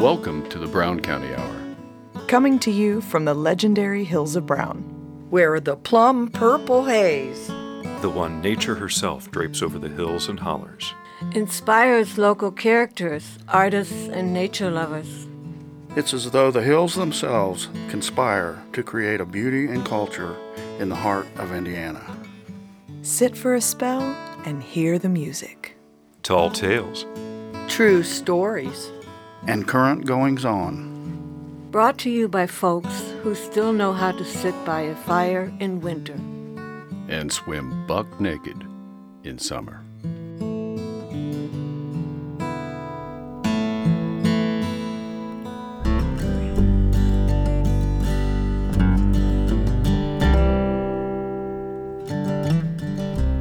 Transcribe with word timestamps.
Welcome 0.00 0.46
to 0.50 0.58
the 0.58 0.66
Brown 0.66 1.00
County 1.00 1.34
Hour. 1.34 1.56
Coming 2.28 2.58
to 2.58 2.70
you 2.70 3.00
from 3.00 3.24
the 3.24 3.32
legendary 3.32 4.04
Hills 4.04 4.36
of 4.36 4.44
Brown. 4.44 4.82
Where 5.30 5.58
the 5.58 5.74
plum 5.74 6.28
purple 6.28 6.84
haze, 6.84 7.46
the 8.02 8.10
one 8.10 8.42
nature 8.42 8.74
herself 8.74 9.30
drapes 9.30 9.62
over 9.62 9.78
the 9.78 9.88
hills 9.88 10.28
and 10.28 10.38
hollers, 10.38 10.92
inspires 11.32 12.18
local 12.18 12.52
characters, 12.52 13.38
artists, 13.48 14.08
and 14.08 14.34
nature 14.34 14.70
lovers. 14.70 15.26
It's 15.96 16.12
as 16.12 16.30
though 16.30 16.50
the 16.50 16.62
hills 16.62 16.94
themselves 16.94 17.68
conspire 17.88 18.62
to 18.74 18.82
create 18.82 19.22
a 19.22 19.24
beauty 19.24 19.66
and 19.66 19.82
culture 19.82 20.36
in 20.78 20.90
the 20.90 20.94
heart 20.94 21.26
of 21.36 21.54
Indiana. 21.54 22.04
Sit 23.00 23.34
for 23.34 23.54
a 23.54 23.62
spell 23.62 24.02
and 24.44 24.62
hear 24.62 24.98
the 24.98 25.08
music. 25.08 25.74
Tall 26.22 26.50
tales, 26.50 27.06
true 27.66 28.02
stories, 28.02 28.90
and 29.46 29.66
current 29.66 30.04
goings 30.06 30.44
on. 30.44 31.68
Brought 31.70 31.98
to 31.98 32.10
you 32.10 32.28
by 32.28 32.46
folks 32.46 33.12
who 33.22 33.34
still 33.34 33.72
know 33.72 33.92
how 33.92 34.12
to 34.12 34.24
sit 34.24 34.54
by 34.64 34.80
a 34.80 34.96
fire 34.96 35.52
in 35.60 35.80
winter 35.80 36.18
and 37.08 37.32
swim 37.32 37.86
buck 37.86 38.20
naked 38.20 38.64
in 39.22 39.38
summer. 39.38 39.82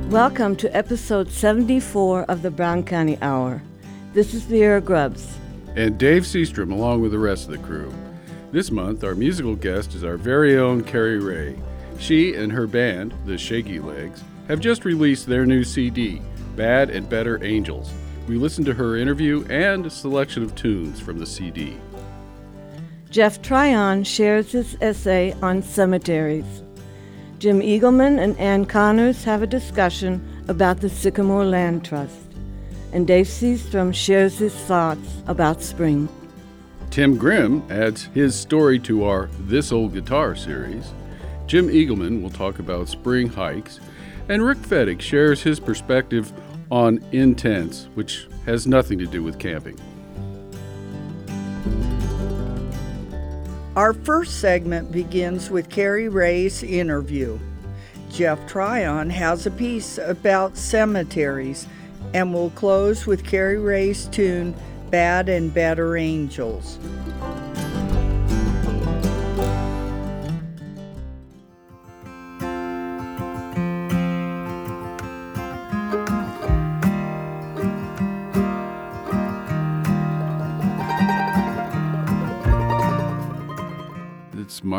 Welcome 0.10 0.56
to 0.58 0.74
episode 0.74 1.30
74 1.30 2.24
of 2.24 2.42
the 2.42 2.52
Brown 2.52 2.84
County 2.84 3.18
Hour. 3.22 3.62
This 4.14 4.34
is 4.34 4.44
Vera 4.44 4.80
Grubbs. 4.80 5.36
And 5.76 5.98
Dave 5.98 6.24
Seastrom, 6.24 6.72
along 6.72 7.02
with 7.02 7.12
the 7.12 7.20
rest 7.20 7.46
of 7.46 7.52
the 7.52 7.68
crew. 7.68 7.94
This 8.52 8.72
month, 8.72 9.04
our 9.04 9.16
musical 9.16 9.56
guest 9.56 9.94
is 9.94 10.06
our 10.06 10.16
very 10.16 10.58
own 10.58 10.84
Cari 10.84 11.20
Ray. 11.20 11.58
She 12.00 12.34
and 12.36 12.52
her 12.52 12.66
band, 12.66 13.14
the 13.26 13.38
Shaky 13.38 13.80
Legs, 13.80 14.24
have 14.48 14.62
just 14.62 14.86
released 14.86 15.28
their 15.28 15.46
new 15.46 15.64
CD, 15.66 16.22
Bad 16.56 16.90
and 16.90 17.10
Better 17.10 17.44
Angels. 17.44 17.92
We 18.28 18.38
listened 18.38 18.66
to 18.68 18.74
her 18.74 18.96
interview 18.96 19.46
and 19.50 19.86
a 19.86 19.90
selection 19.90 20.44
of 20.44 20.56
tunes 20.56 21.02
from 21.02 21.20
the 21.20 21.26
CD. 21.26 21.78
Jeff 23.10 23.42
Tryon 23.42 24.04
shares 24.04 24.52
his 24.52 24.78
essay 24.82 25.36
on 25.42 25.62
cemeteries. 25.62 26.64
Jim 27.40 27.60
Eagleman 27.60 28.18
and 28.18 28.38
Ann 28.38 28.66
Connors 28.66 29.26
have 29.26 29.42
a 29.42 29.48
discussion 29.48 30.26
about 30.48 30.80
the 30.80 30.90
Sycamore 30.90 31.46
Land 31.46 31.84
Trust. 31.84 32.25
And 32.96 33.06
Dave 33.06 33.26
Seastrom 33.26 33.94
shares 33.94 34.38
his 34.38 34.56
thoughts 34.56 35.22
about 35.28 35.62
spring. 35.62 36.08
Tim 36.92 37.18
Grimm 37.18 37.62
adds 37.70 38.06
his 38.14 38.40
story 38.40 38.80
to 38.80 39.04
our 39.04 39.28
This 39.42 39.74
Old 39.74 39.94
Guitar 39.94 40.34
series. 40.34 40.94
Jim 41.46 41.68
Eagleman 41.68 42.22
will 42.22 42.30
talk 42.30 42.60
about 42.60 42.88
spring 42.88 43.28
hikes. 43.28 43.82
And 44.30 44.46
Rick 44.46 44.60
Fettig 44.60 45.02
shares 45.02 45.44
his 45.44 45.60
perspective 45.60 46.32
on 46.72 47.04
Intense, 47.12 47.90
which 47.96 48.30
has 48.46 48.66
nothing 48.66 48.98
to 49.00 49.06
do 49.06 49.22
with 49.22 49.40
camping. 49.40 49.78
Our 53.76 53.92
first 53.92 54.40
segment 54.40 54.94
begins 54.94 55.52
with 55.52 55.70
Cari 55.70 56.08
Ray's 56.08 56.64
interview. 56.64 57.38
Jeff 58.10 58.48
Tryon 58.48 59.10
has 59.10 59.46
a 59.46 59.52
piece 59.52 59.98
about 59.98 60.56
cemeteries 60.56 61.68
and 62.16 62.34
we'll 62.34 62.50
close 62.52 63.06
with 63.06 63.26
Cari 63.26 63.58
Ray's 63.60 64.06
tune 64.06 64.56
Bad 64.90 65.28
and 65.28 65.54
Better 65.54 65.98
Angels. 65.98 66.80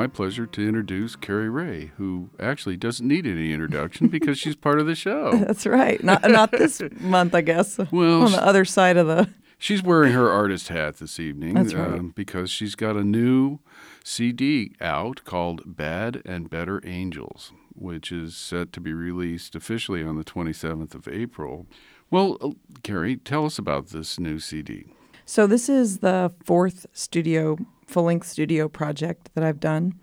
My 0.06 0.10
pleasure 0.10 0.46
to 0.46 0.68
introduce 0.68 1.16
Cari 1.16 1.50
Ray, 1.50 1.90
who 1.96 2.30
actually 2.38 2.76
doesn't 2.76 3.08
need 3.08 3.26
any 3.26 3.52
introduction 3.52 4.06
because 4.06 4.38
she's 4.38 4.54
part 4.54 4.78
of 4.78 4.86
the 4.86 4.94
show. 4.94 5.32
That's 5.44 5.66
right. 5.66 6.00
Not 6.04 6.22
not 6.30 6.52
this 6.52 6.80
month, 7.00 7.34
I 7.34 7.40
guess. 7.40 7.76
Well, 7.90 8.22
on 8.22 8.30
the 8.30 8.46
other 8.46 8.64
side 8.64 8.96
of 8.96 9.08
the. 9.08 9.28
She's 9.58 9.82
wearing 9.82 10.12
her 10.12 10.30
artist 10.30 10.68
hat 10.68 10.98
this 10.98 11.18
evening. 11.18 11.54
That's 11.54 11.74
right. 11.74 11.94
Um, 11.94 12.12
because 12.14 12.50
she's 12.50 12.76
got 12.76 12.94
a 12.94 13.02
new 13.02 13.58
CD 14.04 14.76
out 14.80 15.24
called 15.24 15.62
Bad 15.76 16.22
and 16.24 16.48
Better 16.48 16.80
Angels, 16.84 17.50
which 17.74 18.12
is 18.12 18.36
set 18.36 18.72
to 18.74 18.80
be 18.80 18.92
released 18.92 19.56
officially 19.56 20.04
on 20.04 20.16
the 20.16 20.24
27th 20.24 20.94
of 20.94 21.08
April. 21.08 21.66
Well, 22.12 22.36
uh, 22.40 22.50
Cari, 22.84 23.16
tell 23.16 23.44
us 23.44 23.58
about 23.58 23.88
this 23.88 24.20
new 24.20 24.38
CD. 24.38 24.86
So, 25.24 25.48
this 25.48 25.68
is 25.68 25.98
the 25.98 26.32
fourth 26.44 26.86
studio 26.92 27.58
full 27.86 28.04
length 28.04 28.26
studio 28.26 28.68
project 28.68 29.30
that 29.34 29.44
I've 29.44 29.60
done. 29.60 29.94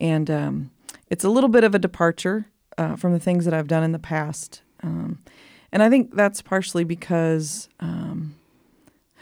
And 0.00 0.30
um, 0.30 0.70
it's 1.08 1.24
a 1.24 1.30
little 1.30 1.48
bit 1.48 1.64
of 1.64 1.74
a 1.74 1.78
departure 1.78 2.46
uh, 2.78 2.96
from 2.96 3.12
the 3.12 3.20
things 3.20 3.44
that 3.44 3.54
I've 3.54 3.68
done 3.68 3.82
in 3.82 3.92
the 3.92 3.98
past. 3.98 4.62
Um, 4.82 5.22
and 5.72 5.82
I 5.82 5.90
think 5.90 6.14
that's 6.14 6.42
partially 6.42 6.84
because, 6.84 7.68
um, 7.78 8.34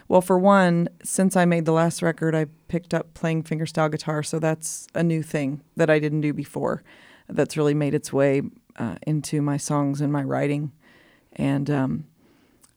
well, 0.07 0.21
for 0.21 0.39
one, 0.39 0.89
since 1.03 1.37
I 1.37 1.45
made 1.45 1.65
the 1.65 1.73
last 1.73 2.01
record, 2.03 2.35
I 2.35 2.47
picked 2.69 2.95
up 2.95 3.15
playing 3.15 3.43
fingerstyle 3.43 3.91
guitar. 3.91 4.23
So 4.23 4.39
that's 4.39 4.87
a 4.95 5.03
new 5.03 5.23
thing 5.23 5.63
that 5.77 5.91
I 5.91 5.99
didn't 5.99 6.23
do 6.23 6.33
before 6.33 6.83
that's 7.29 7.57
really 7.57 7.75
made 7.75 7.95
its 7.95 8.13
way 8.13 8.43
uh, 8.77 8.97
into 9.07 9.43
my 9.43 9.57
songs 9.57 10.01
and 10.01 10.13
my 10.13 10.23
writing. 10.23 10.73
And 11.33 11.69
um, 11.71 12.07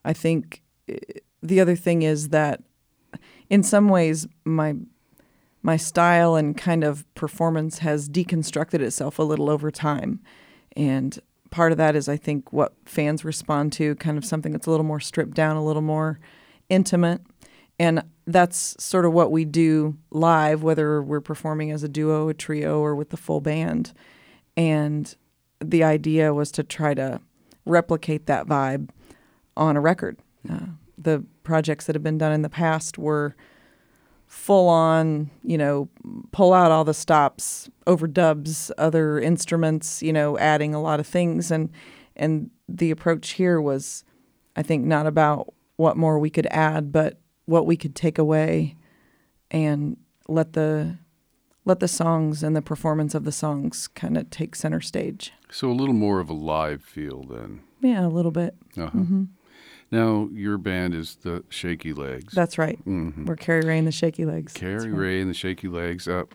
I 0.04 0.12
think 0.12 0.62
eh, 0.88 0.98
the 1.42 1.60
other 1.60 1.76
thing 1.76 2.02
is 2.02 2.28
that 2.28 2.62
in 3.48 3.62
some 3.62 3.88
ways, 3.88 4.26
my 4.44 4.76
my 5.62 5.76
style 5.76 6.34
and 6.34 6.56
kind 6.56 6.82
of 6.84 7.12
performance 7.14 7.78
has 7.78 8.08
deconstructed 8.08 8.80
itself 8.80 9.18
a 9.18 9.22
little 9.22 9.48
over 9.48 9.70
time. 9.70 10.20
And 10.76 11.18
part 11.50 11.70
of 11.72 11.78
that 11.78 11.94
is, 11.94 12.08
I 12.08 12.16
think, 12.16 12.52
what 12.52 12.72
fans 12.84 13.24
respond 13.24 13.72
to 13.74 13.94
kind 13.96 14.18
of 14.18 14.24
something 14.24 14.52
that's 14.52 14.66
a 14.66 14.70
little 14.70 14.86
more 14.86 15.00
stripped 15.00 15.34
down, 15.34 15.56
a 15.56 15.64
little 15.64 15.82
more 15.82 16.18
intimate. 16.68 17.20
And 17.78 18.02
that's 18.26 18.76
sort 18.82 19.04
of 19.04 19.12
what 19.12 19.30
we 19.30 19.44
do 19.44 19.96
live, 20.10 20.62
whether 20.62 21.02
we're 21.02 21.20
performing 21.20 21.70
as 21.70 21.82
a 21.82 21.88
duo, 21.88 22.28
a 22.28 22.34
trio, 22.34 22.80
or 22.80 22.94
with 22.94 23.10
the 23.10 23.16
full 23.16 23.40
band. 23.40 23.92
And 24.56 25.14
the 25.60 25.84
idea 25.84 26.34
was 26.34 26.50
to 26.52 26.62
try 26.62 26.94
to 26.94 27.20
replicate 27.64 28.26
that 28.26 28.46
vibe 28.46 28.90
on 29.56 29.76
a 29.76 29.80
record. 29.80 30.18
Uh, 30.48 30.66
the 30.98 31.24
projects 31.42 31.86
that 31.86 31.94
have 31.94 32.02
been 32.02 32.18
done 32.18 32.32
in 32.32 32.42
the 32.42 32.48
past 32.48 32.98
were 32.98 33.34
full 34.32 34.66
on, 34.66 35.30
you 35.44 35.58
know, 35.58 35.90
pull 36.32 36.54
out 36.54 36.72
all 36.72 36.84
the 36.84 36.94
stops, 36.94 37.68
overdubs 37.86 38.70
other 38.78 39.20
instruments, 39.20 40.02
you 40.02 40.10
know, 40.10 40.38
adding 40.38 40.74
a 40.74 40.80
lot 40.80 40.98
of 40.98 41.06
things 41.06 41.50
and 41.50 41.70
and 42.16 42.50
the 42.66 42.90
approach 42.90 43.32
here 43.32 43.60
was 43.60 44.04
I 44.56 44.62
think 44.62 44.86
not 44.86 45.06
about 45.06 45.52
what 45.76 45.98
more 45.98 46.18
we 46.18 46.30
could 46.30 46.46
add, 46.46 46.92
but 46.92 47.20
what 47.44 47.66
we 47.66 47.76
could 47.76 47.94
take 47.94 48.16
away 48.16 48.76
and 49.50 49.98
let 50.28 50.54
the 50.54 50.96
let 51.66 51.80
the 51.80 51.88
songs 51.88 52.42
and 52.42 52.56
the 52.56 52.62
performance 52.62 53.14
of 53.14 53.24
the 53.24 53.32
songs 53.32 53.86
kind 53.86 54.16
of 54.16 54.30
take 54.30 54.56
center 54.56 54.80
stage. 54.80 55.32
So 55.50 55.70
a 55.70 55.72
little 55.76 55.94
more 55.94 56.20
of 56.20 56.30
a 56.30 56.34
live 56.34 56.82
feel 56.82 57.22
then. 57.22 57.60
Yeah, 57.82 58.06
a 58.06 58.08
little 58.08 58.32
bit. 58.32 58.56
Uh-huh. 58.78 58.98
Mm-hmm. 58.98 59.24
Now, 59.92 60.30
your 60.32 60.56
band 60.56 60.94
is 60.94 61.16
the 61.16 61.44
Shaky 61.50 61.92
Legs. 61.92 62.32
That's 62.32 62.56
right. 62.56 62.78
Mm-hmm. 62.86 63.26
We're 63.26 63.36
Cari 63.36 63.60
Ray 63.60 63.76
and 63.76 63.86
the 63.86 63.92
Shaky 63.92 64.24
Legs. 64.24 64.54
Cari 64.54 64.90
Ray 64.90 65.20
and 65.20 65.28
the 65.28 65.34
Shaky 65.34 65.68
Legs. 65.68 66.08
Up. 66.08 66.34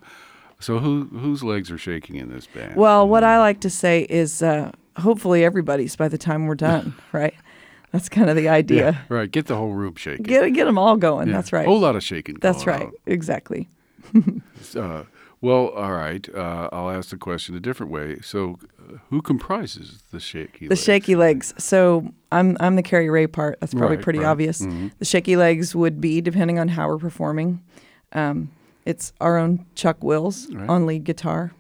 so, 0.60 0.78
who 0.78 1.06
whose 1.06 1.44
legs 1.44 1.72
are 1.72 1.78
shaking 1.78 2.18
in 2.18 2.32
this 2.32 2.46
band? 2.46 2.76
Well, 2.76 3.08
what 3.08 3.24
I 3.24 3.40
like 3.40 3.60
to 3.62 3.70
say 3.72 4.06
is, 4.12 4.44
uh, 4.44 4.72
hopefully, 4.98 5.44
everybody's 5.44 5.96
by 5.96 6.08
the 6.08 6.20
time 6.20 6.46
we're 6.46 6.54
done, 6.54 6.94
right? 7.12 7.34
That's 7.92 8.10
kind 8.10 8.30
of 8.30 8.36
the 8.36 8.48
idea. 8.48 8.92
Yeah, 8.92 8.98
right. 9.10 9.32
Get 9.32 9.48
the 9.48 9.56
whole 9.56 9.74
room 9.74 9.96
shaking. 9.96 10.24
Get 10.24 10.48
get 10.54 10.66
them 10.66 10.78
all 10.78 10.96
going. 10.96 11.30
Yeah. 11.30 11.34
That's 11.34 11.52
right. 11.52 11.66
A 11.66 11.70
whole 11.70 11.80
lot 11.80 11.96
of 11.96 12.04
shaking. 12.04 12.38
That's 12.40 12.68
right. 12.68 12.84
On. 12.84 12.92
Exactly. 13.08 13.70
uh, 14.76 15.04
well, 15.42 15.70
all 15.70 15.92
right. 15.92 16.28
Uh, 16.34 16.70
I'll 16.72 16.90
ask 16.90 17.10
the 17.10 17.18
question 17.18 17.56
a 17.56 17.60
different 17.60 17.92
way. 17.92 18.20
So, 18.22 18.58
uh, 18.80 18.98
who 19.10 19.22
comprises 19.22 20.04
the 20.12 20.20
shaky? 20.20 20.68
The 20.68 20.74
legs? 20.74 20.84
shaky 20.84 21.16
legs. 21.16 21.54
So, 21.58 22.12
I'm 22.32 22.58
I'm 22.60 22.76
the 22.76 22.84
Cari 22.84 23.10
Ray 23.10 23.28
part. 23.28 23.60
That's 23.60 23.74
probably 23.74 23.98
right, 23.98 24.04
pretty 24.04 24.20
right. 24.20 24.28
obvious. 24.28 24.62
Mm-hmm. 24.62 24.90
The 25.00 25.06
shaky 25.06 25.36
legs 25.36 25.76
would 25.76 26.02
be 26.02 26.22
depending 26.22 26.60
on 26.60 26.70
how 26.70 26.88
we're 26.88 26.98
performing. 26.98 27.62
Um, 28.14 28.52
it's 28.86 29.14
our 29.20 29.38
own 29.38 29.66
Chuck 29.76 30.04
Wills 30.04 30.52
right. 30.52 30.70
on 30.70 30.86
lead 30.86 31.04
guitar. 31.04 31.52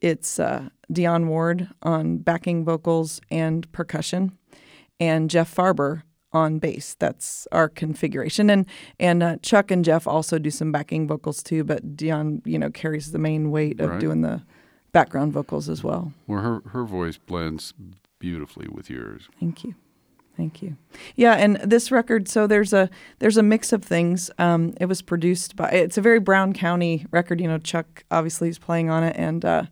It's 0.00 0.38
uh, 0.38 0.68
Dion 0.90 1.28
Ward 1.28 1.68
on 1.82 2.18
backing 2.18 2.64
vocals 2.64 3.20
and 3.30 3.70
percussion, 3.72 4.38
and 4.98 5.28
Jeff 5.28 5.54
Farber 5.54 6.02
on 6.32 6.58
bass. 6.58 6.94
That's 6.98 7.46
our 7.52 7.68
configuration, 7.68 8.50
and 8.50 8.66
and 8.98 9.22
uh, 9.22 9.36
Chuck 9.42 9.70
and 9.70 9.84
Jeff 9.84 10.06
also 10.06 10.38
do 10.38 10.50
some 10.50 10.70
backing 10.72 11.06
vocals 11.08 11.42
too. 11.42 11.64
But 11.64 11.96
Dion, 11.96 12.42
you 12.44 12.58
know, 12.58 12.70
carries 12.70 13.12
the 13.12 13.18
main 13.18 13.50
weight 13.50 13.80
of 13.80 13.90
Right. 13.90 14.00
doing 14.00 14.20
the 14.22 14.42
background 14.92 15.32
vocals 15.32 15.68
as 15.68 15.82
well. 15.84 16.12
Well, 16.26 16.40
her 16.42 16.60
her 16.70 16.84
voice 16.84 17.18
blends 17.18 17.74
beautifully 18.18 18.68
with 18.68 18.90
yours. 18.90 19.28
Thank 19.40 19.64
you. 19.64 19.74
Thank 20.36 20.62
you. 20.62 20.76
Yeah, 21.16 21.34
and 21.34 21.56
this 21.56 21.90
record, 21.90 22.26
so 22.26 22.46
there's 22.46 22.72
a 22.72 22.88
there's 23.18 23.36
a 23.36 23.42
mix 23.42 23.72
of 23.74 23.82
things. 23.84 24.30
Um, 24.38 24.72
it 24.80 24.86
was 24.86 25.02
produced 25.02 25.54
by 25.56 25.68
it's 25.68 25.98
a 25.98 26.00
very 26.00 26.18
Brown 26.20 26.52
County 26.54 27.04
record. 27.10 27.40
You 27.42 27.48
know, 27.48 27.58
Chuck 27.58 28.04
obviously 28.10 28.48
is 28.48 28.58
playing 28.58 28.88
on 28.88 29.02
it, 29.04 29.16
and 29.18 29.44
uh, 29.44 29.64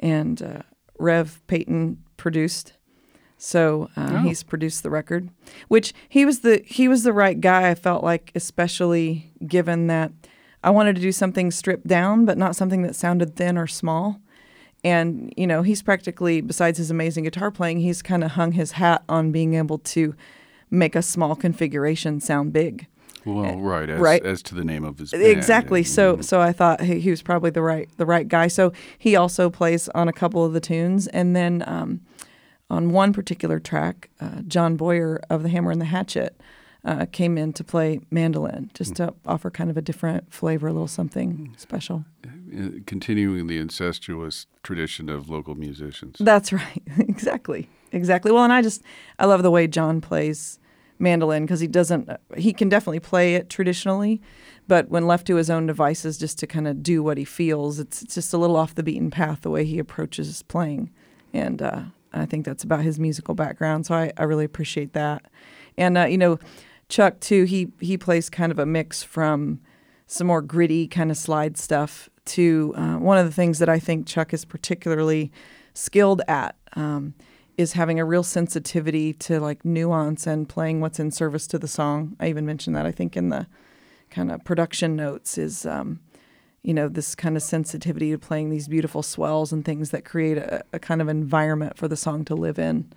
and 0.00 0.40
uh, 0.40 0.62
Rev 0.98 1.42
Peyton 1.46 2.02
produced. 2.16 2.72
So 3.38 3.88
uh, 3.96 4.08
Oh. 4.14 4.18
he's 4.18 4.42
produced 4.42 4.82
the 4.82 4.90
record, 4.90 5.30
which 5.68 5.94
he 6.08 6.24
was 6.26 6.40
the 6.40 6.60
he 6.66 6.88
was 6.88 7.04
the 7.04 7.12
right 7.12 7.40
guy. 7.40 7.70
I 7.70 7.74
felt 7.74 8.02
like, 8.02 8.32
especially 8.34 9.30
given 9.46 9.86
that 9.86 10.10
I 10.64 10.70
wanted 10.70 10.96
to 10.96 11.00
do 11.02 11.12
something 11.12 11.50
stripped 11.52 11.86
down, 11.86 12.24
but 12.24 12.36
not 12.36 12.56
something 12.56 12.82
that 12.82 12.96
sounded 12.96 13.36
thin 13.36 13.56
or 13.56 13.66
small. 13.68 14.20
And 14.84 15.32
you 15.36 15.46
know, 15.46 15.62
he's 15.62 15.82
practically, 15.82 16.40
besides 16.40 16.78
his 16.78 16.90
amazing 16.90 17.24
guitar 17.24 17.50
playing, 17.50 17.78
he's 17.80 18.02
kind 18.02 18.24
of 18.24 18.32
hung 18.32 18.52
his 18.52 18.72
hat 18.72 19.02
on 19.08 19.30
being 19.32 19.54
able 19.54 19.78
to 19.78 20.14
make 20.70 20.94
a 20.96 21.02
small 21.02 21.34
configuration 21.36 22.20
sound 22.20 22.52
big. 22.52 22.86
Well, 23.24 23.58
right, 23.58 23.90
as, 23.90 24.00
right. 24.00 24.24
as 24.24 24.42
to 24.44 24.54
the 24.54 24.64
name 24.64 24.84
of 24.84 24.98
his 24.98 25.10
band. 25.10 25.22
Exactly. 25.24 25.80
and, 25.80 25.86
So 25.88 26.16
mm, 26.16 26.24
so 26.24 26.40
I 26.40 26.52
thought 26.52 26.80
he, 26.80 26.98
he 27.00 27.10
was 27.10 27.22
probably 27.22 27.50
the 27.50 27.62
right 27.62 27.88
the 27.98 28.06
right 28.06 28.26
guy. 28.26 28.48
So 28.48 28.72
he 28.98 29.14
also 29.16 29.50
plays 29.50 29.88
on 29.90 30.08
a 30.08 30.12
couple 30.12 30.44
of 30.44 30.52
the 30.54 30.60
tunes, 30.60 31.06
and 31.08 31.36
then 31.36 31.62
um, 31.66 32.00
on 32.70 32.90
one 32.92 33.12
particular 33.12 33.58
track, 33.58 34.10
uh, 34.20 34.42
John 34.46 34.76
Boyer 34.76 35.20
of 35.30 35.42
the 35.42 35.48
Hammer 35.48 35.70
and 35.70 35.80
the 35.80 35.86
Hatchet 35.86 36.40
uh, 36.84 37.06
came 37.10 37.36
in 37.36 37.52
to 37.54 37.64
play 37.64 38.00
mandolin, 38.10 38.70
just 38.74 38.96
to 38.96 39.12
offer 39.26 39.50
kind 39.50 39.68
of 39.70 39.76
a 39.76 39.82
different 39.82 40.32
flavor, 40.32 40.68
a 40.68 40.72
little 40.72 40.86
something 40.88 41.54
special. 41.56 42.04
uh, 42.26 42.68
continuing 42.86 43.46
the 43.46 43.58
incestuous 43.58 44.46
tradition 44.62 45.08
of 45.08 45.28
local 45.28 45.54
musicians. 45.54 46.16
That's 46.20 46.52
right. 46.62 46.82
exactly. 46.98 47.68
Exactly. 47.92 48.30
Well, 48.30 48.44
and 48.44 48.52
I 48.52 48.62
just 48.62 48.82
I 49.18 49.24
love 49.26 49.42
the 49.42 49.50
way 49.50 49.66
John 49.66 50.00
plays 50.00 50.58
mandolin 50.98 51.44
because 51.44 51.60
he 51.60 51.66
doesn't 51.66 52.10
he 52.36 52.52
can 52.52 52.68
definitely 52.68 53.00
play 53.00 53.34
it 53.34 53.48
traditionally, 53.48 54.20
but 54.66 54.88
when 54.88 55.06
left 55.06 55.26
to 55.28 55.36
his 55.36 55.48
own 55.48 55.66
devices 55.66 56.18
just 56.18 56.38
to 56.40 56.46
kind 56.46 56.68
of 56.68 56.82
do 56.82 57.02
what 57.02 57.16
he 57.18 57.24
feels, 57.24 57.78
it's, 57.78 58.02
it's 58.02 58.14
just 58.14 58.32
a 58.34 58.38
little 58.38 58.56
off 58.56 58.74
the 58.74 58.82
beaten 58.82 59.10
path 59.10 59.40
the 59.42 59.50
way 59.50 59.64
he 59.64 59.78
approaches 59.78 60.42
playing. 60.42 60.90
And 61.32 61.60
uh, 61.62 61.82
I 62.12 62.26
think 62.26 62.44
that's 62.44 62.64
about 62.64 62.82
his 62.82 62.98
musical 62.98 63.34
background, 63.34 63.86
so 63.86 63.94
I, 63.94 64.12
I 64.16 64.24
really 64.24 64.44
appreciate 64.44 64.92
that. 64.94 65.24
And 65.76 65.98
uh, 65.98 66.04
you 66.04 66.18
know, 66.18 66.38
Chuck 66.88 67.20
too, 67.20 67.44
he 67.44 67.72
he 67.80 67.96
plays 67.96 68.30
kind 68.30 68.50
of 68.52 68.58
a 68.58 68.66
mix 68.66 69.02
from 69.02 69.60
some 70.06 70.26
more 70.26 70.42
gritty 70.42 70.88
kind 70.88 71.10
of 71.10 71.16
slide 71.16 71.56
stuff 71.56 72.08
to 72.24 72.74
uh, 72.76 72.96
one 72.96 73.18
of 73.18 73.26
the 73.26 73.32
things 73.32 73.58
that 73.58 73.68
I 73.68 73.78
think 73.78 74.06
Chuck 74.06 74.32
is 74.32 74.44
particularly 74.44 75.30
skilled 75.74 76.22
at 76.26 76.56
um, 76.74 77.14
is 77.56 77.72
having 77.72 77.98
a 78.00 78.04
real 78.04 78.22
sensitivity 78.22 79.12
to 79.12 79.40
like 79.40 79.64
nuance 79.64 80.26
and 80.26 80.48
playing 80.48 80.80
what's 80.80 80.98
in 80.98 81.10
service 81.10 81.46
to 81.48 81.58
the 81.58 81.68
song. 81.68 82.16
I 82.20 82.28
even 82.28 82.46
mentioned 82.46 82.76
that 82.76 82.86
I 82.86 82.92
think 82.92 83.16
in 83.16 83.28
the 83.28 83.46
kind 84.10 84.30
of 84.30 84.44
production 84.44 84.96
notes 84.96 85.36
is 85.36 85.66
um, 85.66 86.00
you 86.62 86.74
know 86.74 86.88
this 86.88 87.14
kind 87.14 87.36
of 87.36 87.42
sensitivity 87.42 88.10
to 88.10 88.18
playing 88.18 88.50
these 88.50 88.68
beautiful 88.68 89.02
swells 89.02 89.52
and 89.52 89.64
things 89.64 89.90
that 89.90 90.04
create 90.04 90.38
a, 90.38 90.64
a 90.72 90.78
kind 90.78 91.00
of 91.00 91.08
environment 91.08 91.76
for 91.76 91.88
the 91.88 91.96
song 91.96 92.24
to 92.26 92.34
live 92.34 92.58
in 92.58 92.92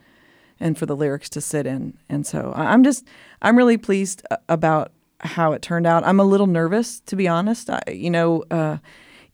and 0.59 0.77
for 0.77 0.85
the 0.85 0.95
lyrics 0.95 1.29
to 1.29 1.41
sit 1.41 1.65
in. 1.65 1.97
And 2.07 2.25
so 2.25 2.53
I'm 2.55 2.83
just 2.83 3.05
I'm 3.41 3.57
really 3.57 3.77
pleased 3.77 4.23
about 4.47 4.91
how 5.19 5.53
it 5.53 5.61
turned 5.61 5.85
out. 5.85 6.05
I'm 6.05 6.19
a 6.19 6.25
little 6.25 6.47
nervous 6.47 6.99
to 7.01 7.15
be 7.15 7.27
honest. 7.27 7.69
I, 7.69 7.81
you 7.91 8.09
know, 8.09 8.43
uh, 8.51 8.77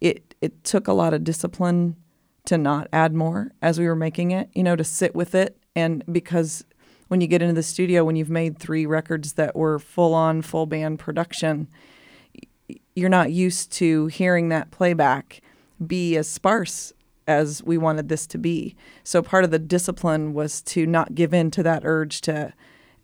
it 0.01 0.35
it 0.41 0.63
took 0.63 0.87
a 0.87 0.93
lot 0.93 1.13
of 1.13 1.23
discipline 1.23 1.95
to 2.45 2.57
not 2.57 2.87
add 2.93 3.13
more 3.13 3.51
as 3.61 3.79
we 3.79 3.87
were 3.87 3.95
making 3.95 4.31
it. 4.31 4.49
You 4.53 4.63
know, 4.63 4.75
to 4.75 4.83
sit 4.83 5.15
with 5.15 5.35
it 5.35 5.57
and 5.75 6.03
because 6.11 6.63
when 7.07 7.21
you 7.21 7.27
get 7.27 7.41
into 7.41 7.53
the 7.53 7.63
studio 7.63 8.03
when 8.03 8.15
you've 8.15 8.29
made 8.29 8.57
three 8.57 8.85
records 8.85 9.33
that 9.33 9.55
were 9.55 9.79
full 9.79 10.13
on 10.13 10.41
full 10.41 10.65
band 10.65 10.99
production 10.99 11.67
you're 12.97 13.09
not 13.09 13.31
used 13.31 13.71
to 13.73 14.07
hearing 14.07 14.49
that 14.49 14.71
playback 14.71 15.41
be 15.85 16.17
as 16.17 16.27
sparse 16.27 16.91
as 17.27 17.61
we 17.61 17.77
wanted 17.77 18.09
this 18.09 18.25
to 18.25 18.39
be. 18.39 18.75
So 19.03 19.21
part 19.21 19.43
of 19.43 19.51
the 19.51 19.59
discipline 19.59 20.33
was 20.33 20.63
to 20.63 20.87
not 20.87 21.13
give 21.13 21.31
in 21.31 21.51
to 21.51 21.61
that 21.61 21.83
urge 21.85 22.21
to 22.21 22.53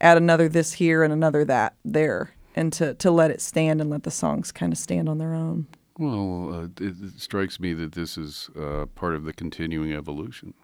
add 0.02 0.18
another 0.18 0.50
this 0.50 0.74
here 0.74 1.04
and 1.04 1.14
another 1.14 1.46
that 1.46 1.76
there 1.86 2.34
and 2.56 2.74
to, 2.74 2.96
to 2.96 3.12
let 3.12 3.30
it 3.30 3.40
stand 3.40 3.82
and 3.82 3.90
let 3.92 4.02
the 4.02 4.10
songs 4.10 4.52
kind 4.52 4.74
of 4.74 4.80
stand 4.80 5.08
on 5.08 5.20
their 5.20 5.36
own. 5.36 5.68
Well, 6.00 6.50
uh, 6.52 6.84
it, 6.84 6.96
it 7.00 7.20
strikes 7.20 7.60
me 7.60 7.74
that 7.74 7.92
this 7.92 8.18
is 8.18 8.50
uh, 8.60 8.88
part 8.96 9.14
of 9.14 9.26
the 9.26 9.34
continuing 9.34 9.94
evolution. 9.94 10.56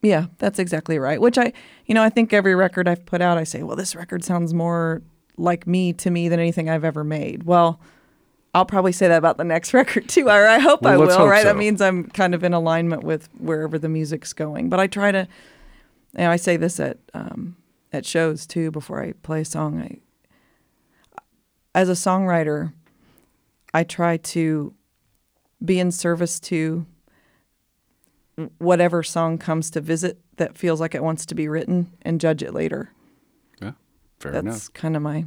Yeah, 0.00 0.26
that's 0.38 0.58
exactly 0.58 0.98
right. 0.98 1.20
Which 1.20 1.36
I, 1.36 1.52
you 1.84 1.94
know, 1.94 2.02
I 2.02 2.08
think 2.08 2.32
every 2.32 2.54
record 2.54 2.88
I've 2.88 3.04
put 3.04 3.20
out, 3.20 3.36
I 3.36 3.44
say, 3.44 3.62
well, 3.62 3.76
this 3.76 3.94
record 3.94 4.24
sounds 4.24 4.54
more 4.54 5.02
like 5.36 5.66
me 5.66 5.92
to 5.94 6.10
me 6.10 6.30
than 6.30 6.40
anything 6.40 6.70
I've 6.70 6.84
ever 6.84 7.04
made. 7.04 7.42
Well, 7.42 7.78
I'll 8.54 8.64
probably 8.66 8.92
say 8.92 9.06
that 9.08 9.18
about 9.18 9.36
the 9.38 9.44
next 9.44 9.72
record 9.74 10.08
too, 10.08 10.26
or 10.28 10.46
I 10.46 10.58
hope 10.58 10.84
I 10.84 10.90
Well, 10.96 11.00
let's 11.06 11.10
will, 11.16 11.18
hope 11.24 11.30
right? 11.30 11.42
so. 11.42 11.48
That 11.48 11.56
means 11.56 11.80
I'm 11.80 12.04
kind 12.10 12.34
of 12.34 12.42
in 12.44 12.52
alignment 12.52 13.04
with 13.04 13.28
wherever 13.38 13.78
the 13.78 13.88
music's 13.88 14.32
going. 14.32 14.68
But 14.68 14.80
I 14.80 14.86
try 14.86 15.12
to, 15.12 15.28
you 16.16 16.18
know, 16.24 16.30
I 16.30 16.36
say 16.36 16.56
this 16.56 16.80
at 16.80 16.98
um, 17.14 17.56
at 17.92 18.04
shows 18.04 18.46
too 18.46 18.70
before 18.70 19.02
I 19.02 19.12
play 19.22 19.42
a 19.42 19.44
song. 19.44 19.80
I, 19.80 19.98
as 21.74 21.88
a 21.88 21.92
songwriter, 21.92 22.72
I 23.72 23.84
try 23.84 24.16
to 24.16 24.74
be 25.64 25.78
in 25.78 25.92
service 25.92 26.40
to 26.40 26.86
whatever 28.58 29.02
song 29.02 29.38
comes 29.38 29.70
to 29.70 29.80
visit 29.80 30.18
that 30.36 30.56
feels 30.56 30.80
like 30.80 30.94
it 30.94 31.02
wants 31.04 31.26
to 31.26 31.34
be 31.34 31.46
written 31.46 31.92
and 32.02 32.20
judge 32.20 32.42
it 32.42 32.54
later. 32.54 32.90
Yeah, 33.60 33.72
fair 34.18 34.32
That's 34.32 34.42
enough. 34.42 34.54
That's 34.54 34.68
kind 34.70 34.96
of 34.96 35.02
my 35.02 35.26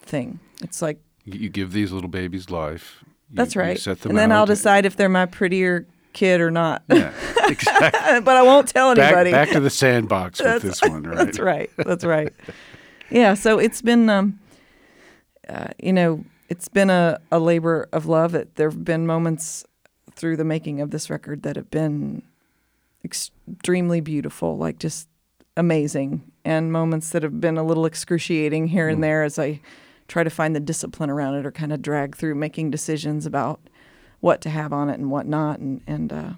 thing. 0.00 0.40
It's 0.62 0.80
like 0.80 0.98
You, 1.24 1.48
give 1.48 1.72
these 1.72 1.92
little 1.92 2.10
babies 2.10 2.50
life. 2.50 3.02
You- 3.30 3.36
that's 3.36 3.54
you 3.54 3.60
right. 3.60 3.78
set 3.78 4.00
them 4.02 4.10
and 4.10 4.18
then 4.18 4.32
out. 4.32 4.40
I'll 4.40 4.46
decide 4.46 4.84
if 4.84 4.96
they're 4.96 5.08
my 5.08 5.26
prettier 5.26 5.86
kid 6.12 6.40
or 6.40 6.50
not. 6.50 6.82
Yeah, 6.88 7.12
exactly. 7.46 8.20
but 8.20 8.36
I 8.36 8.42
won't 8.42 8.68
tell 8.68 8.90
anybody. 8.90 9.30
back 9.30 9.50
to 9.50 9.60
the 9.60 9.70
sandbox 9.70 10.40
with 10.40 10.62
this 10.62 10.80
one, 10.82 11.02
right? 11.02 11.16
That's 11.16 11.38
right. 11.38 11.70
That's 11.76 12.04
right. 12.04 12.32
yeah. 13.10 13.34
So 13.34 13.58
it's 13.58 13.82
been, 13.82 14.08
um, 14.08 14.38
uh, 15.48 15.68
you 15.82 15.92
know, 15.92 16.24
it's 16.48 16.68
been 16.68 16.90
a, 16.90 17.20
a 17.32 17.38
labor 17.38 17.88
of 17.92 18.06
love. 18.06 18.34
It, 18.34 18.54
there 18.54 18.70
have 18.70 18.84
been 18.84 19.06
moments 19.06 19.64
through 20.14 20.36
the 20.36 20.44
making 20.44 20.80
of 20.80 20.90
this 20.90 21.10
record 21.10 21.42
that 21.42 21.56
have 21.56 21.70
been 21.70 22.22
extremely 23.04 24.00
beautiful, 24.00 24.56
like 24.56 24.78
just 24.78 25.08
amazing, 25.56 26.22
and 26.44 26.72
moments 26.72 27.10
that 27.10 27.22
have 27.22 27.40
been 27.40 27.58
a 27.58 27.64
little 27.64 27.86
excruciating 27.86 28.68
here 28.68 28.88
and 28.88 29.02
there 29.02 29.22
as 29.22 29.38
I 29.38 29.60
try 30.08 30.22
to 30.24 30.30
find 30.30 30.54
the 30.54 30.60
discipline 30.60 31.10
around 31.10 31.34
it 31.34 31.46
or 31.46 31.52
kind 31.52 31.72
of 31.72 31.80
drag 31.82 32.16
through 32.16 32.34
making 32.34 32.70
decisions 32.70 33.26
about 33.26 33.60
what 34.20 34.40
to 34.42 34.50
have 34.50 34.72
on 34.72 34.88
it 34.90 34.98
and 34.98 35.10
what 35.10 35.26
not. 35.26 35.58
And, 35.58 35.80
and, 35.86 36.12
uh, 36.12 36.30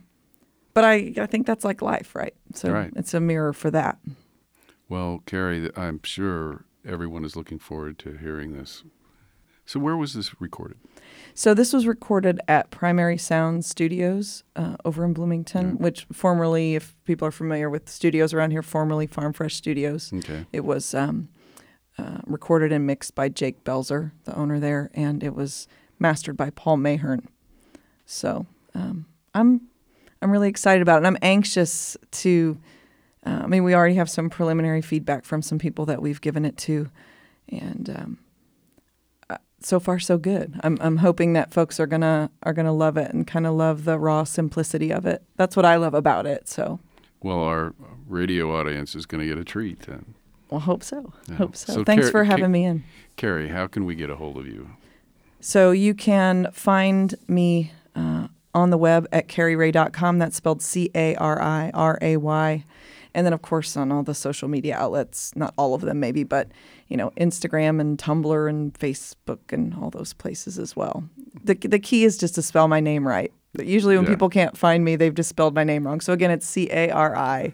but 0.74 0.84
I, 0.84 1.12
I 1.18 1.26
think 1.26 1.46
that's 1.46 1.64
like 1.64 1.82
life, 1.82 2.14
right? 2.14 2.34
So 2.54 2.70
Right. 2.72 2.92
it's 2.96 3.14
a 3.14 3.20
mirror 3.20 3.52
for 3.52 3.70
that. 3.70 3.98
Well, 4.88 5.22
Cari, 5.26 5.70
I'm 5.76 6.00
sure 6.04 6.64
everyone 6.86 7.24
is 7.24 7.34
looking 7.36 7.58
forward 7.58 7.98
to 8.00 8.16
hearing 8.18 8.52
this. 8.52 8.84
So, 9.64 9.80
where 9.80 9.96
was 9.96 10.14
this 10.14 10.40
recorded? 10.40 10.76
So 11.34 11.52
this 11.52 11.72
was 11.72 11.88
recorded 11.88 12.40
at 12.46 12.70
Primary 12.70 13.18
Sound 13.18 13.64
Studios 13.64 14.44
uh, 14.54 14.76
over 14.84 15.04
in 15.04 15.12
Bloomington, 15.12 15.76
which 15.78 16.06
formerly, 16.12 16.76
if 16.76 16.94
people 17.04 17.26
are 17.26 17.32
familiar 17.32 17.68
with 17.68 17.88
studios 17.88 18.32
around 18.32 18.52
here, 18.52 18.62
formerly 18.62 19.08
Farm 19.08 19.32
Fresh 19.32 19.56
Studios. 19.56 20.12
Okay. 20.14 20.46
It 20.52 20.64
was 20.64 20.94
um, 20.94 21.28
uh, 21.98 22.18
recorded 22.26 22.72
and 22.72 22.86
mixed 22.86 23.14
by 23.14 23.28
Jake 23.28 23.64
Belzer, 23.64 24.12
the 24.24 24.36
owner 24.36 24.60
there, 24.60 24.90
and 24.94 25.22
it 25.22 25.34
was 25.34 25.66
mastered 25.98 26.36
by 26.36 26.50
Paul 26.50 26.76
Mahern. 26.76 27.26
So 28.04 28.46
um, 28.74 29.06
I'm 29.34 29.62
I'm 30.22 30.30
really 30.30 30.48
excited 30.48 30.82
about 30.82 30.96
it. 30.96 30.98
And 30.98 31.06
I'm 31.06 31.18
anxious 31.22 31.96
to. 32.12 32.58
Uh, 33.24 33.40
I 33.42 33.46
mean, 33.48 33.64
we 33.64 33.74
already 33.74 33.96
have 33.96 34.08
some 34.08 34.30
preliminary 34.30 34.82
feedback 34.82 35.24
from 35.24 35.42
some 35.42 35.58
people 35.58 35.84
that 35.86 36.00
we've 36.00 36.20
given 36.20 36.44
it 36.44 36.56
to, 36.58 36.90
and 37.48 37.90
um, 37.90 38.18
uh, 39.28 39.38
so 39.60 39.80
far 39.80 39.98
so 39.98 40.16
good. 40.16 40.60
I'm 40.62 40.78
I'm 40.80 40.98
hoping 40.98 41.32
that 41.32 41.52
folks 41.52 41.80
are 41.80 41.86
gonna 41.86 42.30
are 42.42 42.52
gonna 42.52 42.72
love 42.72 42.96
it 42.96 43.12
and 43.12 43.26
kind 43.26 43.46
of 43.46 43.54
love 43.54 43.84
the 43.84 43.98
raw 43.98 44.24
simplicity 44.24 44.92
of 44.92 45.06
it. 45.06 45.22
That's 45.36 45.56
what 45.56 45.64
I 45.64 45.76
love 45.76 45.94
about 45.94 46.26
it. 46.26 46.48
So 46.48 46.78
Well, 47.22 47.40
our 47.40 47.74
radio 48.06 48.54
audience 48.54 48.94
is 48.94 49.06
going 49.06 49.20
to 49.20 49.26
get 49.26 49.38
a 49.38 49.44
treat 49.44 49.80
then. 49.80 50.14
We'll 50.50 50.60
hope 50.60 50.82
so. 50.82 51.12
Yeah. 51.28 51.36
Hope 51.36 51.56
so. 51.56 51.72
So 51.74 51.84
Thanks 51.84 52.04
Car- 52.06 52.10
for 52.12 52.24
having 52.24 52.50
me 52.52 52.64
in. 52.64 52.84
Cari, 53.16 53.48
how 53.48 53.66
can 53.66 53.84
we 53.84 53.94
get 53.94 54.10
a 54.10 54.16
hold 54.16 54.36
of 54.38 54.46
you? 54.46 54.70
So 55.40 55.70
you 55.70 55.94
can 55.94 56.48
find 56.52 57.14
me 57.28 57.72
uh, 57.94 58.28
on 58.54 58.70
the 58.70 58.78
web 58.78 59.06
at 59.12 59.28
cariray.com. 59.28 60.18
That's 60.18 60.36
spelled 60.36 60.62
C 60.62 60.90
A 60.94 61.14
R 61.16 61.40
I 61.40 61.70
R 61.74 61.98
A 62.02 62.16
Y. 62.16 62.64
and 63.14 63.24
then 63.26 63.32
of 63.32 63.42
course 63.42 63.76
on 63.76 63.90
all 63.90 64.02
the 64.02 64.14
social 64.14 64.48
media 64.48 64.76
outlets, 64.76 65.32
not 65.36 65.52
all 65.56 65.74
of 65.74 65.80
them 65.82 65.98
maybe, 66.00 66.22
but 66.24 66.48
you 66.88 66.96
know 66.96 67.10
Instagram 67.16 67.80
and 67.80 67.98
Tumblr 67.98 68.48
and 68.48 68.72
Facebook 68.74 69.38
and 69.50 69.74
all 69.74 69.90
those 69.90 70.12
places 70.12 70.58
as 70.58 70.76
well. 70.76 71.04
The 71.44 71.54
the 71.54 71.78
key 71.78 72.04
is 72.04 72.16
just 72.18 72.34
to 72.36 72.42
spell 72.42 72.68
my 72.68 72.80
name 72.80 73.06
right. 73.06 73.32
Usually 73.58 73.96
when 73.96 74.04
Yeah. 74.04 74.10
people 74.10 74.28
can't 74.28 74.56
find 74.56 74.84
me, 74.84 74.96
they've 74.96 75.14
just 75.14 75.28
spelled 75.30 75.54
my 75.54 75.64
name 75.64 75.86
wrong. 75.86 76.00
So 76.00 76.12
again, 76.12 76.30
it's 76.30 76.46
C 76.46 76.68
A 76.70 76.90
R 76.90 77.16
I. 77.16 77.52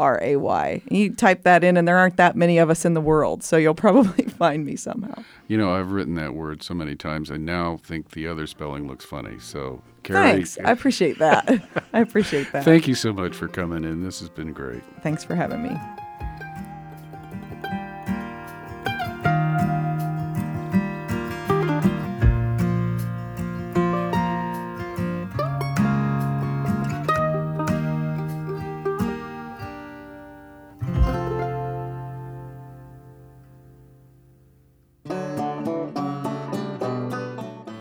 R 0.00 0.18
A 0.22 0.36
Y. 0.36 0.82
You 0.90 1.14
type 1.14 1.42
that 1.42 1.62
in, 1.62 1.76
and 1.76 1.86
there 1.86 1.98
aren't 1.98 2.16
that 2.16 2.34
many 2.34 2.58
of 2.58 2.70
us 2.70 2.84
in 2.84 2.94
the 2.94 3.00
world, 3.00 3.44
so 3.44 3.56
you'll 3.56 3.74
probably 3.74 4.24
find 4.38 4.64
me 4.64 4.74
somehow. 4.74 5.22
You 5.46 5.58
know, 5.58 5.74
I've 5.74 5.92
written 5.92 6.14
that 6.14 6.34
word 6.34 6.62
so 6.62 6.74
many 6.74 6.96
times, 6.96 7.30
I 7.30 7.36
now 7.36 7.76
think 7.84 8.12
the 8.12 8.26
other 8.26 8.46
spelling 8.46 8.88
looks 8.88 9.04
funny. 9.04 9.38
So, 9.38 9.82
Cari, 10.02 10.32
Thanks. 10.32 10.58
I 10.64 10.70
appreciate 10.70 11.18
that. 11.18 11.62
I 11.92 12.00
appreciate 12.00 12.50
that. 12.52 12.64
thank 12.64 12.88
you 12.88 12.94
so 12.94 13.12
much 13.12 13.36
for 13.36 13.46
coming 13.46 13.84
in. 13.84 14.02
This 14.02 14.20
has 14.20 14.30
been 14.30 14.52
great. 14.52 14.82
Thanks 15.02 15.22
for 15.22 15.34
having 15.34 15.62
me. 15.62 15.76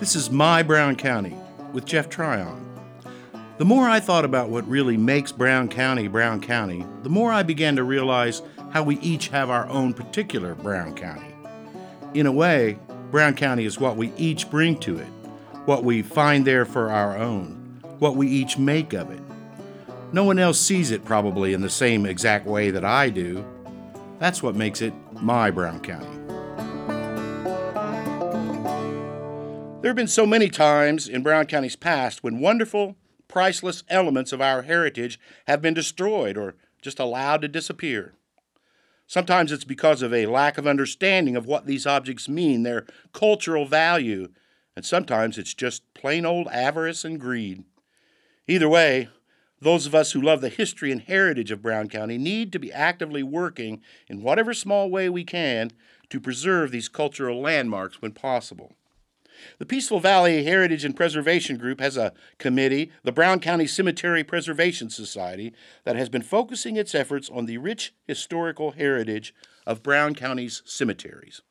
This 0.10 0.24
is 0.24 0.32
My 0.32 0.64
Brown 0.64 0.96
County 0.96 1.38
with 1.72 1.86
Jeff 1.86 2.10
Tryon. 2.10 2.68
The 3.60 3.64
more 3.64 3.88
I 3.88 4.00
thought 4.00 4.26
about 4.26 4.50
what 4.50 4.68
really 4.68 4.98
makes 4.98 5.32
Brown 5.32 5.70
County 5.70 6.08
Brown 6.08 6.42
County, 6.42 6.84
the 7.04 7.12
more 7.12 7.32
I 7.32 7.44
began 7.44 7.76
to 7.76 7.84
realize 7.84 8.42
how 8.72 8.82
we 8.82 8.98
each 9.02 9.28
have 9.28 9.52
our 9.52 9.70
own 9.70 9.94
particular 9.94 10.56
Brown 10.56 10.96
County. 10.96 11.32
In 12.16 12.26
a 12.26 12.32
way, 12.32 12.80
Brown 13.12 13.36
County 13.36 13.66
is 13.66 13.80
what 13.80 13.98
we 13.98 14.12
each 14.18 14.50
bring 14.50 14.80
to 14.80 14.98
it, 14.98 15.06
what 15.66 15.84
we 15.84 16.02
find 16.02 16.44
there 16.44 16.66
for 16.66 16.90
our 16.90 17.16
own, 17.16 17.80
what 18.00 18.16
we 18.16 18.28
each 18.28 18.58
make 18.58 18.94
of 18.94 19.12
it. 19.12 19.22
No 20.12 20.24
one 20.24 20.40
else 20.40 20.60
sees 20.60 20.90
it 20.90 21.06
probably 21.06 21.54
in 21.54 21.62
the 21.62 21.70
same 21.70 22.08
exact 22.08 22.48
way 22.48 22.72
that 22.72 22.84
I 22.84 23.10
do. 23.10 23.46
That's 24.18 24.42
what 24.42 24.56
makes 24.56 24.82
it 24.82 24.96
my 25.22 25.52
Brown 25.52 25.82
County. 25.82 26.29
There 29.82 29.88
have 29.88 29.96
been 29.96 30.08
so 30.08 30.26
many 30.26 30.50
times 30.50 31.08
in 31.08 31.24
Brown 31.24 31.46
County's 31.46 31.78
past 31.78 32.22
when 32.22 32.42
wonderful, 32.42 32.98
priceless 33.30 33.84
elements 33.88 34.34
of 34.34 34.42
our 34.42 34.64
heritage 34.64 35.18
have 35.48 35.62
been 35.62 35.74
destroyed 35.74 36.36
or 36.36 36.58
just 36.82 37.00
allowed 37.00 37.42
to 37.44 37.48
disappear. 37.48 38.14
Sometimes 39.08 39.54
it's 39.54 39.64
because 39.64 40.02
of 40.02 40.14
a 40.14 40.26
lack 40.26 40.58
of 40.58 40.68
understanding 40.68 41.38
of 41.38 41.46
what 41.46 41.66
these 41.66 41.88
objects 41.88 42.28
mean, 42.28 42.64
their 42.64 42.88
cultural 43.14 43.66
value, 43.66 44.28
and 44.76 44.84
sometimes 44.84 45.38
it's 45.38 45.54
just 45.54 45.94
plain 45.94 46.26
old 46.26 46.50
avarice 46.50 47.06
and 47.06 47.18
greed. 47.18 47.64
Either 48.50 48.68
way, 48.68 49.08
those 49.62 49.86
of 49.86 49.96
us 49.96 50.12
who 50.12 50.22
love 50.22 50.42
the 50.42 50.50
history 50.50 50.92
and 50.92 51.04
heritage 51.04 51.52
of 51.52 51.62
Brown 51.62 51.88
County 51.88 52.18
need 52.18 52.52
to 52.52 52.60
be 52.60 52.74
actively 52.74 53.24
working 53.24 53.82
in 54.10 54.24
whatever 54.24 54.54
small 54.54 54.90
way 54.90 55.08
we 55.08 55.24
can 55.24 55.72
to 56.10 56.20
preserve 56.20 56.72
these 56.72 56.90
cultural 56.90 57.40
landmarks 57.40 58.02
when 58.02 58.12
possible. 58.12 58.74
The 59.58 59.66
Peaceful 59.66 60.00
Valley 60.00 60.44
Heritage 60.44 60.86
and 60.86 60.96
Preservation 60.96 61.58
Group 61.58 61.80
has 61.80 61.98
a 61.98 62.14
committee, 62.38 62.92
the 63.04 63.12
Brown 63.12 63.40
County 63.40 63.68
Cemetery 63.68 64.24
Preservation 64.24 64.90
Society, 64.90 65.54
that 65.84 65.96
has 65.96 66.10
been 66.10 66.22
focusing 66.22 66.76
its 66.76 66.96
efforts 66.96 67.30
on 67.30 67.46
the 67.46 67.58
rich 67.58 67.94
historical 68.08 68.72
heritage 68.72 69.34
of 69.66 69.84
Brown 69.84 70.16
County's 70.16 70.62
cemeteries. 70.66 71.42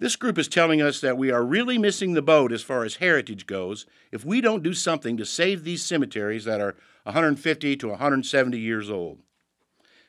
This 0.00 0.16
group 0.16 0.38
is 0.38 0.48
telling 0.48 0.82
us 0.82 1.00
that 1.00 1.16
we 1.16 1.30
are 1.30 1.44
really 1.44 1.78
missing 1.78 2.14
the 2.14 2.22
boat 2.22 2.52
as 2.52 2.62
far 2.62 2.84
as 2.84 2.96
heritage 2.96 3.46
goes 3.46 3.86
if 4.10 4.24
we 4.24 4.40
don't 4.40 4.62
do 4.62 4.74
something 4.74 5.16
to 5.16 5.24
save 5.24 5.62
these 5.64 5.84
cemeteries 5.84 6.44
that 6.44 6.60
are 6.60 6.76
150 7.04 7.76
to 7.76 7.88
170 7.88 8.58
years 8.58 8.90
old. 8.90 9.20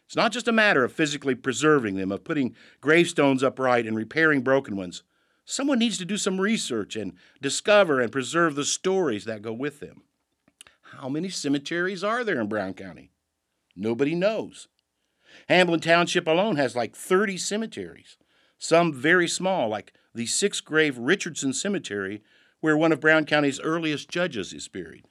It's 0.05 0.15
not 0.15 0.31
just 0.31 0.47
a 0.47 0.51
matter 0.51 0.83
of 0.83 0.91
physically 0.91 1.35
preserving 1.35 1.95
them, 1.95 2.11
of 2.11 2.23
putting 2.23 2.55
gravestones 2.81 3.43
upright 3.43 3.85
and 3.85 3.95
repairing 3.95 4.41
broken 4.41 4.75
ones. 4.75 5.03
Someone 5.45 5.77
needs 5.77 5.97
to 5.99 6.05
do 6.05 6.17
some 6.17 6.41
research 6.41 6.95
and 6.95 7.13
discover 7.41 8.01
and 8.01 8.11
preserve 8.11 8.55
the 8.55 8.65
stories 8.65 9.25
that 9.25 9.43
go 9.43 9.53
with 9.53 9.79
them. 9.79 10.01
How 10.81 11.07
many 11.07 11.29
cemeteries 11.29 12.03
are 12.03 12.23
there 12.23 12.41
in 12.41 12.47
Brown 12.47 12.73
County? 12.73 13.11
Nobody 13.75 14.15
knows. 14.15 14.67
Hamblen 15.47 15.81
Township 15.81 16.27
alone 16.27 16.55
has 16.55 16.75
like 16.75 16.95
30 16.95 17.37
cemeteries, 17.37 18.17
some 18.57 18.93
very 18.93 19.27
small, 19.27 19.69
like 19.69 19.93
the 20.13 20.25
six 20.25 20.61
grave 20.61 20.97
Richardson 20.97 21.53
Cemetery, 21.53 22.23
where 22.61 22.77
one 22.77 22.91
of 22.91 23.01
Brown 23.01 23.25
County's 23.25 23.59
earliest 23.59 24.09
judges 24.09 24.53
is 24.53 24.67
buried. 24.67 25.05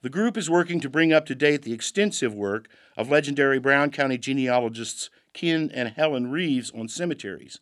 The 0.00 0.10
group 0.10 0.36
is 0.36 0.50
working 0.50 0.80
to 0.80 0.90
bring 0.90 1.12
up 1.12 1.26
to 1.26 1.34
date 1.34 1.62
the 1.62 1.72
extensive 1.72 2.34
work 2.34 2.68
of 2.96 3.10
legendary 3.10 3.60
Brown 3.60 3.90
County 3.90 4.18
genealogists 4.18 5.10
Ken 5.32 5.70
and 5.72 5.90
Helen 5.90 6.30
Reeves 6.30 6.72
on 6.72 6.88
cemeteries. 6.88 7.60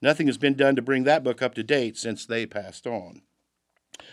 Nothing 0.00 0.26
has 0.26 0.38
been 0.38 0.54
done 0.54 0.76
to 0.76 0.82
bring 0.82 1.04
that 1.04 1.24
book 1.24 1.42
up 1.42 1.54
to 1.54 1.62
date 1.62 1.96
since 1.96 2.24
they 2.24 2.46
passed 2.46 2.86
on. 2.86 3.22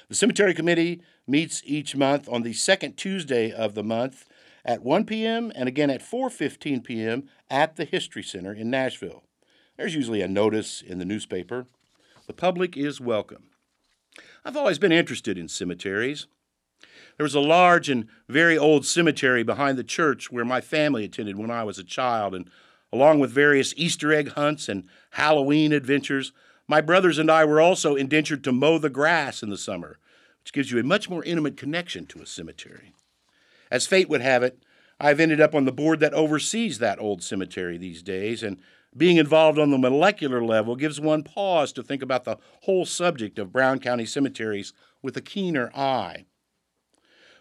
The 0.10 0.16
Cemetery 0.16 0.54
Committee 0.54 1.02
meets 1.28 1.62
each 1.66 1.96
month 1.96 2.28
on 2.30 2.44
the 2.44 2.54
second 2.54 2.98
Tuesday 2.98 3.52
of 3.52 3.76
the 3.76 3.84
month 3.84 4.26
at 4.64 4.84
1 4.84 5.06
p.m. 5.06 5.52
and 5.56 5.68
again 5.68 5.90
at 5.90 6.02
4:15 6.02 6.84
p.m. 6.84 7.30
at 7.50 7.76
the 7.76 7.86
History 7.86 8.24
Center 8.24 8.54
in 8.54 8.70
Nashville. 8.70 9.24
There's 9.78 9.96
usually 9.96 10.22
a 10.22 10.28
notice 10.28 10.82
in 10.82 11.00
the 11.00 11.06
newspaper. 11.06 11.68
The 12.28 12.34
public 12.34 12.76
is 12.76 13.00
welcome. 13.00 13.50
I've 14.44 14.58
always 14.58 14.80
been 14.80 14.92
interested 14.92 15.38
in 15.38 15.48
cemeteries. 15.48 16.28
There 17.18 17.24
was 17.24 17.36
a 17.36 17.40
large 17.40 17.90
and 17.90 18.08
very 18.28 18.58
old 18.58 18.86
cemetery 18.86 19.44
behind 19.44 19.78
the 19.78 19.84
church 19.84 20.32
where 20.32 20.46
my 20.46 20.62
family 20.62 21.06
attended 21.06 21.38
when 21.38 21.52
I 21.52 21.64
was 21.64 21.78
a 21.78 21.84
child, 21.84 22.34
and 22.34 22.50
along 22.96 23.20
with 23.20 23.30
various 23.30 23.74
Easter 23.76 24.14
egg 24.14 24.30
hunts 24.30 24.70
and 24.70 24.88
Halloween 25.12 25.74
adventures, 25.74 26.32
my 26.66 26.80
brothers 26.80 27.18
and 27.18 27.30
I 27.30 27.44
were 27.44 27.60
also 27.60 27.96
indentured 27.96 28.44
to 28.46 28.54
mow 28.54 28.78
the 28.78 28.90
grass 28.90 29.44
in 29.44 29.50
the 29.50 29.58
summer, 29.58 30.00
which 30.42 30.54
gives 30.54 30.72
you 30.72 30.80
a 30.80 30.84
much 30.84 31.10
more 31.10 31.24
intimate 31.26 31.58
connection 31.58 32.06
to 32.08 32.22
a 32.22 32.26
cemetery. 32.26 32.94
As 33.70 33.86
fate 33.86 34.08
would 34.08 34.22
have 34.22 34.44
it, 34.44 34.64
I've 34.98 35.20
ended 35.20 35.42
up 35.42 35.54
on 35.54 35.66
the 35.66 35.74
board 35.74 36.00
that 36.00 36.14
oversees 36.14 36.80
that 36.80 37.00
old 37.00 37.22
cemetery 37.22 37.78
these 37.78 38.02
days, 38.02 38.42
and 38.42 38.58
being 38.96 39.18
involved 39.18 39.60
on 39.60 39.72
the 39.72 39.78
molecular 39.78 40.42
level 40.42 40.78
gives 40.78 41.02
one 41.02 41.24
pause 41.24 41.74
to 41.74 41.84
think 41.84 42.02
about 42.02 42.24
the 42.24 42.38
whole 42.62 42.86
subject 42.86 43.38
of 43.38 43.52
Brown 43.52 43.80
County 43.80 44.06
cemeteries 44.06 44.72
with 45.04 45.18
a 45.18 45.22
keener 45.22 45.70
eye. 45.76 46.26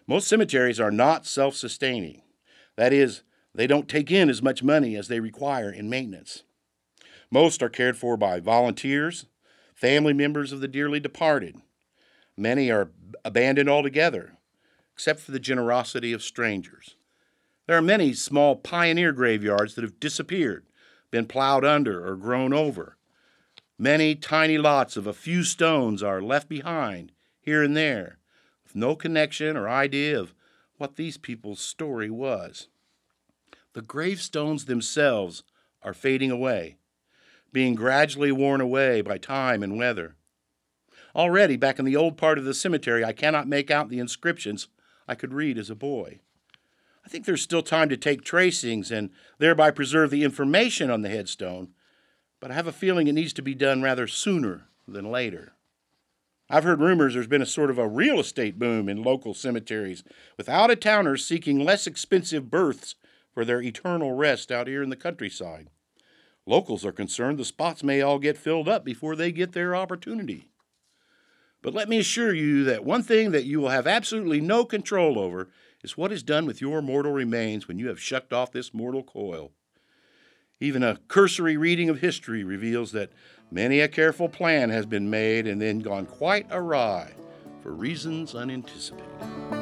Most 0.05 0.27
cemeteries 0.27 0.81
are 0.81 0.91
not 0.91 1.25
self 1.25 1.55
sustaining. 1.55 2.23
That 2.75 2.91
is, 2.91 3.23
they 3.55 3.67
don't 3.67 3.89
take 3.89 4.11
in 4.11 4.29
as 4.29 4.41
much 4.41 4.61
money 4.61 4.95
as 4.95 5.07
they 5.07 5.19
require 5.19 5.71
in 5.71 5.89
maintenance. 5.89 6.43
Most 7.31 7.63
are 7.63 7.69
cared 7.69 7.97
for 7.97 8.17
by 8.17 8.39
volunteers, 8.39 9.25
family 9.73 10.13
members 10.13 10.51
of 10.51 10.59
the 10.59 10.67
dearly 10.67 10.99
departed. 10.99 11.55
Many 12.37 12.69
are 12.69 12.91
abandoned 13.23 13.69
altogether, 13.69 14.33
except 14.93 15.21
for 15.21 15.31
the 15.31 15.39
generosity 15.39 16.11
of 16.11 16.21
strangers. 16.21 16.95
There 17.65 17.77
are 17.77 17.81
many 17.81 18.13
small 18.13 18.57
pioneer 18.57 19.11
graveyards 19.11 19.75
that 19.75 19.83
have 19.83 19.99
disappeared, 19.99 20.65
been 21.09 21.25
plowed 21.25 21.65
under, 21.65 22.05
or 22.05 22.15
grown 22.15 22.53
over. 22.53 22.97
Many 23.77 24.15
tiny 24.15 24.57
lots 24.57 24.97
of 24.97 25.07
a 25.07 25.13
few 25.13 25.43
stones 25.43 26.03
are 26.03 26.21
left 26.21 26.47
behind 26.47 27.11
here 27.41 27.63
and 27.63 27.75
there, 27.75 28.17
with 28.63 28.75
no 28.75 28.95
connection 28.95 29.55
or 29.55 29.69
idea 29.69 30.19
of 30.19 30.33
what 30.77 30.95
these 30.95 31.17
people's 31.17 31.61
story 31.61 32.09
was. 32.09 32.67
The 33.75 33.81
gravestones 33.81 34.65
themselves 34.65 35.43
are 35.83 35.93
fading 35.93 36.31
away, 36.31 36.77
being 37.51 37.75
gradually 37.75 38.31
worn 38.31 38.61
away 38.61 39.01
by 39.01 39.17
time 39.17 39.61
and 39.61 39.77
weather. 39.77 40.15
Already, 41.13 41.57
back 41.57 41.77
in 41.77 41.83
the 41.83 41.97
old 41.97 42.15
part 42.15 42.37
of 42.37 42.45
the 42.45 42.53
cemetery, 42.53 43.03
I 43.03 43.11
cannot 43.11 43.49
make 43.49 43.69
out 43.69 43.89
the 43.89 43.99
inscriptions 43.99 44.69
I 45.09 45.15
could 45.15 45.33
read 45.33 45.57
as 45.57 45.69
a 45.69 45.75
boy. 45.75 46.21
I 47.05 47.09
think 47.09 47.25
there's 47.25 47.41
still 47.41 47.61
time 47.61 47.89
to 47.89 47.97
take 47.97 48.23
tracings 48.23 48.91
and 48.91 49.09
thereby 49.39 49.71
preserve 49.71 50.09
the 50.09 50.23
information 50.23 50.89
on 50.89 51.01
the 51.01 51.09
headstone, 51.09 51.73
but 52.39 52.51
I 52.51 52.53
have 52.53 52.67
a 52.67 52.71
feeling 52.71 53.07
it 53.07 53.13
needs 53.13 53.33
to 53.33 53.41
be 53.41 53.55
done 53.55 53.81
rather 53.81 54.07
sooner 54.07 54.69
than 54.87 55.11
later. 55.11 55.51
I've 56.49 56.63
heard 56.63 56.79
rumors 56.79 57.13
there's 57.13 57.27
been 57.27 57.41
a 57.41 57.45
sort 57.45 57.69
of 57.69 57.77
a 57.77 57.89
real 57.89 58.21
estate 58.21 58.57
boom 58.57 58.87
in 58.87 59.03
local 59.03 59.33
cemeteries, 59.33 60.05
with 60.37 60.47
out 60.47 60.71
of 60.71 60.79
towners 60.79 61.25
seeking 61.25 61.59
less 61.59 61.85
expensive 61.85 62.49
berths 62.49 62.95
for 63.35 63.45
their 63.45 63.61
eternal 63.61 64.13
rest 64.13 64.49
out 64.49 64.67
here 64.67 64.81
in 64.81 64.89
the 64.89 64.95
countryside. 64.95 65.67
Locals 66.47 66.85
are 66.85 66.93
concerned 66.93 67.37
the 67.37 67.45
spots 67.45 67.83
may 67.83 68.01
all 68.01 68.17
get 68.17 68.37
filled 68.37 68.69
up 68.69 68.85
before 68.85 69.15
they 69.15 69.31
get 69.31 69.51
their 69.51 69.75
opportunity. 69.75 70.47
But 71.61 71.73
let 71.73 71.89
me 71.89 71.97
assure 71.97 72.33
you 72.33 72.63
that 72.63 72.85
one 72.85 73.03
thing 73.03 73.31
that 73.31 73.43
you 73.43 73.59
will 73.59 73.69
have 73.69 73.87
absolutely 73.87 74.39
no 74.39 74.63
control 74.63 75.19
over 75.19 75.49
is 75.83 75.97
what 75.97 76.11
is 76.11 76.23
done 76.23 76.45
with 76.45 76.61
your 76.61 76.81
mortal 76.81 77.11
remains 77.11 77.67
when 77.67 77.77
you 77.77 77.89
have 77.89 77.99
shucked 77.99 78.31
off 78.31 78.51
this 78.51 78.73
mortal 78.73 79.03
coil. 79.03 79.51
Even 80.61 80.81
a 80.81 80.99
cursory 81.09 81.57
reading 81.57 81.89
of 81.89 81.99
history 81.99 82.43
reveals 82.43 82.93
that 82.93 83.11
many 83.51 83.81
a 83.81 83.89
careful 83.89 84.29
plan 84.29 84.69
has 84.69 84.85
been 84.85 85.09
made 85.09 85.45
and 85.45 85.61
then 85.61 85.79
gone 85.79 86.05
quite 86.05 86.47
awry 86.51 87.13
for 87.61 87.73
reasons 87.73 88.33
unanticipated. 88.33 89.54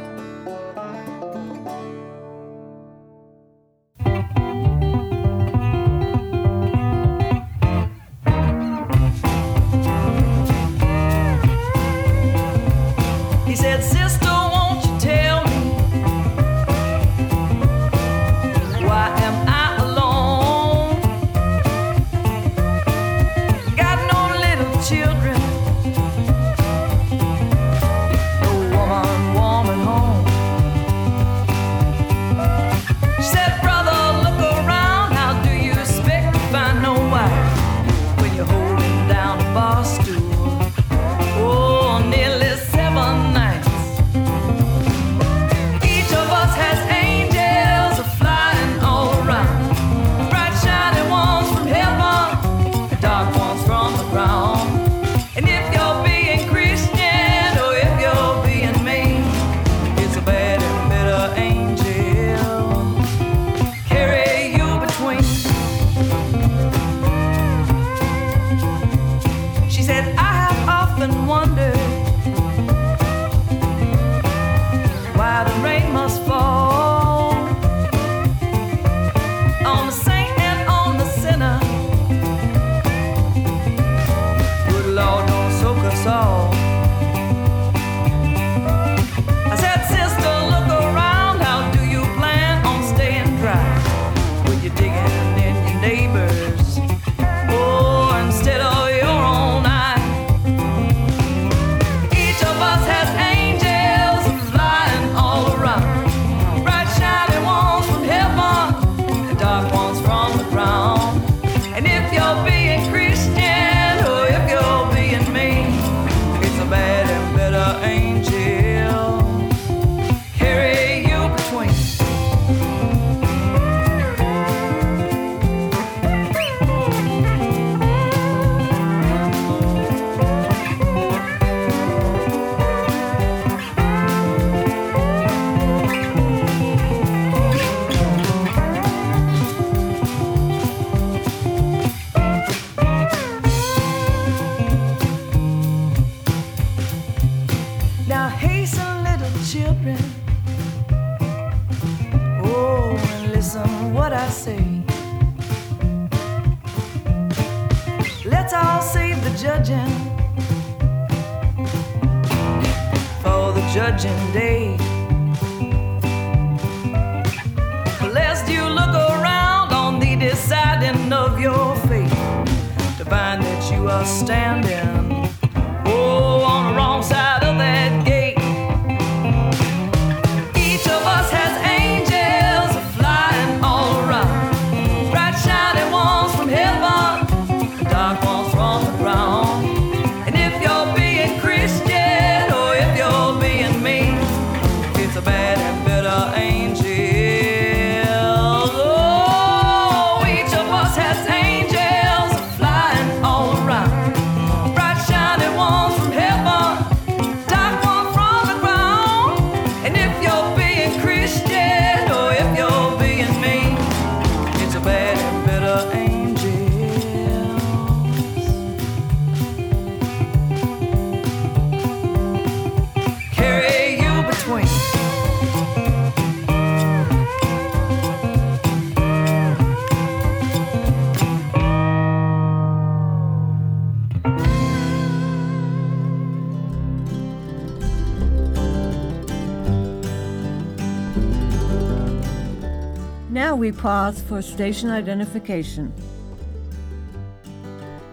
we 243.64 243.72
pause 243.72 244.22
for 244.22 244.42
station 244.42 244.90
identification. 244.90 245.94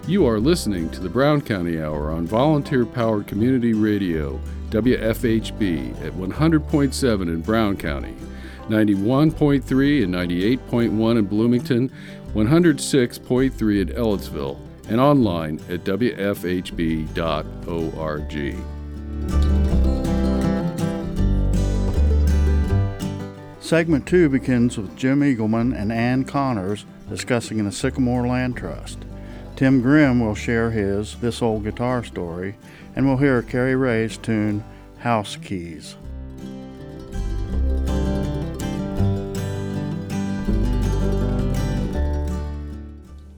You 0.07 0.25
are 0.29 0.39
listening 0.39 0.91
to 0.91 1.01
the 1.01 1.09
Brown 1.09 1.41
County 1.41 1.83
Hour 1.83 2.13
on 2.13 2.25
volunteer 2.25 2.87
powered 2.87 3.27
community 3.27 3.73
radio, 3.73 4.41
WFHB, 4.69 6.07
at 6.07 6.13
100.7 6.13 7.23
in 7.23 7.41
Brown 7.41 7.77
County, 7.77 8.15
91.3 8.69 10.05
and 10.05 10.15
98.1 10.15 11.19
in 11.19 11.25
Bloomington, 11.25 11.91
106.3 12.33 13.81
in 13.81 13.89
Ellettsville, 13.89 14.57
and 14.89 15.01
online 15.01 15.59
at 15.69 15.83
WFHB.org. 15.83 17.11
Segment 23.71 24.05
two 24.05 24.29
begins 24.29 24.77
with 24.77 24.97
Jim 24.97 25.21
Eagleman 25.21 25.81
and 25.81 25.93
Ann 25.93 26.25
Connors 26.25 26.85
discussing 27.09 27.65
the 27.65 27.71
Sycamore 27.71 28.27
Land 28.27 28.57
Trust. 28.57 28.99
Tim 29.55 29.81
Grimm 29.81 30.19
will 30.19 30.35
share 30.35 30.73
his 30.73 31.15
This 31.21 31.41
Old 31.41 31.63
Guitar 31.63 32.03
story, 32.03 32.57
and 32.97 33.07
we'll 33.07 33.19
hear 33.19 33.43
Cari 33.43 33.77
Ray's 33.77 34.17
tune 34.17 34.65
House 34.99 35.37
Keys. 35.37 35.95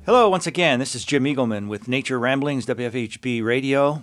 Hello, 0.07 0.31
once 0.31 0.47
again. 0.47 0.79
This 0.79 0.95
is 0.95 1.05
Jim 1.05 1.25
Eagleman 1.25 1.69
with 1.69 1.89
Nature 1.89 2.19
Ramblings 2.19 2.65
WFHB 2.65 3.45
Radio. 3.45 4.03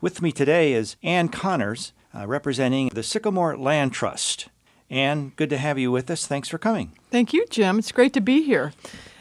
With 0.00 0.22
me 0.22 0.32
today 0.32 0.72
is 0.72 0.96
Ann 1.02 1.28
Connors, 1.28 1.92
uh, 2.14 2.26
representing 2.26 2.88
the 2.94 3.02
Sycamore 3.02 3.58
Land 3.58 3.92
Trust. 3.92 4.48
Ann, 4.90 5.32
good 5.36 5.50
to 5.50 5.56
have 5.56 5.78
you 5.78 5.92
with 5.92 6.10
us. 6.10 6.26
Thanks 6.26 6.48
for 6.48 6.58
coming. 6.58 6.92
Thank 7.10 7.32
you, 7.32 7.46
Jim. 7.48 7.78
It's 7.78 7.92
great 7.92 8.12
to 8.14 8.20
be 8.20 8.42
here. 8.42 8.72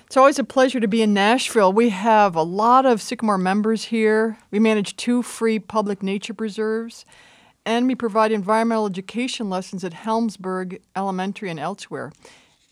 It's 0.07 0.17
always 0.17 0.39
a 0.39 0.43
pleasure 0.43 0.79
to 0.79 0.87
be 0.87 1.03
in 1.03 1.13
Nashville. 1.13 1.71
We 1.71 1.89
have 1.89 2.35
a 2.35 2.41
lot 2.41 2.87
of 2.87 2.99
Sycamore 2.99 3.37
members 3.37 3.85
here. 3.85 4.39
We 4.49 4.57
manage 4.57 4.97
two 4.97 5.21
free 5.21 5.59
public 5.59 6.01
nature 6.01 6.33
preserves, 6.33 7.05
and 7.63 7.85
we 7.85 7.93
provide 7.93 8.31
environmental 8.31 8.87
education 8.87 9.51
lessons 9.51 9.83
at 9.83 9.93
Helmsburg 9.93 10.81
Elementary 10.95 11.51
and 11.51 11.59
elsewhere. 11.59 12.11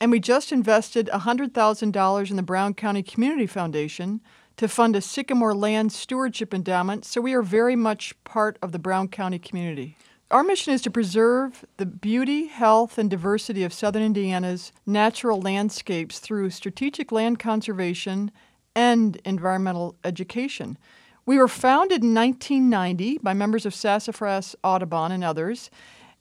And 0.01 0.09
we 0.09 0.19
just 0.19 0.51
invested 0.51 1.11
$100,000 1.13 2.29
in 2.31 2.35
the 2.35 2.41
Brown 2.41 2.73
County 2.73 3.03
Community 3.03 3.45
Foundation 3.45 4.21
to 4.57 4.67
fund 4.67 4.95
a 4.95 5.01
Sycamore 5.01 5.53
Land 5.53 5.91
Stewardship 5.91 6.51
Endowment, 6.51 7.05
so 7.05 7.21
we 7.21 7.35
are 7.35 7.43
very 7.43 7.75
much 7.75 8.15
part 8.23 8.57
of 8.63 8.71
the 8.71 8.79
Brown 8.79 9.07
County 9.07 9.37
community. 9.37 9.95
Our 10.29 10.43
mission 10.43 10.73
is 10.73 10.81
to 10.81 10.91
preserve 10.91 11.65
the 11.77 11.85
beauty, 11.85 12.47
health, 12.47 12.97
and 12.97 13.09
diversity 13.09 13.63
of 13.63 13.71
southern 13.71 14.03
Indiana's 14.03 14.73
natural 14.85 15.39
landscapes 15.39 16.19
through 16.19 16.49
strategic 16.49 17.13
land 17.13 17.39
conservation 17.39 18.31
and 18.75 19.15
environmental 19.23 19.95
education. 20.03 20.77
We 21.25 21.37
were 21.37 21.47
founded 21.47 22.03
in 22.03 22.13
1990 22.13 23.19
by 23.19 23.33
members 23.33 23.65
of 23.65 23.73
Sassafras 23.73 24.53
Audubon 24.65 25.13
and 25.13 25.23
others, 25.23 25.71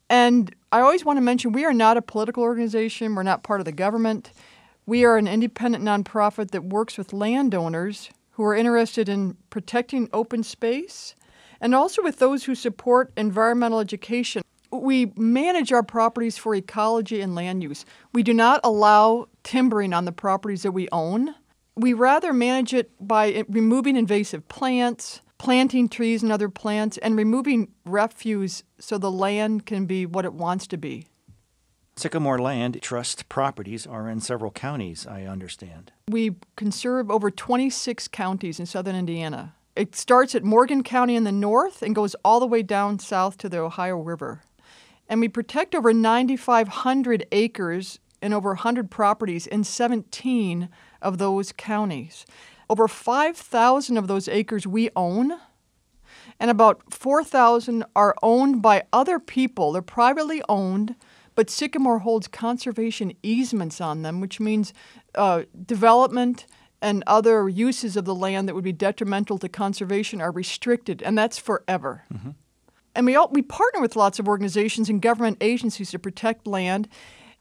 and 0.09 0.55
I 0.71 0.83
always 0.83 1.05
want 1.05 1.17
to 1.17 1.21
mention 1.21 1.51
we 1.51 1.65
are 1.65 1.75
not 1.75 1.97
a 1.97 2.03
political 2.03 2.45
organization, 2.45 3.17
we're 3.17 3.25
not 3.25 3.43
part 3.43 3.61
of 3.61 3.65
the 3.65 3.73
government. 3.73 4.31
We 4.87 5.05
are 5.05 5.17
an 5.17 5.27
independent 5.27 5.83
nonprofit 5.83 6.53
that 6.53 6.63
works 6.63 6.97
with 6.97 7.13
landowners 7.13 8.11
who 8.33 8.45
are 8.45 8.55
interested 8.55 9.09
in 9.09 9.37
protecting 9.51 10.09
open 10.13 10.45
space 10.45 11.17
and 11.67 11.75
also 11.75 12.01
with 12.01 12.21
those 12.21 12.45
who 12.45 12.55
support 12.55 13.13
environmental 13.17 13.81
education. 13.81 14.41
We 14.71 15.13
manage 15.17 15.73
our 15.73 15.83
properties 15.83 16.39
for 16.39 16.55
ecology 16.55 17.21
and 17.21 17.35
land 17.35 17.61
use. 17.61 17.85
We 18.13 18.23
do 18.23 18.33
not 18.33 18.61
allow 18.63 19.27
timbering 19.43 19.93
on 19.93 20.05
the 20.05 20.13
properties 20.13 20.63
that 20.63 20.71
we 20.71 20.89
own. 20.93 21.35
We 21.75 21.93
rather 21.93 22.33
manage 22.33 22.73
it 22.73 22.93
by 23.01 23.45
removing 23.49 23.97
invasive 23.97 24.47
plants, 24.47 25.23
planting 25.39 25.89
trees 25.89 26.23
and 26.23 26.31
other 26.31 26.49
plants, 26.49 26.99
and 26.99 27.17
removing 27.17 27.73
refuse 27.85 28.63
so 28.79 28.97
the 28.97 29.11
land 29.11 29.67
can 29.67 29.87
be 29.87 30.07
what 30.07 30.25
it 30.25 30.35
wants 30.35 30.69
to 30.69 30.77
be. 30.77 31.09
Sycamore 31.97 32.39
Land 32.39 32.81
Trust 32.81 33.29
properties 33.29 33.89
are 33.89 34.09
in 34.09 34.21
several 34.21 34.53
counties, 34.53 35.05
I 35.05 35.25
understand. 35.25 35.91
We 36.09 36.37
conserve 36.55 37.11
over 37.11 37.29
26 37.29 38.07
counties 38.07 38.61
in 38.61 38.67
southern 38.67 38.95
Indiana. 38.95 39.56
It 39.77 39.95
starts 39.95 40.35
at 40.35 40.43
Morgan 40.43 40.83
County 40.83 41.17
in 41.17 41.25
the 41.25 41.33
north 41.33 41.83
and 41.83 41.95
goes 41.95 42.17
all 42.25 42.41
the 42.41 42.47
way 42.47 42.63
down 42.63 42.99
south 42.99 43.37
to 43.39 43.49
the 43.51 43.59
Ohio 43.59 43.99
River. 43.99 44.43
And 45.07 45.21
we 45.21 45.29
protect 45.29 45.75
over 45.75 45.93
9,500 45.93 47.27
acres 47.31 47.99
and 48.23 48.33
over 48.33 48.51
100 48.51 48.91
properties 48.91 49.47
in 49.47 49.65
17 49.65 50.71
of 51.03 51.19
those 51.19 51.53
counties. 51.53 52.25
Over 52.71 52.89
5,000 52.89 53.99
of 53.99 54.09
those 54.09 54.29
acres 54.29 54.67
we 54.67 54.89
own, 54.97 55.35
and 56.41 56.51
about 56.51 56.93
4,000 56.93 57.85
are 57.95 58.17
owned 58.23 58.63
by 58.63 58.85
other 58.95 59.19
people. 59.19 59.73
They're 59.73 59.83
privately 59.83 60.43
owned, 60.49 60.97
but 61.35 61.51
Sycamore 61.51 62.01
holds 62.01 62.29
conservation 62.29 63.13
easements 63.23 63.81
on 63.81 64.01
them, 64.01 64.21
which 64.23 64.41
means 64.41 64.73
uh, 65.15 65.43
development 65.67 66.47
and 66.87 67.03
other 67.09 67.49
uses 67.49 67.97
of 67.97 68.05
the 68.05 68.15
land 68.15 68.49
that 68.49 68.55
would 68.55 68.63
be 68.63 68.73
detrimental 68.73 69.39
to 69.39 69.49
conservation 69.49 70.21
are 70.21 70.31
restricted, 70.31 71.03
and 71.03 71.19
that's 71.19 71.37
forever. 71.37 72.05
Mm-hmm. 72.15 72.31
And 72.95 73.07
we, 73.07 73.17
all, 73.17 73.29
we 73.33 73.43
partner 73.43 73.81
with 73.81 73.97
lots 73.97 74.21
of 74.21 74.29
organizations 74.29 74.89
and 74.89 75.03
government 75.03 75.39
agencies 75.41 75.91
to 75.91 75.99
protect 75.99 76.47
land. 76.47 76.89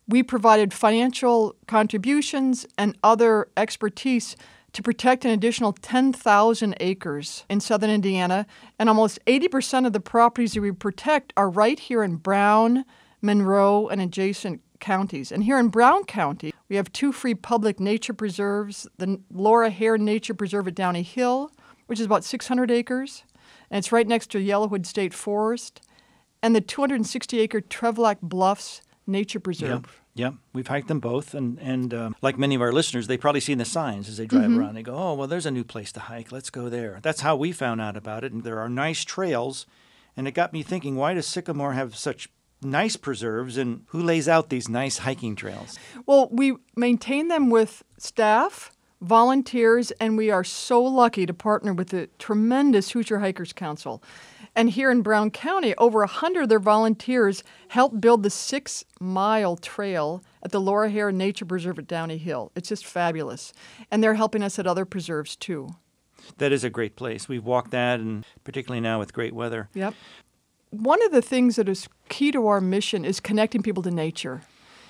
We 0.07 0.23
provided 0.23 0.73
financial 0.73 1.55
contributions 1.67 2.65
and 2.75 2.97
other 3.03 3.47
expertise 3.55 4.35
to 4.73 4.81
protect 4.81 5.25
an 5.25 5.31
additional 5.31 5.73
10,000 5.73 6.75
acres 6.79 7.45
in 7.47 7.59
southern 7.59 7.91
Indiana, 7.91 8.47
and 8.79 8.89
almost 8.89 9.19
80% 9.27 9.85
of 9.85 9.93
the 9.93 9.99
properties 9.99 10.53
that 10.53 10.61
we 10.61 10.71
protect 10.71 11.33
are 11.37 11.51
right 11.51 11.79
here 11.79 12.03
in 12.03 12.15
Brown, 12.15 12.83
Monroe, 13.21 13.87
and 13.89 14.01
adjacent 14.01 14.61
counties. 14.79 15.31
And 15.31 15.43
here 15.43 15.59
in 15.59 15.67
Brown 15.67 16.03
County, 16.05 16.51
we 16.69 16.75
have 16.75 16.91
two 16.91 17.11
free 17.11 17.35
public 17.35 17.79
nature 17.79 18.13
preserves 18.13 18.87
the 18.97 19.19
Laura 19.31 19.69
Hare 19.69 19.97
Nature 19.97 20.33
Preserve 20.33 20.67
at 20.67 20.75
Downey 20.75 21.03
Hill, 21.03 21.51
which 21.87 21.99
is 21.99 22.05
about 22.05 22.23
600 22.23 22.71
acres, 22.71 23.23
and 23.69 23.77
it's 23.79 23.91
right 23.91 24.07
next 24.07 24.31
to 24.31 24.39
Yellowwood 24.39 24.85
State 24.85 25.13
Forest, 25.13 25.81
and 26.41 26.55
the 26.55 26.61
260 26.61 27.39
acre 27.39 27.61
Trevlac 27.61 28.17
Bluffs 28.21 28.81
Nature 29.07 29.39
Preserve. 29.39 30.01
Yeah, 30.15 30.31
we've 30.53 30.67
hiked 30.67 30.87
them 30.87 30.99
both, 31.01 31.33
and 31.33 31.59
and 31.59 31.93
um, 31.93 32.15
like 32.21 32.37
many 32.37 32.55
of 32.55 32.61
our 32.61 32.71
listeners, 32.71 33.07
they 33.07 33.17
probably 33.17 33.41
seen 33.41 33.57
the 33.57 33.65
signs 33.65 34.07
as 34.07 34.15
they 34.17 34.25
drive 34.25 34.49
Mhm. 34.49 34.57
around. 34.59 34.75
They 34.75 34.81
go, 34.83 34.95
"Oh, 34.95 35.13
well, 35.13 35.27
there's 35.27 35.45
a 35.45 35.51
new 35.51 35.65
place 35.65 35.91
to 35.91 35.99
hike. 35.99 36.31
Let's 36.31 36.49
go 36.49 36.69
there." 36.69 36.99
That's 37.01 37.19
how 37.19 37.35
we 37.35 37.51
found 37.51 37.81
out 37.81 37.97
about 37.97 38.23
it, 38.23 38.31
and 38.31 38.43
there 38.45 38.59
are 38.59 38.69
nice 38.69 39.03
trails, 39.03 39.65
and 40.15 40.25
it 40.25 40.31
got 40.31 40.53
me 40.53 40.63
thinking: 40.63 40.95
Why 40.95 41.13
does 41.13 41.27
Sycamore 41.27 41.73
have 41.73 41.97
such 41.97 42.29
nice 42.65 42.95
preserves, 42.95 43.57
and 43.57 43.81
who 43.87 44.01
lays 44.01 44.27
out 44.27 44.49
these 44.49 44.67
nice 44.67 44.99
hiking 44.99 45.35
trails? 45.35 45.77
Well, 46.05 46.29
we 46.31 46.55
maintain 46.75 47.27
them 47.27 47.49
with 47.49 47.83
staff, 47.97 48.71
volunteers, 49.01 49.91
and 49.91 50.17
we 50.17 50.29
are 50.31 50.43
so 50.43 50.83
lucky 50.83 51.25
to 51.25 51.33
partner 51.33 51.73
with 51.73 51.89
the 51.89 52.09
tremendous 52.19 52.91
Hoosier 52.91 53.19
Hikers 53.19 53.53
Council. 53.53 54.01
And 54.55 54.69
here 54.69 54.89
in 54.89 55.01
Brown 55.01 55.31
County, 55.31 55.75
over 55.77 55.99
100 55.99 56.43
of 56.43 56.49
their 56.49 56.59
volunteers 56.59 57.43
helped 57.67 57.99
build 57.99 58.23
the 58.23 58.29
six 58.29 58.85
mile 58.99 59.57
trail 59.57 60.23
at 60.41 60.51
the 60.51 60.61
Laura 60.61 60.89
Hare 60.89 61.11
Nature 61.11 61.45
Preserve 61.45 61.79
at 61.79 61.87
Downey 61.87 62.17
Hill. 62.17 62.51
It's 62.55 62.69
just 62.69 62.85
fabulous. 62.85 63.51
And 63.91 64.01
they're 64.01 64.13
helping 64.13 64.41
us 64.41 64.57
at 64.57 64.65
other 64.65 64.85
preserves 64.85 65.35
too. 65.35 65.69
That 66.37 66.51
is 66.51 66.63
a 66.63 66.69
great 66.69 66.95
place. 66.95 67.27
We've 67.27 67.43
walked 67.43 67.71
that, 67.71 67.99
and 67.99 68.25
particularly 68.43 68.81
now 68.81 68.99
with 68.99 69.13
great 69.13 69.33
weather. 69.33 69.69
Yep. 69.73 69.93
One 70.81 71.01
of 71.03 71.11
the 71.11 71.21
things 71.21 71.55
that 71.55 71.69
is 71.69 71.87
key 72.09 72.31
to 72.31 72.47
our 72.47 72.59
mission 72.59 73.05
is 73.05 73.19
connecting 73.19 73.63
people 73.63 73.83
to 73.83 73.91
nature. 73.91 74.41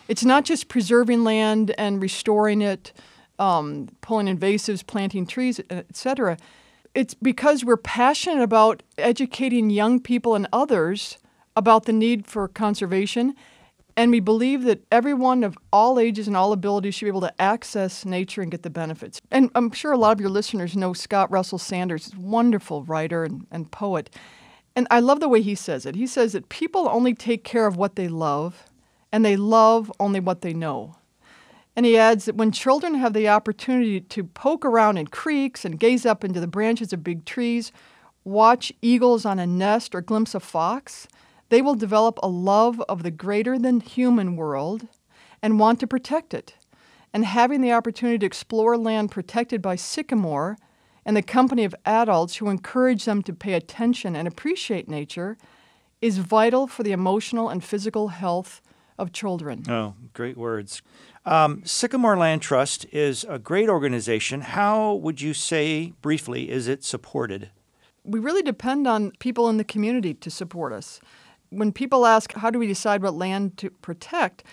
It's 0.08 0.24
not 0.24 0.45
just 0.45 0.67
preserving 0.67 1.24
land 1.24 1.74
and 1.78 2.02
restoring 2.02 2.62
it, 2.62 2.93
um, 3.39 3.89
pulling 4.02 4.28
invasives, 4.28 4.86
planting 4.86 5.26
trees, 5.26 5.60
etc. 5.69 6.38
It's 6.93 7.13
because 7.13 7.65
we're 7.65 7.78
passionate 7.78 8.41
about 8.41 8.84
educating 8.98 9.69
young 9.69 10.00
people 10.00 10.36
and 10.36 10.48
others 10.54 11.17
about 11.56 11.86
the 11.86 11.93
need 11.93 12.26
for 12.26 12.48
conservation. 12.48 13.36
And 13.98 14.12
we 14.12 14.19
believe 14.19 14.63
that 14.63 14.84
everyone 14.91 15.43
of 15.43 15.58
all 15.71 16.00
ages 16.00 16.28
and 16.28 16.36
all 16.36 16.52
abilities 16.52 16.95
should 16.95 17.06
be 17.06 17.10
able 17.10 17.21
to 17.21 17.41
access 17.41 18.06
nature 18.06 18.41
and 18.41 18.52
get 18.52 18.63
the 18.63 18.69
benefits. 18.69 19.21
And 19.32 19.50
I'm 19.56 19.71
sure 19.71 19.93
a 19.93 19.98
lot 19.98 20.12
of 20.12 20.19
your 20.19 20.30
listeners 20.30 20.76
know 20.76 20.93
Scott 20.93 21.32
Russell 21.32 21.58
Sanders, 21.58 22.12
wonderful 22.17 22.84
writer 22.84 23.24
and, 23.24 23.48
and 23.52 23.71
poet. 23.71 24.10
And 24.76 24.88
I 24.92 25.00
love 25.00 25.20
the 25.20 25.30
way 25.30 25.42
he 25.42 25.56
says 25.56 25.86
it. 25.86 25.96
He 25.96 26.08
says 26.08 26.34
that 26.34 26.50
people 26.50 26.90
only 26.90 27.14
take 27.14 27.44
care 27.44 27.66
of 27.66 27.78
what 27.78 27.96
they 27.96 28.08
love, 28.08 28.66
and 29.12 29.24
they 29.24 29.38
love 29.38 29.92
only 30.00 30.20
what 30.20 30.42
they 30.42 30.54
know. 30.54 30.96
And 31.76 31.86
he 31.86 31.98
adds 31.98 32.26
that 32.26 32.36
when 32.36 32.52
children 32.52 32.96
have 32.96 33.14
the 33.14 33.28
opportunity 33.28 34.00
to 34.00 34.24
poke 34.24 34.66
around 34.66 34.98
in 34.98 35.08
creeks 35.08 35.66
and 35.66 35.80
gaze 35.80 36.06
up 36.06 36.24
into 36.24 36.40
the 36.40 36.48
branches 36.48 36.94
of 36.94 37.04
big 37.04 37.26
trees, 37.26 37.72
watch 38.24 38.72
eagles 38.82 39.26
on 39.26 39.40
a 39.40 39.48
nest 39.48 39.94
or 39.94 40.02
glimpse 40.02 40.36
a 40.36 40.40
fox, 40.40 41.08
they 41.50 41.62
will 41.62 41.76
develop 41.76 42.18
a 42.24 42.28
love 42.28 42.82
of 42.90 43.04
the 43.04 43.12
greater 43.12 43.60
than 43.60 43.80
human 43.80 44.36
world 44.36 44.88
and 45.42 45.60
want 45.60 45.80
to 45.80 45.88
protect 45.88 46.34
it. 46.34 46.56
And 47.14 47.24
having 47.24 47.62
the 47.62 47.72
opportunity 47.72 48.20
to 48.20 48.26
explore 48.26 48.78
land 48.78 49.12
protected 49.12 49.62
by 49.62 49.76
sycamore 49.76 50.58
and 51.06 51.15
the 51.15 51.22
company 51.22 51.63
of 51.63 51.76
adults 51.86 52.38
who 52.38 52.50
encourage 52.50 53.06
them 53.06 53.22
to 53.24 53.34
pay 53.34 53.54
attention 53.54 54.15
and 54.15 54.28
appreciate 54.28 54.89
nature 54.89 55.38
is 56.02 56.18
vital 56.18 56.68
for 56.68 56.84
the 56.84 56.91
emotional 56.91 57.50
and 57.50 57.63
physical 57.63 58.10
health 58.10 58.62
of 58.98 59.12
children. 59.12 59.63
Oh, 59.70 59.96
great 60.13 60.38
words. 60.38 60.82
Um, 61.26 61.63
Sycamore 61.65 62.18
Land 62.18 62.41
Trust 62.41 62.86
is 62.91 63.26
a 63.28 63.39
great 63.39 63.70
organization. 63.70 64.41
How 64.41 64.94
would 64.94 65.22
you 65.22 65.34
say, 65.34 65.94
briefly, 66.02 66.50
is 66.50 66.68
it 66.68 66.84
supported? 66.84 67.50
we 68.06 68.20
really 68.20 68.44
depend 68.44 68.88
on 68.88 69.12
people 69.20 69.50
in 69.50 69.58
the 69.58 69.63
community 69.63 70.13
to 70.13 70.30
support 70.30 70.72
us. 70.72 71.00
When 71.50 71.72
people 71.72 72.06
ask, 72.06 72.34
how 72.34 72.50
do 72.50 72.60
we 72.60 72.68
decide 72.68 73.02
what 73.02 73.15
land 73.15 73.58
to 73.58 73.70
protect? 73.70 74.44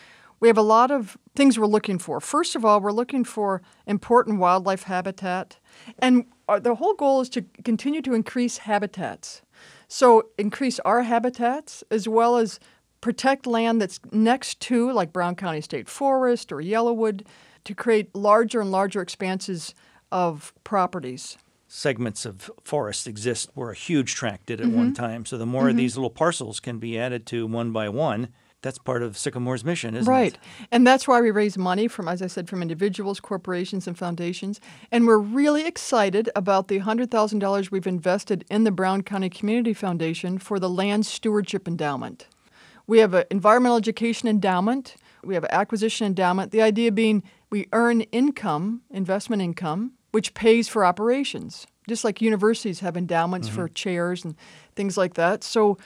We 0.40 0.48
have 0.48 0.58
a 0.58 0.62
lot 0.62 0.90
of 0.90 1.16
things 1.36 1.58
we're 1.58 1.66
looking 1.66 1.98
for. 1.98 2.20
First 2.20 2.56
of 2.56 2.64
all, 2.64 2.80
we're 2.80 2.92
looking 2.92 3.24
for 3.24 3.62
important 3.86 4.38
wildlife 4.38 4.84
habitat. 4.84 5.58
And 5.98 6.26
our, 6.48 6.60
the 6.60 6.74
whole 6.76 6.94
goal 6.94 7.20
is 7.20 7.28
to 7.30 7.42
continue 7.64 8.02
to 8.02 8.14
increase 8.14 8.58
habitats. 8.58 9.42
So, 9.88 10.28
increase 10.38 10.78
our 10.80 11.02
habitats 11.02 11.84
as 11.90 12.08
well 12.08 12.36
as 12.36 12.58
protect 13.00 13.46
land 13.46 13.80
that's 13.80 14.00
next 14.10 14.60
to, 14.60 14.90
like 14.92 15.12
Brown 15.12 15.34
County 15.34 15.60
State 15.60 15.88
Forest 15.88 16.52
or 16.52 16.58
Yellowwood, 16.58 17.26
to 17.64 17.74
create 17.74 18.14
larger 18.14 18.60
and 18.60 18.70
larger 18.70 19.02
expanses 19.02 19.74
of 20.10 20.52
properties. 20.64 21.36
Segments 21.68 22.26
of 22.26 22.50
forest 22.62 23.06
exist 23.06 23.50
where 23.54 23.70
a 23.70 23.74
huge 23.74 24.14
tract 24.14 24.46
did 24.46 24.60
at 24.60 24.66
one 24.66 24.92
mm-hmm. 24.92 25.04
time. 25.04 25.24
So 25.24 25.38
the 25.38 25.46
more 25.46 25.64
of 25.64 25.70
mm-hmm. 25.70 25.78
these 25.78 25.96
little 25.96 26.10
parcels 26.10 26.60
can 26.60 26.78
be 26.78 26.98
added 26.98 27.26
to 27.26 27.46
one 27.46 27.72
by 27.72 27.88
one, 27.88 28.28
that's 28.62 28.78
part 28.78 29.02
of 29.02 29.18
Sycamore's 29.18 29.64
mission, 29.64 29.94
isn't 29.94 30.10
right. 30.10 30.34
it? 30.34 30.38
And 30.70 30.86
that's 30.86 31.06
why 31.06 31.20
we 31.20 31.30
raise 31.30 31.58
money 31.58 31.88
from, 31.88 32.08
as 32.08 32.22
I 32.22 32.28
said, 32.28 32.48
from 32.48 32.62
individuals, 32.62 33.20
corporations, 33.20 33.86
and 33.86 33.98
foundations. 33.98 34.60
And 34.90 35.06
we're 35.06 35.18
really 35.18 35.66
excited 35.66 36.30
about 36.34 36.68
the 36.68 36.80
$100,000 36.80 37.70
we've 37.70 37.86
invested 37.86 38.44
in 38.50 38.64
the 38.64 38.70
Brown 38.70 39.02
County 39.02 39.28
Community 39.28 39.74
Foundation 39.74 40.38
for 40.38 40.58
the 40.58 40.70
Land 40.70 41.04
Stewardship 41.06 41.66
Endowment. 41.68 42.28
We 42.86 42.98
have 42.98 43.14
an 43.14 43.24
environmental 43.30 43.76
education 43.76 44.28
endowment, 44.28 44.96
we 45.24 45.34
have 45.34 45.44
an 45.44 45.52
acquisition 45.52 46.06
endowment. 46.06 46.50
The 46.50 46.62
idea 46.62 46.90
being 46.90 47.22
we 47.50 47.68
earn 47.72 48.00
income, 48.00 48.82
investment 48.90 49.42
income, 49.42 49.92
which 50.10 50.34
pays 50.34 50.68
for 50.68 50.84
operations, 50.84 51.66
just 51.88 52.04
like 52.04 52.20
universities 52.20 52.80
have 52.80 52.96
endowments 52.96 53.48
for 53.48 53.66
mm-hmm. 53.66 53.74
chairs 53.74 54.24
and 54.24 54.34
things 54.74 54.96
like 54.96 55.14
that. 55.14 55.44
So 55.44 55.78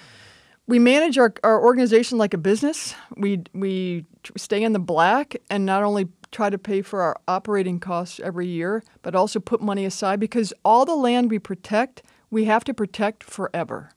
we 0.67 0.79
manage 0.79 1.19
our, 1.19 1.33
our 1.45 1.63
organization 1.63 2.19
like 2.19 2.35
a 2.35 2.39
business. 2.39 2.95
We 3.17 3.45
we 3.55 4.05
stay 4.37 4.63
in 4.63 4.73
the 4.73 4.79
black 4.79 5.37
and 5.49 5.65
not 5.65 5.83
only 5.83 6.09
try 6.33 6.51
to 6.51 6.59
pay 6.59 6.83
for 6.83 7.03
our 7.03 7.17
operating 7.29 7.81
costs 7.81 8.21
every 8.21 8.47
year, 8.47 8.83
but 9.03 9.15
also 9.15 9.41
put 9.41 9.61
money 9.61 9.85
aside 9.85 10.21
because 10.21 10.53
all 10.65 10.85
the 10.85 10.97
land 10.97 11.31
we 11.31 11.39
protect, 11.39 12.03
we 12.31 12.45
have 12.45 12.65
to 12.65 12.75
protect 12.75 13.23
forever. 13.23 13.91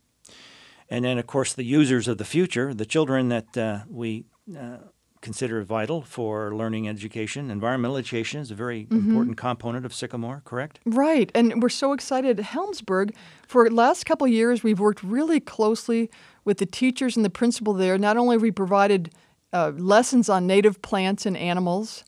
And 0.89 1.05
then, 1.05 1.17
of 1.17 1.27
course, 1.27 1.53
the 1.53 1.63
users 1.63 2.07
of 2.07 2.17
the 2.17 2.25
future, 2.25 2.73
the 2.73 2.85
children 2.85 3.29
that 3.29 3.57
uh, 3.57 3.79
we 3.89 4.25
uh, 4.57 4.77
consider 5.21 5.61
vital 5.63 6.01
for 6.01 6.55
learning 6.55 6.87
education. 6.87 7.51
Environmental 7.51 7.97
education 7.97 8.39
is 8.39 8.51
a 8.51 8.55
very 8.55 8.87
important 8.89 9.37
component 9.37 9.85
of 9.85 9.93
Sycamore, 9.93 10.41
correct? 10.45 10.79
Right, 10.85 11.29
and 11.35 11.61
we're 11.61 11.69
so 11.69 11.93
excited 11.93 12.39
at 12.39 12.45
Helmsburg. 12.45 13.13
For 13.47 13.67
the 13.67 13.75
last 13.75 14.05
couple 14.05 14.25
of 14.25 14.31
years, 14.31 14.63
we've 14.63 14.79
worked 14.79 15.03
really 15.03 15.39
closely 15.39 16.09
with 16.49 16.57
the 16.57 16.65
teachers 16.65 17.15
and 17.15 17.23
the 17.23 17.29
principal 17.29 17.73
there. 17.73 17.99
Not 17.99 18.17
only 18.17 18.35
we 18.35 18.49
provided 18.49 19.13
uh, 19.53 19.71
lessons 19.77 20.29
on 20.29 20.47
native 20.47 20.81
plants 20.81 21.27
and 21.27 21.37
animals, 21.37 22.03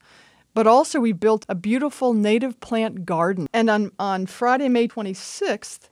but 0.55 0.65
also 0.65 0.99
we 0.99 1.11
built 1.11 1.45
a 1.47 1.53
beautiful 1.53 2.15
native 2.15 2.59
plant 2.59 3.05
garden. 3.05 3.47
And 3.53 3.69
on, 3.69 3.91
on 3.99 4.25
Friday, 4.25 4.67
May 4.67 4.87
26th, 4.87 5.89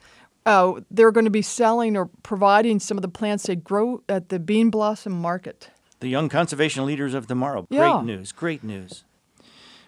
uh, 0.47 0.81
they're 0.89 1.11
going 1.11 1.25
to 1.25 1.31
be 1.31 1.43
selling 1.43 1.95
or 1.95 2.09
providing 2.23 2.79
some 2.79 2.97
of 2.97 3.03
the 3.03 3.07
plants 3.07 3.43
they 3.43 3.55
grow 3.55 4.01
at 4.09 4.29
the 4.29 4.39
Bean 4.39 4.71
Blossom 4.71 5.13
Market. 5.13 5.69
The 5.99 6.09
young 6.09 6.27
conservation 6.27 6.87
leaders 6.87 7.13
of 7.13 7.27
tomorrow. 7.27 7.67
Yeah. 7.69 8.01
Great 8.01 8.05
news, 8.05 8.31
great 8.31 8.63
news. 8.63 9.03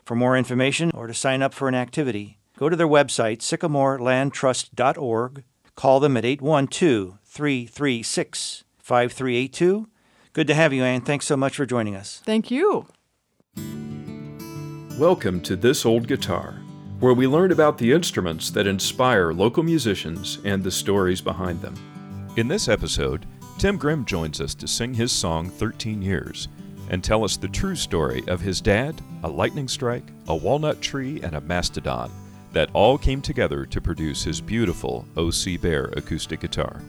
For 0.05 0.13
more 0.13 0.37
information 0.37 0.91
or 0.93 1.07
to 1.07 1.15
sign 1.15 1.41
up 1.41 1.55
for 1.55 1.67
an 1.67 1.73
activity, 1.73 2.37
go 2.59 2.69
to 2.69 2.75
their 2.75 2.87
website, 2.87 3.39
sycamorelandtrust.org. 3.39 5.43
Call 5.75 5.99
them 5.99 6.15
at 6.15 6.25
812 6.25 7.17
336 7.31 8.65
5382. 8.79 9.87
Good 10.33 10.47
to 10.47 10.53
have 10.53 10.73
you, 10.73 10.83
Ann. 10.83 10.99
Thanks 10.99 11.25
so 11.25 11.37
much 11.37 11.55
for 11.55 11.65
joining 11.65 11.95
us. 11.95 12.21
Thank 12.25 12.51
you. 12.51 12.87
Welcome 14.99 15.39
to 15.43 15.55
This 15.55 15.85
Old 15.85 16.09
Guitar, 16.09 16.59
where 16.99 17.13
we 17.13 17.27
learn 17.27 17.53
about 17.53 17.77
the 17.77 17.93
instruments 17.93 18.49
that 18.49 18.67
inspire 18.67 19.31
local 19.31 19.63
musicians 19.63 20.39
and 20.43 20.61
the 20.61 20.71
stories 20.71 21.21
behind 21.21 21.61
them. 21.61 21.73
In 22.35 22.49
this 22.49 22.67
episode, 22.67 23.25
Tim 23.57 23.77
Grimm 23.77 24.03
joins 24.03 24.41
us 24.41 24.53
to 24.55 24.67
sing 24.67 24.93
his 24.93 25.13
song 25.13 25.49
13 25.49 26.01
Years 26.01 26.49
and 26.89 27.01
tell 27.01 27.23
us 27.23 27.37
the 27.37 27.47
true 27.47 27.77
story 27.77 28.23
of 28.27 28.41
his 28.41 28.59
dad, 28.59 29.01
a 29.23 29.29
lightning 29.29 29.69
strike, 29.69 30.11
a 30.27 30.35
walnut 30.35 30.81
tree, 30.81 31.21
and 31.23 31.35
a 31.35 31.41
mastodon 31.41 32.11
that 32.51 32.69
all 32.73 32.97
came 32.97 33.21
together 33.21 33.65
to 33.67 33.79
produce 33.79 34.21
his 34.21 34.41
beautiful 34.41 35.05
O.C. 35.15 35.55
Bear 35.55 35.85
acoustic 35.95 36.41
guitar. 36.41 36.81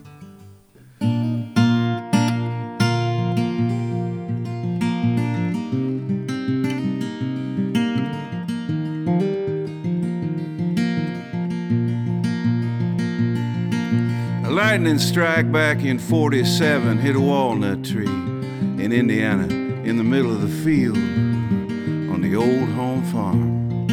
Lightning 14.72 14.98
strike 14.98 15.52
back 15.52 15.84
in 15.84 15.98
47 15.98 16.96
hit 16.96 17.14
a 17.14 17.20
walnut 17.20 17.84
tree 17.84 18.06
in 18.06 18.90
Indiana 18.90 19.44
in 19.84 19.98
the 19.98 20.02
middle 20.02 20.32
of 20.32 20.40
the 20.40 20.48
field 20.64 20.96
on 20.96 22.22
the 22.22 22.34
old 22.34 22.70
home 22.70 23.04
farm. 23.12 23.86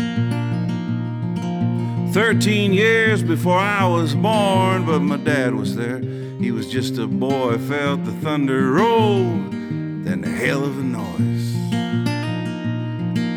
13 2.14 2.72
years 2.72 3.22
before 3.22 3.60
I 3.60 3.86
was 3.86 4.16
born, 4.16 4.86
but 4.86 5.00
my 5.02 5.18
dad 5.18 5.54
was 5.54 5.76
there. 5.76 6.00
He 6.00 6.50
was 6.54 6.72
just 6.72 6.98
a 6.98 7.08
boy, 7.08 7.58
felt 7.58 8.06
the 8.06 8.14
thunder 8.14 8.72
roll, 8.72 9.26
then 10.06 10.22
the 10.22 10.30
hell 10.30 10.64
of 10.64 10.80
a 10.80 10.82
noise. 10.82 11.58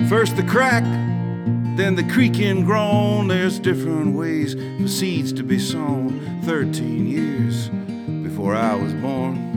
First 0.09 0.37
the 0.37 0.45
crack, 0.45 0.85
then 1.77 1.95
the 1.95 2.05
creaking 2.05 2.65
groan. 2.65 3.29
There's 3.29 3.59
different 3.59 4.15
ways 4.15 4.55
for 4.55 4.89
seeds 4.89 5.33
to 5.35 5.43
be 5.43 5.59
sown. 5.59 6.43
13 6.45 7.07
years 7.07 7.69
before 8.29 8.55
I 8.55 8.75
was 8.75 8.93
born. 8.95 9.53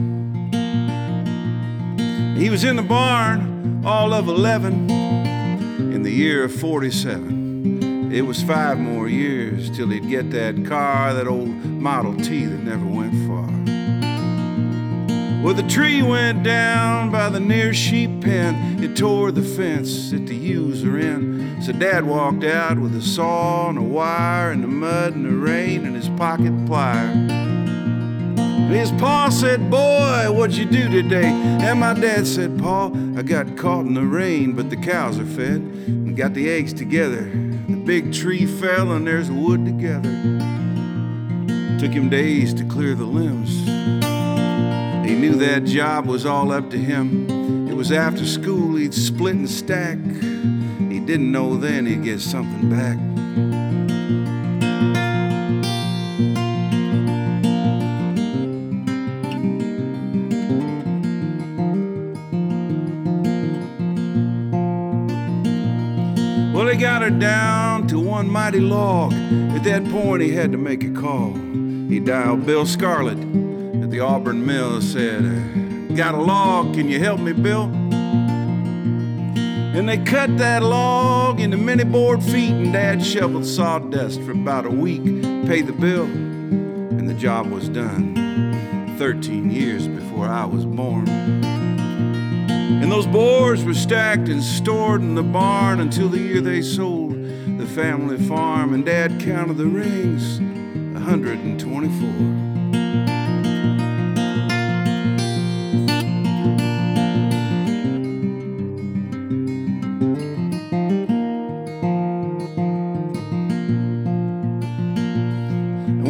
He 2.36 2.50
was 2.50 2.64
in 2.64 2.76
the 2.76 2.82
barn, 2.82 3.82
all 3.84 4.12
of 4.12 4.28
11, 4.28 4.90
in 4.90 6.02
the 6.02 6.10
year 6.10 6.44
of 6.44 6.54
47. 6.54 8.12
It 8.12 8.22
was 8.22 8.42
five 8.42 8.78
more 8.78 9.08
years 9.08 9.68
till 9.70 9.88
he'd 9.88 10.08
get 10.08 10.30
that 10.30 10.64
car, 10.64 11.12
that 11.12 11.26
old 11.26 11.48
Model 11.48 12.14
T 12.16 12.44
that 12.44 12.62
never 12.62 12.86
went 12.86 13.14
far. 13.26 13.46
Well, 15.42 15.54
the 15.54 15.62
tree 15.68 16.02
went 16.02 16.42
down 16.42 17.10
by 17.10 17.28
the 17.28 17.40
near 17.40 17.72
sheep 17.72 18.20
pen. 18.20 18.82
It 18.82 18.96
tore 18.96 19.32
the 19.32 19.42
fence 19.42 20.10
that 20.10 20.26
the 20.26 20.34
ewes 20.34 20.84
are 20.84 20.98
in. 20.98 21.35
So 21.60 21.72
Dad 21.72 22.04
walked 22.04 22.44
out 22.44 22.78
with 22.78 22.94
a 22.94 23.02
saw 23.02 23.70
and 23.70 23.78
a 23.78 23.82
wire 23.82 24.50
and 24.52 24.62
the 24.62 24.68
mud 24.68 25.14
and 25.14 25.24
the 25.24 25.30
rain 25.30 25.84
and 25.84 25.96
his 25.96 26.08
pocket 26.10 26.52
plier. 26.66 27.46
His 28.68 28.90
pa 28.92 29.28
said, 29.30 29.70
Boy, 29.70 30.30
what'd 30.32 30.56
you 30.56 30.64
do 30.64 30.88
today? 30.90 31.26
And 31.26 31.80
my 31.80 31.94
dad 31.94 32.26
said, 32.26 32.58
Pa, 32.58 32.90
I 33.16 33.22
got 33.22 33.56
caught 33.56 33.86
in 33.86 33.94
the 33.94 34.02
rain, 34.02 34.52
but 34.52 34.70
the 34.70 34.76
cows 34.76 35.18
are 35.18 35.24
fed 35.24 35.60
and 35.60 36.16
got 36.16 36.34
the 36.34 36.50
eggs 36.50 36.72
together. 36.72 37.22
The 37.68 37.82
big 37.84 38.12
tree 38.12 38.44
fell 38.44 38.92
and 38.92 39.06
there's 39.06 39.30
wood 39.30 39.64
together. 39.64 40.10
Took 41.78 41.92
him 41.92 42.08
days 42.10 42.52
to 42.54 42.64
clear 42.64 42.94
the 42.94 43.04
limbs. 43.04 43.50
He 45.08 45.14
knew 45.14 45.36
that 45.36 45.64
job 45.64 46.06
was 46.06 46.26
all 46.26 46.52
up 46.52 46.70
to 46.70 46.78
him. 46.78 47.68
It 47.68 47.74
was 47.74 47.92
after 47.92 48.26
school, 48.26 48.76
he'd 48.76 48.94
split 48.94 49.36
and 49.36 49.48
stack. 49.48 49.98
Didn't 51.06 51.30
know 51.30 51.56
then 51.56 51.86
he'd 51.86 52.02
get 52.02 52.20
something 52.20 52.68
back. 52.68 52.98
Well, 66.52 66.66
he 66.66 66.76
got 66.76 67.02
her 67.02 67.10
down 67.10 67.86
to 67.86 68.00
one 68.00 68.28
mighty 68.28 68.58
log. 68.58 69.12
At 69.12 69.62
that 69.62 69.84
point, 69.84 70.22
he 70.22 70.32
had 70.32 70.50
to 70.50 70.58
make 70.58 70.82
a 70.82 70.90
call. 70.90 71.34
He 71.88 72.00
dialed 72.00 72.44
Bill 72.44 72.66
Scarlett 72.66 73.18
at 73.80 73.92
the 73.92 74.00
Auburn 74.00 74.44
Mill, 74.44 74.74
and 74.74 74.82
said, 74.82 75.96
Got 75.96 76.16
a 76.16 76.20
log, 76.20 76.74
can 76.74 76.88
you 76.88 76.98
help 76.98 77.20
me, 77.20 77.32
Bill? 77.32 77.85
And 79.76 79.86
they 79.86 79.98
cut 79.98 80.38
that 80.38 80.62
log 80.62 81.38
into 81.38 81.58
many 81.58 81.84
board 81.84 82.22
feet, 82.22 82.52
and 82.52 82.72
Dad 82.72 83.04
shoveled 83.04 83.44
sawdust 83.44 84.22
for 84.22 84.30
about 84.30 84.64
a 84.64 84.70
week, 84.70 85.04
paid 85.46 85.66
the 85.66 85.74
bill, 85.74 86.04
and 86.04 87.06
the 87.06 87.12
job 87.12 87.50
was 87.50 87.68
done. 87.68 88.96
13 88.96 89.50
years 89.50 89.86
before 89.86 90.28
I 90.28 90.46
was 90.46 90.64
born. 90.64 91.06
And 91.06 92.90
those 92.90 93.06
boards 93.06 93.64
were 93.64 93.74
stacked 93.74 94.28
and 94.30 94.42
stored 94.42 95.02
in 95.02 95.14
the 95.14 95.22
barn 95.22 95.80
until 95.80 96.08
the 96.08 96.20
year 96.20 96.40
they 96.40 96.62
sold 96.62 97.12
the 97.12 97.66
family 97.66 98.16
farm, 98.26 98.72
and 98.72 98.82
Dad 98.82 99.20
counted 99.20 99.58
the 99.58 99.66
rings 99.66 100.40
124. 100.94 102.55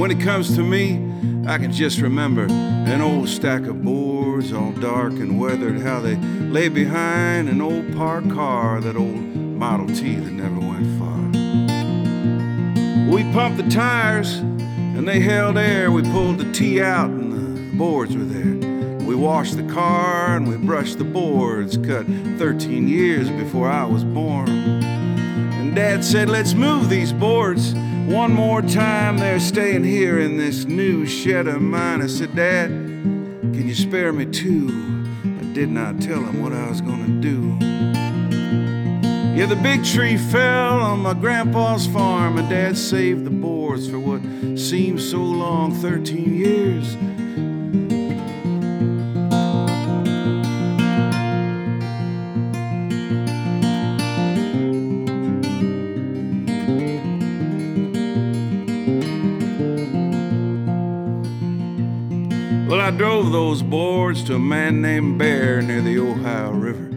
When 0.07 0.17
it 0.17 0.23
comes 0.23 0.55
to 0.55 0.63
me, 0.63 1.03
I 1.49 1.59
can 1.59 1.73
just 1.73 2.01
remember 2.01 2.47
an 2.47 3.01
old 3.01 3.29
stack 3.29 3.63
of 3.63 3.83
boards, 3.83 4.53
all 4.53 4.71
dark 4.71 5.15
and 5.15 5.37
weathered, 5.37 5.81
how 5.81 5.99
they 5.99 6.15
lay 6.15 6.69
behind 6.69 7.49
an 7.49 7.61
old 7.61 7.93
parked 7.97 8.31
car, 8.31 8.81
that 8.83 8.95
old 8.95 9.17
Model 9.17 9.89
T 9.89 10.15
that 10.15 10.31
never 10.31 10.61
went 10.61 10.87
far. 11.01 11.19
We 13.13 13.25
pumped 13.33 13.57
the 13.57 13.69
tires 13.69 14.37
and 14.37 15.09
they 15.09 15.19
held 15.19 15.59
air. 15.59 15.91
We 15.91 16.03
pulled 16.03 16.39
the 16.39 16.53
T 16.53 16.81
out 16.81 17.11
and 17.11 17.33
the 17.33 17.77
boards 17.77 18.17
were 18.17 18.23
there. 18.23 19.01
We 19.09 19.17
washed 19.17 19.57
the 19.57 19.67
car 19.75 20.37
and 20.37 20.47
we 20.47 20.57
brushed 20.57 20.99
the 20.99 21.05
boards. 21.05 21.79
Cut 21.79 22.07
13 22.07 22.87
years 22.87 23.29
before 23.29 23.69
I 23.69 23.85
was 23.85 24.05
born. 24.05 24.51
And 24.51 25.75
Dad 25.75 26.05
said, 26.05 26.29
Let's 26.29 26.55
move 26.55 26.89
these 26.89 27.13
boards 27.13 27.75
one 28.07 28.33
more 28.33 28.63
time. 28.63 29.19
They're 29.19 29.41
staying 29.41 29.85
here 29.85 30.21
in 30.21 30.37
this 30.37 30.65
new 30.65 31.07
shed 31.07 31.49
of 31.49 31.61
mine. 31.61 32.03
I 32.03 32.07
said, 32.07 32.35
Dad, 32.37 32.69
can 32.69 33.67
you 33.67 33.75
spare 33.75 34.13
me 34.13 34.27
two? 34.27 34.69
I 35.25 35.45
did 35.53 35.71
not 35.71 36.01
tell 36.01 36.21
him 36.21 36.43
what 36.43 36.53
I 36.53 36.69
was 36.69 36.81
gonna 36.81 37.21
do. 37.21 37.57
Yeah, 39.37 39.47
the 39.47 39.57
big 39.57 39.85
tree 39.85 40.17
fell 40.17 40.81
on 40.81 41.01
my 41.01 41.15
grandpa's 41.15 41.87
farm, 41.87 42.39
and 42.39 42.49
Dad 42.49 42.79
saved 42.79 43.25
the 43.25 43.31
boards 43.31 43.89
for 43.89 43.99
what 43.99 44.23
seemed 44.59 45.01
so 45.01 45.19
long 45.19 45.75
13 45.75 46.35
years. 46.35 46.97
Those 63.31 63.63
boards 63.63 64.23
to 64.25 64.37
a 64.37 64.39
man 64.39 64.81
named 64.81 65.19
Bear 65.19 65.61
near 65.61 65.83
the 65.83 65.99
Ohio 65.99 66.53
River, 66.53 66.91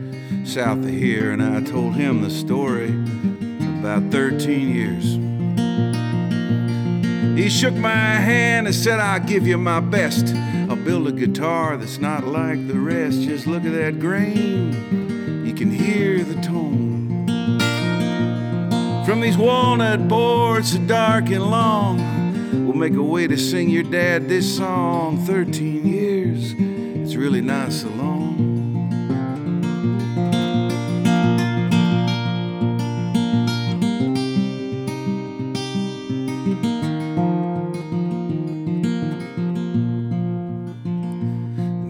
south 0.45 0.79
of 0.79 0.89
here, 0.89 1.31
and 1.31 1.43
I 1.43 1.61
told 1.61 1.95
him 1.95 2.21
the 2.21 2.29
story 2.29 2.89
about 3.79 4.09
13 4.11 4.69
years. 4.73 5.17
He 7.37 7.49
shook 7.49 7.73
my 7.73 8.15
hand 8.15 8.67
and 8.67 8.75
said, 8.75 8.99
I'll 8.99 9.19
give 9.19 9.47
you 9.47 9.57
my 9.57 9.79
best. 9.79 10.33
I'll 10.69 10.75
build 10.75 11.07
a 11.07 11.11
guitar 11.11 11.77
that's 11.77 11.97
not 11.97 12.25
like 12.25 12.67
the 12.67 12.79
rest. 12.79 13.21
Just 13.21 13.45
look 13.47 13.65
at 13.65 13.73
that 13.73 13.99
grain, 13.99 15.45
you 15.45 15.53
can 15.53 15.71
hear 15.71 16.23
the 16.23 16.41
tone. 16.41 17.25
From 19.05 19.21
these 19.21 19.37
walnut 19.37 20.07
boards 20.07 20.77
dark 20.79 21.29
and 21.29 21.49
long, 21.49 21.97
we'll 22.65 22.75
make 22.75 22.93
a 22.93 23.03
way 23.03 23.27
to 23.27 23.37
sing 23.37 23.69
your 23.69 23.83
dad 23.83 24.29
this 24.29 24.57
song. 24.57 25.17
13 25.25 25.87
years, 25.87 26.08
really 27.19 27.41
not 27.41 27.69
so 27.73 27.89
long. 27.89 28.37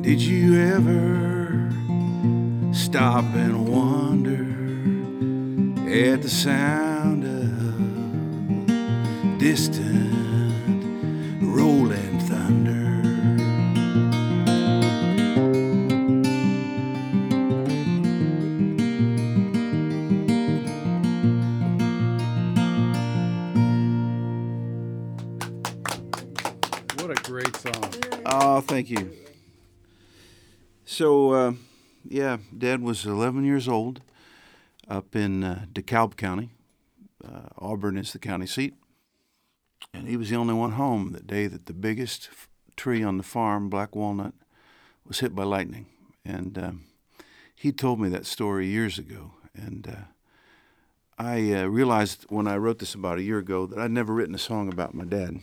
Did 0.01 0.19
you 0.19 0.59
ever 0.59 1.69
stop 2.73 3.25
and 3.35 3.69
wonder 3.69 4.47
at 5.87 6.23
the 6.23 6.29
sound 6.29 6.88
was 33.05 33.13
11 33.13 33.45
years 33.45 33.67
old 33.67 34.01
up 34.89 35.15
in 35.15 35.43
uh, 35.43 35.65
DeKalb 35.71 36.17
County. 36.17 36.49
Uh, 37.23 37.47
Auburn 37.57 37.97
is 37.97 38.11
the 38.11 38.19
county 38.19 38.45
seat. 38.45 38.73
And 39.93 40.07
he 40.07 40.17
was 40.17 40.29
the 40.29 40.35
only 40.35 40.53
one 40.53 40.71
home 40.71 41.13
that 41.13 41.25
day 41.25 41.47
that 41.47 41.65
the 41.65 41.73
biggest 41.73 42.27
f- 42.31 42.49
tree 42.75 43.01
on 43.01 43.17
the 43.17 43.23
farm, 43.23 43.69
black 43.69 43.95
walnut, 43.95 44.33
was 45.05 45.19
hit 45.19 45.33
by 45.33 45.43
lightning. 45.43 45.85
And 46.25 46.57
um, 46.57 46.83
he 47.55 47.71
told 47.71 48.01
me 48.01 48.09
that 48.09 48.25
story 48.25 48.67
years 48.67 48.99
ago. 48.99 49.31
And 49.55 49.87
uh, 49.87 50.05
I 51.17 51.53
uh, 51.53 51.65
realized 51.67 52.25
when 52.27 52.47
I 52.47 52.57
wrote 52.57 52.79
this 52.79 52.95
about 52.95 53.17
a 53.17 53.23
year 53.23 53.37
ago 53.37 53.65
that 53.65 53.79
I'd 53.79 53.91
never 53.91 54.13
written 54.13 54.35
a 54.35 54.39
song 54.39 54.67
about 54.67 54.93
my 54.93 55.05
dad. 55.05 55.39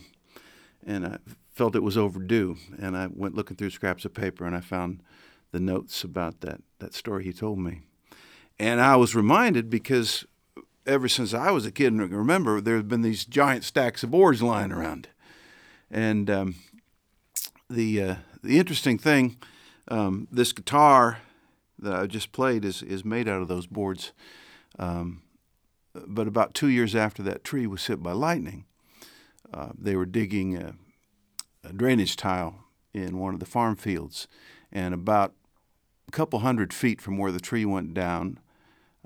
And 0.85 1.07
I 1.07 1.17
felt 1.49 1.75
it 1.75 1.81
was 1.81 1.97
overdue. 1.97 2.57
And 2.79 2.95
I 2.95 3.07
went 3.07 3.35
looking 3.35 3.57
through 3.57 3.71
scraps 3.71 4.05
of 4.05 4.13
paper 4.13 4.45
and 4.45 4.55
I 4.55 4.61
found 4.61 5.01
the 5.51 5.59
notes 5.59 6.03
about 6.03 6.41
that, 6.41 6.61
that 6.79 6.93
story 6.93 7.23
he 7.23 7.33
told 7.33 7.59
me. 7.59 7.81
And 8.59 8.81
I 8.81 8.95
was 8.95 9.15
reminded 9.15 9.69
because 9.69 10.25
ever 10.85 11.07
since 11.07 11.33
I 11.33 11.51
was 11.51 11.65
a 11.65 11.71
kid 11.71 11.93
and 11.93 12.11
remember, 12.11 12.61
there 12.61 12.77
have 12.77 12.87
been 12.87 13.01
these 13.01 13.25
giant 13.25 13.63
stacks 13.63 14.03
of 14.03 14.11
boards 14.11 14.41
lying 14.41 14.71
around. 14.71 15.09
And 15.91 16.29
um, 16.29 16.55
the 17.69 18.01
uh, 18.01 18.15
the 18.43 18.59
interesting 18.59 18.97
thing, 18.97 19.37
um, 19.89 20.27
this 20.31 20.53
guitar 20.53 21.19
that 21.79 21.93
I 21.93 22.07
just 22.07 22.31
played 22.31 22.65
is 22.65 22.81
is 22.81 23.05
made 23.05 23.27
out 23.27 23.41
of 23.41 23.47
those 23.47 23.67
boards. 23.67 24.11
Um, 24.79 25.21
but 25.93 26.27
about 26.27 26.53
two 26.53 26.67
years 26.67 26.95
after 26.95 27.23
that 27.23 27.43
tree 27.43 27.67
was 27.67 27.87
hit 27.87 28.03
by 28.03 28.11
lightning, 28.11 28.65
uh, 29.53 29.69
they 29.77 29.95
were 29.95 30.05
digging 30.05 30.55
a, 30.55 30.75
a 31.63 31.73
drainage 31.73 32.15
tile 32.15 32.65
in 32.93 33.17
one 33.17 33.33
of 33.33 33.39
the 33.39 33.45
farm 33.45 33.75
fields, 33.75 34.27
and 34.71 34.93
about 34.93 35.33
couple 36.17 36.39
hundred 36.39 36.73
feet 36.73 36.99
from 36.99 37.19
where 37.19 37.31
the 37.31 37.39
tree 37.39 37.63
went 37.63 37.93
down, 37.93 38.39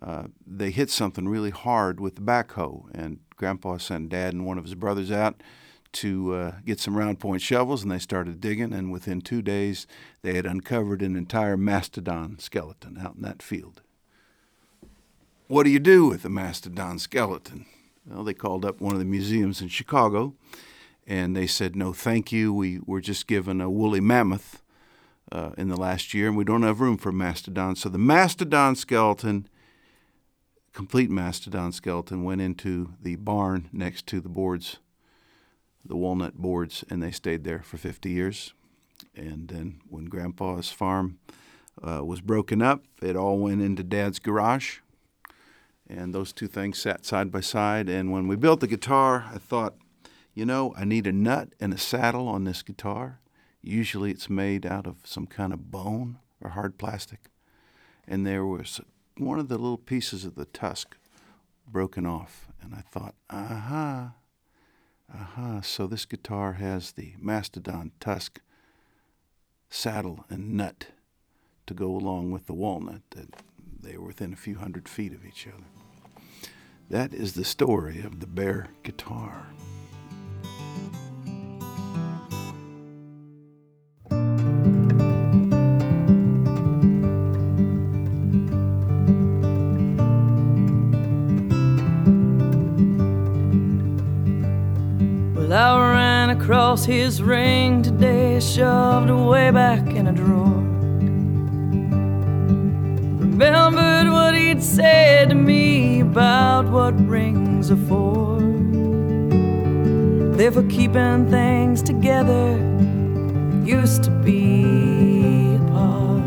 uh, 0.02 0.24
they 0.48 0.72
hit 0.72 0.90
something 0.90 1.28
really 1.28 1.50
hard 1.50 2.00
with 2.00 2.16
the 2.16 2.22
backhoe, 2.22 2.86
and 2.94 3.20
Grandpa 3.36 3.78
sent 3.80 4.08
Dad 4.08 4.34
and 4.34 4.46
one 4.46 4.58
of 4.58 4.64
his 4.64 4.76
brothers 4.76 5.12
out 5.12 5.44
to 5.92 6.34
uh, 6.34 6.52
get 6.66 6.80
some 6.80 6.96
round 6.96 7.20
point 7.20 7.42
shovels, 7.42 7.84
and 7.84 7.92
they 7.92 8.00
started 8.00 8.40
digging. 8.40 8.72
And 8.72 8.94
within 8.94 9.20
two 9.20 9.42
days, 9.42 9.88
they 10.22 10.36
had 10.36 10.46
uncovered 10.46 11.02
an 11.02 11.18
entire 11.18 11.58
mastodon 11.58 12.40
skeleton 12.40 12.98
out 12.98 13.16
in 13.16 13.24
that 13.24 13.44
field. 13.44 13.82
What 15.48 15.64
do 15.64 15.70
you 15.70 15.80
do 15.80 16.08
with 16.08 16.24
a 16.24 16.30
mastodon 16.30 16.98
skeleton? 16.98 17.66
Well, 18.06 18.24
they 18.24 18.34
called 18.34 18.64
up 18.64 18.80
one 18.80 18.94
of 18.94 19.00
the 19.00 19.06
museums 19.06 19.62
in 19.62 19.68
Chicago, 19.68 20.34
and 21.06 21.36
they 21.36 21.46
said, 21.46 21.76
"No, 21.76 21.92
thank 21.92 22.32
you. 22.32 22.54
We 22.54 22.80
were 22.86 23.02
just 23.02 23.28
given 23.28 23.60
a 23.60 23.70
woolly 23.70 24.00
mammoth." 24.00 24.62
Uh, 25.32 25.52
in 25.58 25.70
the 25.70 25.78
last 25.78 26.14
year, 26.14 26.28
and 26.28 26.36
we 26.36 26.44
don't 26.44 26.64
have 26.64 26.82
room 26.82 26.98
for 26.98 27.10
mastodon. 27.10 27.74
So 27.78 27.88
the 27.88 27.98
mastodon 27.98 28.76
skeleton 28.76 29.48
complete 30.74 31.10
mastodon 31.10 31.72
skeleton 31.72 32.24
went 32.24 32.42
into 32.42 32.94
the 33.02 33.16
barn 33.18 33.70
next 33.72 34.08
to 34.08 34.22
the 34.22 34.30
boards, 34.30 34.78
the 35.84 35.96
walnut 35.96 36.36
boards, 36.36 36.84
and 36.90 37.02
they 37.02 37.12
stayed 37.12 37.44
there 37.44 37.62
for 37.62 37.78
50 37.78 38.10
years. 38.10 38.54
And 39.16 39.48
then 39.50 39.82
when 39.90 40.06
Grandpa's 40.06 40.72
farm 40.72 41.20
uh, 41.86 42.04
was 42.04 42.22
broken 42.22 42.62
up, 42.62 42.84
it 43.02 43.16
all 43.16 43.40
went 43.40 43.62
into 43.62 43.84
Dad's 43.84 44.20
garage. 44.20 44.80
And 45.88 46.14
those 46.14 46.32
two 46.32 46.48
things 46.48 46.80
sat 46.80 47.06
side 47.06 47.32
by 47.32 47.42
side. 47.42 47.90
And 47.90 48.12
when 48.12 48.28
we 48.28 48.36
built 48.38 48.62
the 48.62 48.68
guitar, 48.68 49.26
I 49.34 49.38
thought, 49.38 49.76
you 50.34 50.46
know, 50.46 50.74
I 50.78 50.86
need 50.86 51.08
a 51.08 51.12
nut 51.12 51.50
and 51.60 51.74
a 51.74 51.78
saddle 51.78 52.30
on 52.30 52.46
this 52.46 52.62
guitar. 52.62 53.20
Usually 53.62 54.12
it's 54.12 54.30
made 54.30 54.66
out 54.66 54.88
of 54.88 54.98
some 55.04 55.28
kind 55.28 55.54
of 55.54 55.72
bone 55.72 56.20
or 56.42 56.52
hard 56.52 56.78
plastic. 56.78 57.30
And 58.08 58.26
there 58.26 58.46
was 58.46 58.82
one 59.18 59.40
of 59.40 59.48
the 59.48 59.58
little 59.58 59.78
pieces 59.78 60.26
of 60.26 60.36
the 60.36 60.46
tusk 60.46 60.98
broken 61.68 62.06
off. 62.06 62.48
And 62.62 62.74
I 62.74 62.82
thought, 62.82 63.16
aha, 63.30 64.14
aha. 65.14 65.62
So 65.62 65.88
this 65.88 66.06
guitar 66.06 66.54
has 66.54 66.94
the 66.94 67.14
mastodon 67.20 67.92
tusk 68.00 68.42
saddle 69.70 70.26
and 70.30 70.54
nut 70.54 70.88
to 71.68 71.74
go 71.74 71.96
along 71.96 72.32
with 72.32 72.48
the 72.48 72.54
walnut 72.54 73.04
that 73.12 73.36
they 73.82 73.98
were 73.98 74.08
within 74.08 74.34
a 74.34 74.38
few 74.38 74.56
hundred 74.56 74.90
feet 74.90 75.14
of 75.14 75.26
each 75.26 75.48
other. 75.48 75.64
That 76.90 77.14
is 77.14 77.34
the 77.34 77.46
story 77.46 78.02
of 78.02 78.20
the 78.20 78.28
bear 78.28 78.68
guitar. 78.84 79.48
Across 96.72 96.86
his 96.86 97.22
ring 97.22 97.82
today, 97.82 98.40
shoved 98.40 99.10
away 99.10 99.52
back 99.52 99.86
in 99.88 100.08
a 100.08 100.14
drawer. 100.14 100.64
Remembered 103.20 104.10
what 104.10 104.34
he'd 104.34 104.64
said 104.64 105.28
to 105.28 105.36
me 105.36 106.00
about 106.00 106.70
what 106.70 106.94
rings 107.10 107.72
are 107.72 107.84
for. 107.90 108.40
They're 110.38 110.54
for 110.54 110.64
keeping 110.70 111.30
things 111.30 111.84
together. 111.84 112.58
Used 113.66 114.06
to 114.06 114.12
be 114.24 115.56
apart. 115.56 116.24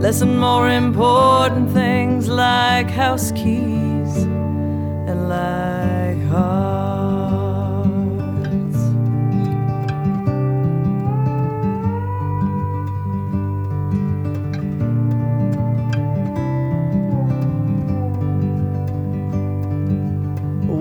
Less 0.00 0.22
and 0.22 0.40
more 0.40 0.70
important 0.70 1.70
things 1.70 2.30
like 2.30 2.88
house 2.88 3.30
keys 3.32 4.16
and 5.06 5.28
like 5.28 5.75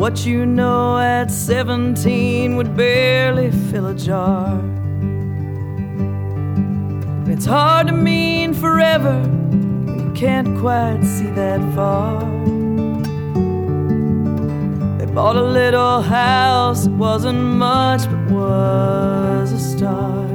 What 0.06 0.24
you 0.24 0.45
know 0.45 0.99
at 0.99 1.32
17 1.32 2.56
would 2.58 2.78
barely 2.78 3.49
fill 3.49 3.88
a 3.88 3.95
jar. 3.95 4.62
It's 7.26 7.45
hard 7.45 7.88
to 7.88 7.93
mean 7.93 8.53
forever 8.53 9.20
when 9.20 9.99
you 9.99 10.12
can't 10.14 10.60
quite 10.60 11.01
see 11.01 11.32
that 11.32 11.60
far. 11.74 12.20
They 14.99 15.08
bought 15.08 15.38
a 15.38 15.43
little 15.60 16.03
house, 16.03 16.86
it 16.86 16.91
wasn't 16.91 17.39
much, 17.39 18.01
but 18.06 18.30
was 18.30 19.51
a 19.53 19.60
start 19.60 20.30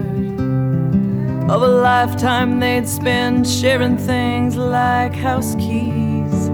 of 1.49 1.62
a 1.62 1.68
lifetime 1.68 2.59
they'd 2.59 2.89
spend 2.89 3.47
sharing 3.47 3.97
things 3.97 4.57
like 4.57 5.14
house 5.14 5.55
keys 5.55 6.49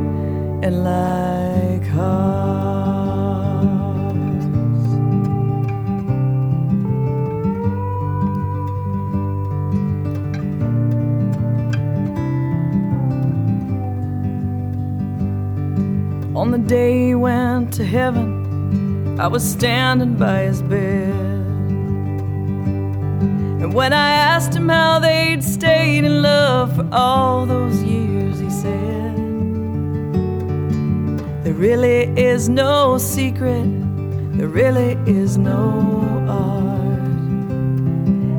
and 0.63 0.85
like 0.85 1.46
On 16.37 16.51
the 16.51 16.59
day 16.59 17.07
he 17.07 17.15
went 17.15 17.73
to 17.73 17.85
heaven, 17.87 19.19
I 19.19 19.27
was 19.27 19.43
standing 19.43 20.17
by 20.17 20.43
his 20.43 20.61
bed. 20.61 21.09
And 23.63 23.73
when 23.73 23.95
I 23.95 24.11
asked 24.11 24.53
him 24.55 24.69
how 24.69 24.99
they'd 24.99 25.43
stayed 25.43 26.05
in 26.05 26.21
love 26.21 26.77
for 26.77 26.87
all 26.93 27.47
those 27.47 27.83
years, 27.83 28.39
he 28.39 28.51
said, 28.51 29.17
There 31.43 31.55
really 31.55 32.03
is 32.23 32.51
no 32.51 32.99
secret, 32.99 33.65
there 34.37 34.49
really 34.49 34.93
is 35.07 35.39
no 35.39 36.05
art. 36.29 37.17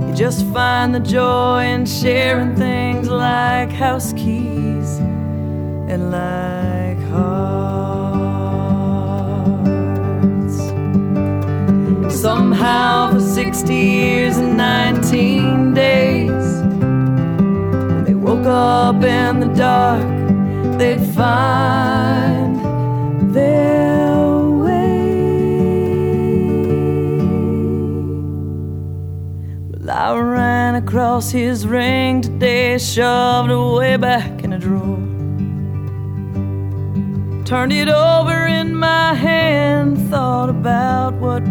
You 0.08 0.14
just 0.14 0.46
find 0.54 0.94
the 0.94 1.00
joy 1.00 1.64
in 1.64 1.88
sharing 1.88 2.56
things 2.56 3.10
like 3.10 3.72
house 3.72 4.14
keys 4.14 5.00
and 5.90 6.12
like 6.12 6.77
Somehow, 12.18 13.12
for 13.14 13.20
60 13.22 13.74
years 13.74 14.38
and 14.38 14.58
19 14.58 15.74
days, 15.76 16.64
when 17.92 18.04
they 18.06 18.16
woke 18.16 18.46
up 18.46 19.04
in 19.04 19.40
the 19.40 19.48
dark, 19.54 20.02
they'd 20.80 21.00
find 21.14 22.56
their 23.34 24.36
way. 24.64 24.98
Well, 29.70 29.90
I 29.90 30.18
ran 30.20 30.76
across 30.76 31.30
his 31.30 31.68
ring 31.68 32.22
today, 32.22 32.80
shoved 32.80 33.52
away 33.52 33.96
back 33.98 34.44
in 34.44 34.54
a 34.54 34.60
drawer. 34.60 34.98
Turned 37.46 37.74
it 37.74 37.88
over 37.88 38.48
in 38.48 38.76
my 38.76 39.14
hand, 39.14 39.98
thought 40.10 40.50
about 40.50 41.14
what 41.14 41.44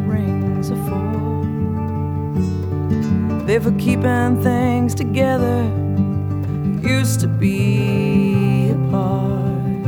They're 3.47 3.61
for 3.61 3.71
keeping 3.79 4.43
things 4.43 4.93
together, 4.93 5.63
used 6.83 7.21
to 7.21 7.29
be 7.29 8.71
apart. 8.71 9.87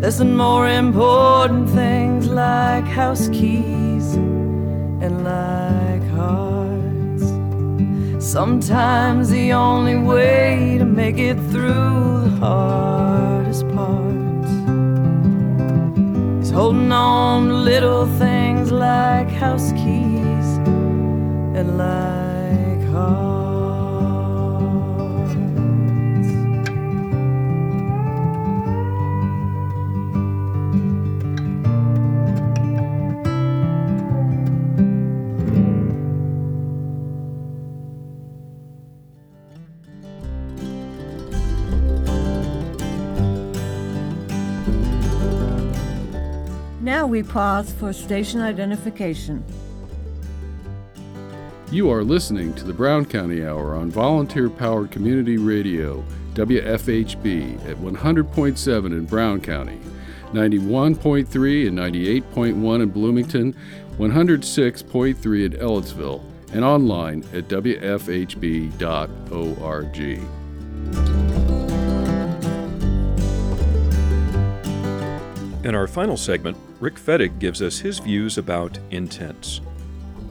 Less 0.00 0.20
and 0.20 0.36
more 0.36 0.68
important 0.68 1.68
things 1.70 2.28
like 2.28 2.84
house 2.84 3.28
keys 3.30 4.14
and 4.14 5.24
like 5.24 6.04
hearts. 6.10 7.24
Sometimes 8.24 9.30
the 9.30 9.52
only 9.52 9.96
way 9.96 10.76
to 10.78 10.84
make 10.84 11.18
it 11.18 11.36
through 11.50 12.20
the 12.26 12.36
hardest 12.38 13.68
parts 13.70 14.52
is 16.46 16.52
holding 16.52 16.92
on 16.92 17.48
to 17.48 17.54
little 17.54 18.06
things 18.18 18.70
like 18.70 19.28
house 19.28 19.71
Now 46.82 47.06
we 47.06 47.22
pause 47.22 47.72
for 47.72 47.92
station 47.92 48.40
identification. 48.40 49.44
You 51.72 51.90
are 51.90 52.04
listening 52.04 52.52
to 52.56 52.64
the 52.64 52.74
Brown 52.74 53.06
County 53.06 53.46
Hour 53.46 53.74
on 53.74 53.90
volunteer 53.90 54.50
powered 54.50 54.90
community 54.90 55.38
radio, 55.38 56.04
WFHB, 56.34 57.66
at 57.66 57.78
100.7 57.78 58.84
in 58.84 59.06
Brown 59.06 59.40
County, 59.40 59.80
91.3 60.32 61.68
and 61.68 61.78
98.1 61.78 62.82
in 62.82 62.90
Bloomington, 62.90 63.56
106.3 63.96 65.46
at 65.46 65.52
Ellettsville, 65.58 66.22
and 66.52 66.62
online 66.62 67.24
at 67.32 67.48
WFHB.org. 67.48 68.76
In 75.64 75.74
our 75.74 75.86
final 75.86 76.18
segment, 76.18 76.58
Rick 76.80 76.96
Fettig 76.96 77.38
gives 77.38 77.62
us 77.62 77.78
his 77.78 77.98
views 77.98 78.36
about 78.36 78.78
intents. 78.90 79.62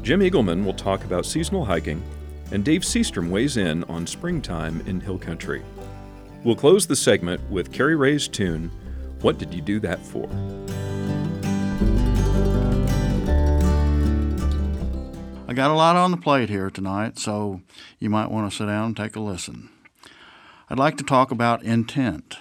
Jim 0.01 0.21
Eagleman 0.21 0.65
will 0.65 0.73
talk 0.73 1.03
about 1.03 1.27
seasonal 1.27 1.63
hiking, 1.63 2.01
and 2.51 2.65
Dave 2.65 2.81
Seastrom 2.81 3.29
weighs 3.29 3.57
in 3.57 3.83
on 3.83 4.07
springtime 4.07 4.81
in 4.87 4.99
Hill 4.99 5.19
Country. 5.19 5.61
We'll 6.43 6.55
close 6.55 6.87
the 6.87 6.95
segment 6.95 7.39
with 7.51 7.71
Cari 7.71 7.95
Ray's 7.95 8.27
tune, 8.27 8.71
What 9.21 9.37
Did 9.37 9.53
You 9.53 9.61
Do 9.61 9.79
That 9.81 9.99
For? 9.99 10.27
I 15.47 15.53
got 15.53 15.69
a 15.69 15.75
lot 15.75 15.95
on 15.95 16.09
the 16.09 16.17
plate 16.17 16.49
here 16.49 16.71
tonight, 16.71 17.19
so 17.19 17.61
you 17.99 18.09
might 18.09 18.31
want 18.31 18.49
to 18.49 18.57
sit 18.57 18.65
down 18.65 18.85
and 18.85 18.97
take 18.97 19.15
a 19.15 19.19
listen. 19.19 19.69
I'd 20.67 20.79
like 20.79 20.97
to 20.97 21.03
talk 21.03 21.29
about 21.29 21.61
intent. 21.61 22.37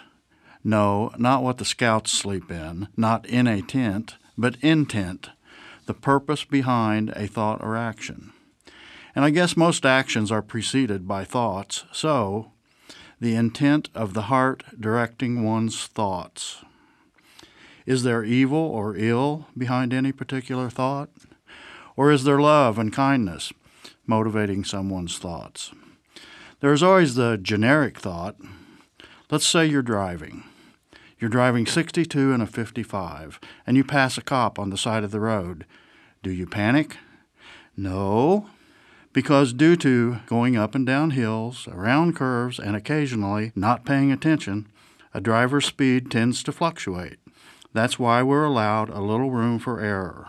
No, 0.65 1.13
not 1.19 1.43
what 1.43 1.59
the 1.59 1.67
scouts 1.67 2.11
sleep 2.11 2.51
in, 2.51 2.89
not 2.97 3.27
in 3.27 3.47
a 3.47 3.61
tent, 3.61 4.15
but 4.39 4.57
intent, 4.63 5.29
the 5.91 5.95
purpose 5.95 6.45
behind 6.45 7.11
a 7.17 7.27
thought 7.27 7.61
or 7.61 7.77
action. 7.77 8.33
And 9.13 9.25
I 9.25 9.31
guess 9.31 9.57
most 9.57 9.85
actions 9.85 10.31
are 10.31 10.41
preceded 10.41 11.09
by 11.09 11.25
thoughts, 11.25 11.83
so 11.91 12.53
the 13.19 13.35
intent 13.35 13.89
of 13.93 14.15
the 14.15 14.31
heart 14.31 14.63
directing 14.79 15.43
one's 15.43 15.89
thoughts. 15.89 16.63
Is 17.87 18.05
there 18.05 18.23
evil 18.23 18.57
or 18.57 18.95
ill 18.97 19.49
behind 19.59 19.93
any 19.93 20.13
particular 20.13 20.71
thought? 20.71 21.11
Or 21.97 22.13
is 22.13 22.23
there 22.23 22.41
love 22.41 22.79
and 22.79 22.93
kindness 22.93 23.53
motivating 24.07 24.63
someone's 24.63 25.19
thoughts? 25.19 25.73
There's 26.61 26.85
always 26.85 27.17
the 27.17 27.37
generic 27.37 27.99
thought. 27.99 28.37
Let's 29.29 29.49
say 29.49 29.67
you're 29.67 29.83
driving. 29.83 30.45
You're 31.19 31.31
driving 31.31 31.67
62 31.67 32.33
in 32.33 32.41
a 32.41 32.47
55, 32.47 33.41
and 33.67 33.77
you 33.77 33.83
pass 33.83 34.17
a 34.17 34.23
cop 34.23 34.57
on 34.57 34.71
the 34.71 34.79
side 34.79 35.03
of 35.03 35.11
the 35.11 35.19
road. 35.19 35.67
Do 36.23 36.31
you 36.31 36.47
panic? 36.47 36.99
No, 37.79 38.47
because 39.15 39.55
due 39.55 39.75
to 39.77 40.19
going 40.27 40.55
up 40.55 40.75
and 40.75 40.85
down 40.87 41.13
hills, 41.13 41.67
around 41.67 42.15
curves, 42.15 42.59
and 42.59 42.77
occasionally 42.77 43.53
not 43.55 43.87
paying 43.87 44.13
attention, 44.13 44.69
a 45.15 45.21
driver's 45.23 45.65
speed 45.65 46.11
tends 46.11 46.43
to 46.43 46.53
fluctuate. 46.53 47.19
That's 47.73 47.99
why 47.99 48.23
we're 48.23 48.45
allowed 48.45 48.91
a 48.91 49.01
little 49.01 49.31
room 49.31 49.59
for 49.59 49.81
error. 49.81 50.29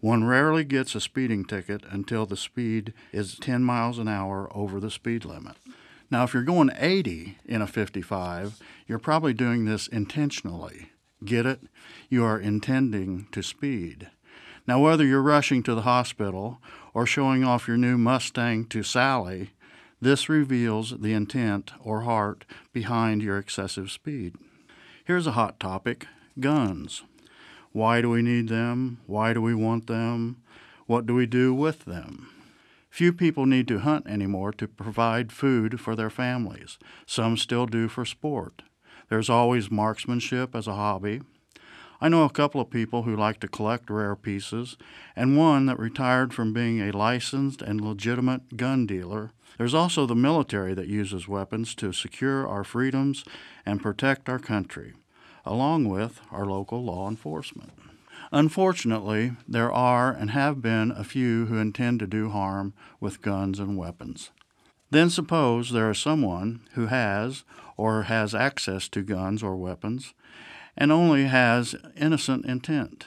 One 0.00 0.24
rarely 0.24 0.64
gets 0.64 0.94
a 0.94 1.00
speeding 1.02 1.44
ticket 1.44 1.84
until 1.90 2.24
the 2.24 2.36
speed 2.36 2.94
is 3.12 3.38
10 3.38 3.62
miles 3.62 3.98
an 3.98 4.08
hour 4.08 4.48
over 4.56 4.80
the 4.80 4.90
speed 4.90 5.26
limit. 5.26 5.56
Now, 6.10 6.24
if 6.24 6.32
you're 6.32 6.42
going 6.42 6.70
80 6.78 7.36
in 7.44 7.60
a 7.60 7.66
55, 7.66 8.58
you're 8.86 8.98
probably 8.98 9.34
doing 9.34 9.66
this 9.66 9.86
intentionally. 9.86 10.92
Get 11.22 11.44
it? 11.44 11.60
You 12.08 12.24
are 12.24 12.40
intending 12.40 13.28
to 13.32 13.42
speed. 13.42 14.08
Now, 14.66 14.80
whether 14.80 15.04
you're 15.04 15.22
rushing 15.22 15.62
to 15.64 15.74
the 15.74 15.82
hospital 15.82 16.60
or 16.94 17.06
showing 17.06 17.44
off 17.44 17.68
your 17.68 17.76
new 17.76 17.98
Mustang 17.98 18.66
to 18.66 18.82
Sally, 18.82 19.50
this 20.00 20.28
reveals 20.28 20.98
the 21.00 21.12
intent 21.12 21.72
or 21.80 22.02
heart 22.02 22.44
behind 22.72 23.22
your 23.22 23.38
excessive 23.38 23.90
speed. 23.90 24.34
Here's 25.04 25.26
a 25.26 25.32
hot 25.32 25.60
topic 25.60 26.06
guns. 26.38 27.02
Why 27.72 28.00
do 28.00 28.10
we 28.10 28.22
need 28.22 28.48
them? 28.48 28.98
Why 29.06 29.32
do 29.32 29.42
we 29.42 29.54
want 29.54 29.86
them? 29.86 30.42
What 30.86 31.06
do 31.06 31.14
we 31.14 31.26
do 31.26 31.54
with 31.54 31.84
them? 31.84 32.28
Few 32.90 33.12
people 33.12 33.46
need 33.46 33.68
to 33.68 33.78
hunt 33.78 34.08
anymore 34.08 34.52
to 34.52 34.66
provide 34.66 35.32
food 35.32 35.80
for 35.80 35.94
their 35.94 36.10
families. 36.10 36.78
Some 37.06 37.36
still 37.36 37.66
do 37.66 37.88
for 37.88 38.04
sport. 38.04 38.62
There's 39.08 39.30
always 39.30 39.70
marksmanship 39.70 40.54
as 40.54 40.66
a 40.66 40.74
hobby. 40.74 41.20
I 42.02 42.08
know 42.08 42.24
a 42.24 42.30
couple 42.30 42.62
of 42.62 42.70
people 42.70 43.02
who 43.02 43.14
like 43.14 43.40
to 43.40 43.48
collect 43.48 43.90
rare 43.90 44.16
pieces, 44.16 44.78
and 45.14 45.36
one 45.36 45.66
that 45.66 45.78
retired 45.78 46.32
from 46.32 46.54
being 46.54 46.80
a 46.80 46.96
licensed 46.96 47.60
and 47.60 47.78
legitimate 47.78 48.56
gun 48.56 48.86
dealer. 48.86 49.32
There's 49.58 49.74
also 49.74 50.06
the 50.06 50.14
military 50.14 50.72
that 50.72 50.88
uses 50.88 51.28
weapons 51.28 51.74
to 51.74 51.92
secure 51.92 52.48
our 52.48 52.64
freedoms 52.64 53.22
and 53.66 53.82
protect 53.82 54.30
our 54.30 54.38
country, 54.38 54.94
along 55.44 55.88
with 55.88 56.22
our 56.30 56.46
local 56.46 56.82
law 56.82 57.06
enforcement. 57.06 57.72
Unfortunately, 58.32 59.32
there 59.46 59.70
are 59.70 60.10
and 60.10 60.30
have 60.30 60.62
been 60.62 60.92
a 60.92 61.04
few 61.04 61.46
who 61.46 61.58
intend 61.58 61.98
to 62.00 62.06
do 62.06 62.30
harm 62.30 62.72
with 62.98 63.20
guns 63.20 63.58
and 63.58 63.76
weapons. 63.76 64.30
Then 64.90 65.10
suppose 65.10 65.70
there 65.70 65.90
is 65.90 65.98
someone 65.98 66.60
who 66.72 66.86
has 66.86 67.44
or 67.76 68.04
has 68.04 68.34
access 68.34 68.88
to 68.88 69.02
guns 69.02 69.42
or 69.42 69.56
weapons 69.56 70.14
and 70.76 70.92
only 70.92 71.24
has 71.24 71.74
innocent 71.96 72.44
intent. 72.46 73.06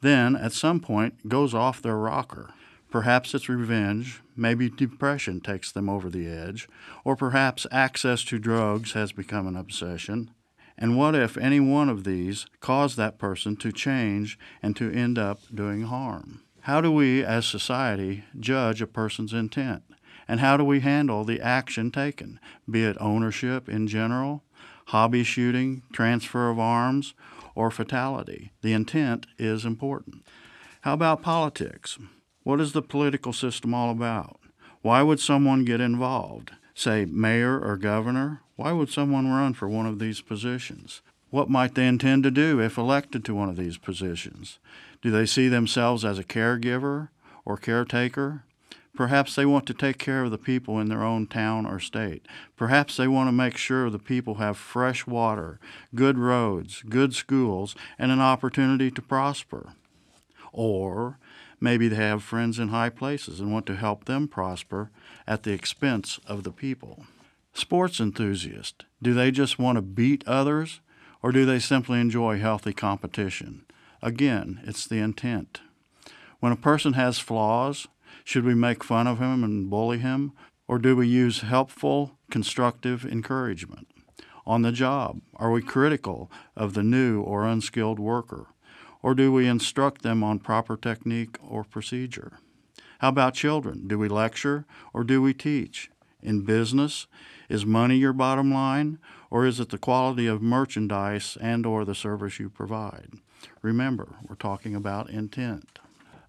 Then, 0.00 0.36
at 0.36 0.52
some 0.52 0.80
point, 0.80 1.28
goes 1.28 1.54
off 1.54 1.82
their 1.82 1.96
rocker. 1.96 2.54
Perhaps 2.90 3.34
it's 3.34 3.48
revenge, 3.48 4.20
maybe 4.36 4.68
depression 4.68 5.40
takes 5.40 5.70
them 5.70 5.88
over 5.88 6.10
the 6.10 6.26
edge, 6.26 6.68
or 7.04 7.14
perhaps 7.14 7.66
access 7.70 8.24
to 8.24 8.38
drugs 8.38 8.92
has 8.92 9.12
become 9.12 9.46
an 9.46 9.56
obsession. 9.56 10.30
And 10.76 10.96
what 10.96 11.14
if 11.14 11.36
any 11.36 11.60
one 11.60 11.88
of 11.88 12.04
these 12.04 12.46
caused 12.60 12.96
that 12.96 13.18
person 13.18 13.54
to 13.56 13.70
change 13.70 14.38
and 14.62 14.74
to 14.76 14.90
end 14.90 15.18
up 15.18 15.40
doing 15.54 15.82
harm? 15.82 16.40
How 16.62 16.80
do 16.80 16.90
we, 16.90 17.22
as 17.22 17.46
society, 17.46 18.24
judge 18.38 18.82
a 18.82 18.86
person's 18.86 19.32
intent? 19.32 19.82
And 20.26 20.40
how 20.40 20.56
do 20.56 20.64
we 20.64 20.80
handle 20.80 21.24
the 21.24 21.40
action 21.40 21.90
taken, 21.90 22.40
be 22.68 22.84
it 22.84 22.96
ownership 23.00 23.68
in 23.68 23.88
general, 23.88 24.42
hobby 24.90 25.22
shooting, 25.22 25.82
transfer 25.92 26.50
of 26.50 26.58
arms, 26.58 27.14
or 27.54 27.70
fatality? 27.70 28.52
The 28.62 28.72
intent 28.72 29.26
is 29.38 29.64
important. 29.64 30.24
How 30.82 30.94
about 30.94 31.22
politics? 31.22 31.96
What 32.42 32.60
is 32.60 32.72
the 32.72 32.82
political 32.82 33.32
system 33.32 33.72
all 33.72 33.90
about? 33.90 34.40
Why 34.82 35.02
would 35.02 35.20
someone 35.20 35.64
get 35.64 35.80
involved? 35.80 36.52
Say, 36.74 37.04
mayor 37.04 37.60
or 37.60 37.76
governor? 37.76 38.40
Why 38.56 38.72
would 38.72 38.90
someone 38.90 39.30
run 39.30 39.54
for 39.54 39.68
one 39.68 39.86
of 39.86 39.98
these 39.98 40.20
positions? 40.20 41.02
What 41.30 41.48
might 41.48 41.76
they 41.76 41.86
intend 41.86 42.24
to 42.24 42.30
do 42.32 42.60
if 42.60 42.76
elected 42.76 43.24
to 43.26 43.34
one 43.34 43.48
of 43.48 43.56
these 43.56 43.78
positions? 43.78 44.58
Do 45.02 45.10
they 45.12 45.26
see 45.26 45.48
themselves 45.48 46.04
as 46.04 46.18
a 46.18 46.24
caregiver 46.24 47.10
or 47.44 47.56
caretaker? 47.56 48.44
Perhaps 48.94 49.34
they 49.34 49.46
want 49.46 49.66
to 49.66 49.74
take 49.74 49.98
care 49.98 50.24
of 50.24 50.30
the 50.30 50.38
people 50.38 50.78
in 50.80 50.88
their 50.88 51.02
own 51.02 51.26
town 51.26 51.64
or 51.64 51.78
state. 51.78 52.26
Perhaps 52.56 52.96
they 52.96 53.08
want 53.08 53.28
to 53.28 53.32
make 53.32 53.56
sure 53.56 53.88
the 53.88 53.98
people 53.98 54.34
have 54.34 54.56
fresh 54.56 55.06
water, 55.06 55.60
good 55.94 56.18
roads, 56.18 56.82
good 56.82 57.14
schools, 57.14 57.74
and 57.98 58.10
an 58.10 58.20
opportunity 58.20 58.90
to 58.90 59.00
prosper. 59.00 59.74
Or 60.52 61.18
maybe 61.60 61.88
they 61.88 61.96
have 61.96 62.22
friends 62.22 62.58
in 62.58 62.68
high 62.68 62.90
places 62.90 63.40
and 63.40 63.52
want 63.52 63.66
to 63.66 63.76
help 63.76 64.04
them 64.04 64.26
prosper 64.26 64.90
at 65.26 65.44
the 65.44 65.52
expense 65.52 66.18
of 66.26 66.42
the 66.42 66.52
people. 66.52 67.06
Sports 67.52 68.00
enthusiasts, 68.00 68.84
do 69.00 69.14
they 69.14 69.30
just 69.30 69.58
want 69.58 69.76
to 69.76 69.82
beat 69.82 70.26
others 70.26 70.80
or 71.22 71.32
do 71.32 71.44
they 71.44 71.58
simply 71.58 72.00
enjoy 72.00 72.38
healthy 72.38 72.72
competition? 72.72 73.64
Again, 74.02 74.60
it's 74.64 74.86
the 74.86 74.98
intent. 74.98 75.60
When 76.40 76.52
a 76.52 76.56
person 76.56 76.94
has 76.94 77.18
flaws, 77.18 77.86
should 78.24 78.44
we 78.44 78.54
make 78.54 78.84
fun 78.84 79.06
of 79.06 79.18
him 79.18 79.44
and 79.44 79.70
bully 79.70 79.98
him 79.98 80.32
or 80.70 80.78
do 80.78 80.94
we 80.94 81.08
use 81.08 81.40
helpful, 81.40 82.18
constructive 82.30 83.04
encouragement? 83.04 83.88
On 84.46 84.62
the 84.62 84.70
job, 84.70 85.20
are 85.34 85.50
we 85.50 85.62
critical 85.62 86.30
of 86.56 86.74
the 86.74 86.84
new 86.84 87.20
or 87.20 87.44
unskilled 87.44 87.98
worker? 87.98 88.46
Or 89.02 89.14
do 89.16 89.32
we 89.32 89.48
instruct 89.48 90.02
them 90.02 90.22
on 90.22 90.38
proper 90.38 90.76
technique 90.76 91.38
or 91.42 91.64
procedure? 91.64 92.38
How 93.00 93.08
about 93.08 93.34
children? 93.34 93.88
Do 93.88 93.98
we 93.98 94.08
lecture 94.08 94.64
or 94.94 95.02
do 95.02 95.20
we 95.20 95.34
teach? 95.34 95.90
In 96.22 96.44
business, 96.44 97.08
is 97.48 97.66
money 97.66 97.96
your 97.96 98.12
bottom 98.12 98.52
line 98.52 98.98
or 99.28 99.46
is 99.46 99.58
it 99.58 99.70
the 99.70 99.78
quality 99.78 100.28
of 100.28 100.40
merchandise 100.40 101.36
and 101.40 101.66
or 101.66 101.84
the 101.84 101.96
service 101.96 102.38
you 102.38 102.48
provide? 102.48 103.14
Remember, 103.62 104.18
we're 104.28 104.36
talking 104.36 104.76
about 104.76 105.10
intent. 105.10 105.80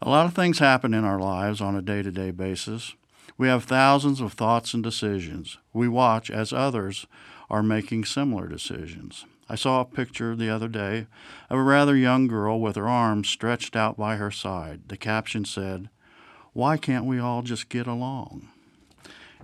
A 0.03 0.09
lot 0.09 0.25
of 0.25 0.33
things 0.33 0.57
happen 0.57 0.95
in 0.95 1.03
our 1.03 1.19
lives 1.19 1.61
on 1.61 1.75
a 1.75 1.81
day-to-day 1.81 2.31
basis. 2.31 2.95
We 3.37 3.47
have 3.49 3.65
thousands 3.65 4.19
of 4.19 4.33
thoughts 4.33 4.73
and 4.73 4.81
decisions. 4.81 5.59
We 5.73 5.87
watch 5.87 6.31
as 6.31 6.51
others 6.51 7.05
are 7.51 7.61
making 7.61 8.05
similar 8.05 8.47
decisions. 8.47 9.25
I 9.47 9.53
saw 9.53 9.79
a 9.81 9.85
picture 9.85 10.35
the 10.35 10.49
other 10.49 10.67
day 10.67 11.05
of 11.51 11.59
a 11.59 11.63
rather 11.63 11.95
young 11.95 12.25
girl 12.25 12.59
with 12.59 12.77
her 12.77 12.89
arms 12.89 13.29
stretched 13.29 13.75
out 13.75 13.95
by 13.95 14.15
her 14.15 14.31
side. 14.31 14.87
The 14.87 14.97
caption 14.97 15.45
said, 15.45 15.89
Why 16.53 16.77
can't 16.77 17.05
we 17.05 17.19
all 17.19 17.43
just 17.43 17.69
get 17.69 17.85
along? 17.85 18.47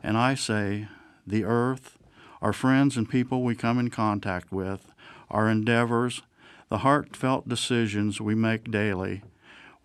And 0.02 0.18
I 0.18 0.34
say, 0.34 0.88
the 1.28 1.44
earth, 1.44 2.00
our 2.42 2.54
friends 2.54 2.98
and 2.98 3.08
people 3.08 3.44
we 3.44 3.54
come 3.54 3.78
in 3.78 3.92
contact 3.92 4.52
with, 4.52 4.92
our 5.30 5.50
endeavors, 5.50 6.24
the 6.70 6.80
heartfelt 6.80 7.48
decisions 7.48 8.20
we 8.20 8.34
make 8.34 8.72
daily, 8.72 9.22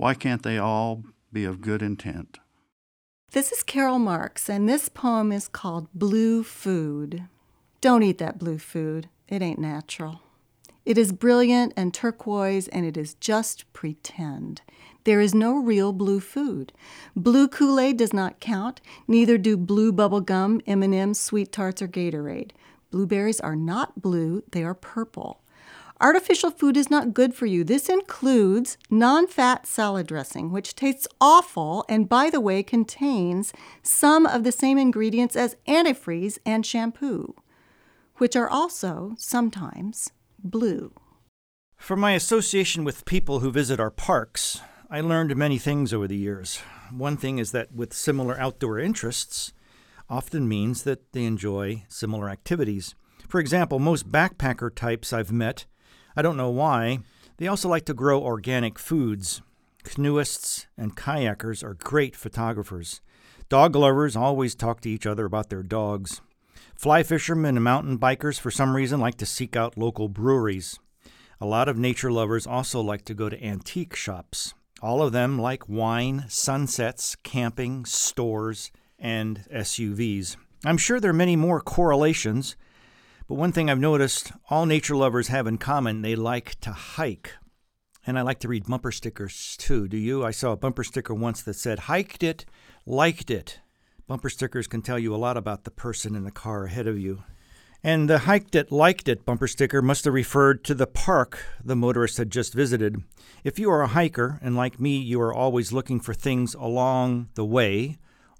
why 0.02 0.14
can't 0.14 0.42
they 0.42 0.58
all 0.58 1.04
be 1.32 1.44
of 1.44 1.60
good 1.60 1.80
intent? 1.80 2.40
This 3.30 3.52
is 3.52 3.62
Carol 3.62 4.00
Marks, 4.00 4.50
and 4.50 4.68
this 4.68 4.88
poem 4.88 5.30
is 5.30 5.46
called 5.46 5.86
Blue 5.94 6.42
Food. 6.42 7.28
Don't 7.80 8.02
eat 8.02 8.18
that 8.18 8.36
blue 8.36 8.58
food, 8.58 9.08
it 9.28 9.42
ain't 9.42 9.60
natural. 9.60 10.20
It 10.84 10.98
is 10.98 11.12
brilliant 11.12 11.72
and 11.76 11.94
turquoise, 11.94 12.66
and 12.66 12.84
it 12.84 12.96
is 12.96 13.14
just 13.14 13.72
pretend. 13.72 14.62
There 15.04 15.20
is 15.20 15.36
no 15.36 15.56
real 15.56 15.92
blue 15.92 16.18
food. 16.18 16.72
Blue 17.14 17.46
Kool-Aid 17.46 17.96
does 17.96 18.12
not 18.12 18.40
count, 18.40 18.80
neither 19.06 19.38
do 19.38 19.56
blue 19.56 19.92
bubble 19.92 20.20
gum, 20.20 20.60
M&Ms, 20.66 21.20
sweet 21.20 21.52
tarts, 21.52 21.80
or 21.80 21.86
Gatorade. 21.86 22.50
Blueberries 22.90 23.38
are 23.38 23.54
not 23.54 24.02
blue, 24.02 24.42
they 24.50 24.64
are 24.64 24.74
purple. 24.74 25.41
Artificial 26.00 26.50
food 26.50 26.76
is 26.76 26.90
not 26.90 27.14
good 27.14 27.34
for 27.34 27.46
you. 27.46 27.62
This 27.64 27.88
includes 27.88 28.76
non 28.90 29.26
fat 29.26 29.66
salad 29.66 30.06
dressing, 30.06 30.50
which 30.50 30.74
tastes 30.74 31.06
awful 31.20 31.84
and, 31.88 32.08
by 32.08 32.30
the 32.30 32.40
way, 32.40 32.62
contains 32.62 33.52
some 33.82 34.26
of 34.26 34.44
the 34.44 34.52
same 34.52 34.78
ingredients 34.78 35.36
as 35.36 35.56
antifreeze 35.68 36.38
and 36.44 36.66
shampoo, 36.66 37.34
which 38.16 38.34
are 38.34 38.48
also 38.48 39.14
sometimes 39.16 40.10
blue. 40.42 40.92
From 41.76 42.00
my 42.00 42.12
association 42.12 42.84
with 42.84 43.04
people 43.04 43.40
who 43.40 43.50
visit 43.50 43.80
our 43.80 43.90
parks, 43.90 44.60
I 44.90 45.00
learned 45.00 45.34
many 45.36 45.58
things 45.58 45.92
over 45.92 46.06
the 46.06 46.16
years. 46.16 46.58
One 46.90 47.16
thing 47.16 47.38
is 47.38 47.52
that 47.52 47.72
with 47.72 47.92
similar 47.92 48.38
outdoor 48.38 48.78
interests, 48.78 49.52
often 50.08 50.46
means 50.46 50.82
that 50.82 51.12
they 51.12 51.24
enjoy 51.24 51.84
similar 51.88 52.28
activities. 52.28 52.94
For 53.28 53.40
example, 53.40 53.78
most 53.78 54.12
backpacker 54.12 54.74
types 54.74 55.12
I've 55.12 55.32
met, 55.32 55.64
I 56.16 56.22
don't 56.22 56.36
know 56.36 56.50
why, 56.50 57.00
they 57.38 57.46
also 57.46 57.68
like 57.68 57.84
to 57.86 57.94
grow 57.94 58.22
organic 58.22 58.78
foods. 58.78 59.42
Canoeists 59.84 60.66
and 60.76 60.96
kayakers 60.96 61.64
are 61.64 61.74
great 61.74 62.14
photographers. 62.14 63.00
Dog 63.48 63.74
lovers 63.74 64.16
always 64.16 64.54
talk 64.54 64.80
to 64.80 64.90
each 64.90 65.06
other 65.06 65.24
about 65.24 65.50
their 65.50 65.62
dogs. 65.62 66.20
Fly 66.74 67.02
fishermen 67.02 67.56
and 67.56 67.64
mountain 67.64 67.98
bikers, 67.98 68.40
for 68.40 68.50
some 68.50 68.74
reason, 68.74 69.00
like 69.00 69.16
to 69.16 69.26
seek 69.26 69.56
out 69.56 69.76
local 69.76 70.08
breweries. 70.08 70.78
A 71.40 71.46
lot 71.46 71.68
of 71.68 71.76
nature 71.76 72.10
lovers 72.10 72.46
also 72.46 72.80
like 72.80 73.04
to 73.06 73.14
go 73.14 73.28
to 73.28 73.44
antique 73.44 73.94
shops. 73.96 74.54
All 74.80 75.02
of 75.02 75.12
them 75.12 75.38
like 75.38 75.68
wine, 75.68 76.24
sunsets, 76.28 77.16
camping, 77.22 77.84
stores, 77.84 78.70
and 78.98 79.44
SUVs. 79.52 80.36
I'm 80.64 80.78
sure 80.78 81.00
there 81.00 81.10
are 81.10 81.14
many 81.14 81.36
more 81.36 81.60
correlations, 81.60 82.56
but 83.32 83.38
one 83.38 83.52
thing 83.52 83.70
I've 83.70 83.78
noticed 83.80 84.30
all 84.50 84.66
nature 84.66 84.94
lovers 84.94 85.28
have 85.28 85.46
in 85.46 85.56
common 85.56 86.02
they 86.02 86.14
like 86.14 86.60
to 86.60 86.70
hike. 86.70 87.32
And 88.06 88.18
I 88.18 88.20
like 88.20 88.40
to 88.40 88.48
read 88.48 88.66
bumper 88.66 88.92
stickers 88.92 89.56
too. 89.56 89.88
Do 89.88 89.96
you? 89.96 90.22
I 90.22 90.32
saw 90.32 90.52
a 90.52 90.56
bumper 90.58 90.84
sticker 90.84 91.14
once 91.14 91.40
that 91.40 91.54
said, 91.54 91.78
hiked 91.78 92.22
it, 92.22 92.44
liked 92.84 93.30
it. 93.30 93.60
Bumper 94.06 94.28
stickers 94.28 94.66
can 94.66 94.82
tell 94.82 94.98
you 94.98 95.14
a 95.14 95.16
lot 95.16 95.38
about 95.38 95.64
the 95.64 95.70
person 95.70 96.14
in 96.14 96.24
the 96.24 96.30
car 96.30 96.66
ahead 96.66 96.86
of 96.86 96.98
you. 96.98 97.24
And 97.82 98.06
the 98.06 98.18
hiked 98.18 98.54
it, 98.54 98.70
liked 98.70 99.08
it 99.08 99.24
bumper 99.24 99.48
sticker 99.48 99.80
must 99.80 100.04
have 100.04 100.12
referred 100.12 100.62
to 100.64 100.74
the 100.74 100.86
park 100.86 101.42
the 101.64 101.74
motorist 101.74 102.18
had 102.18 102.30
just 102.30 102.52
visited. 102.52 102.98
If 103.44 103.58
you 103.58 103.70
are 103.70 103.80
a 103.80 103.88
hiker, 103.88 104.40
and 104.42 104.56
like 104.56 104.78
me, 104.78 104.98
you 104.98 105.18
are 105.22 105.32
always 105.32 105.72
looking 105.72 106.00
for 106.00 106.12
things 106.12 106.52
along 106.52 107.30
the 107.34 107.46
way, 107.46 107.96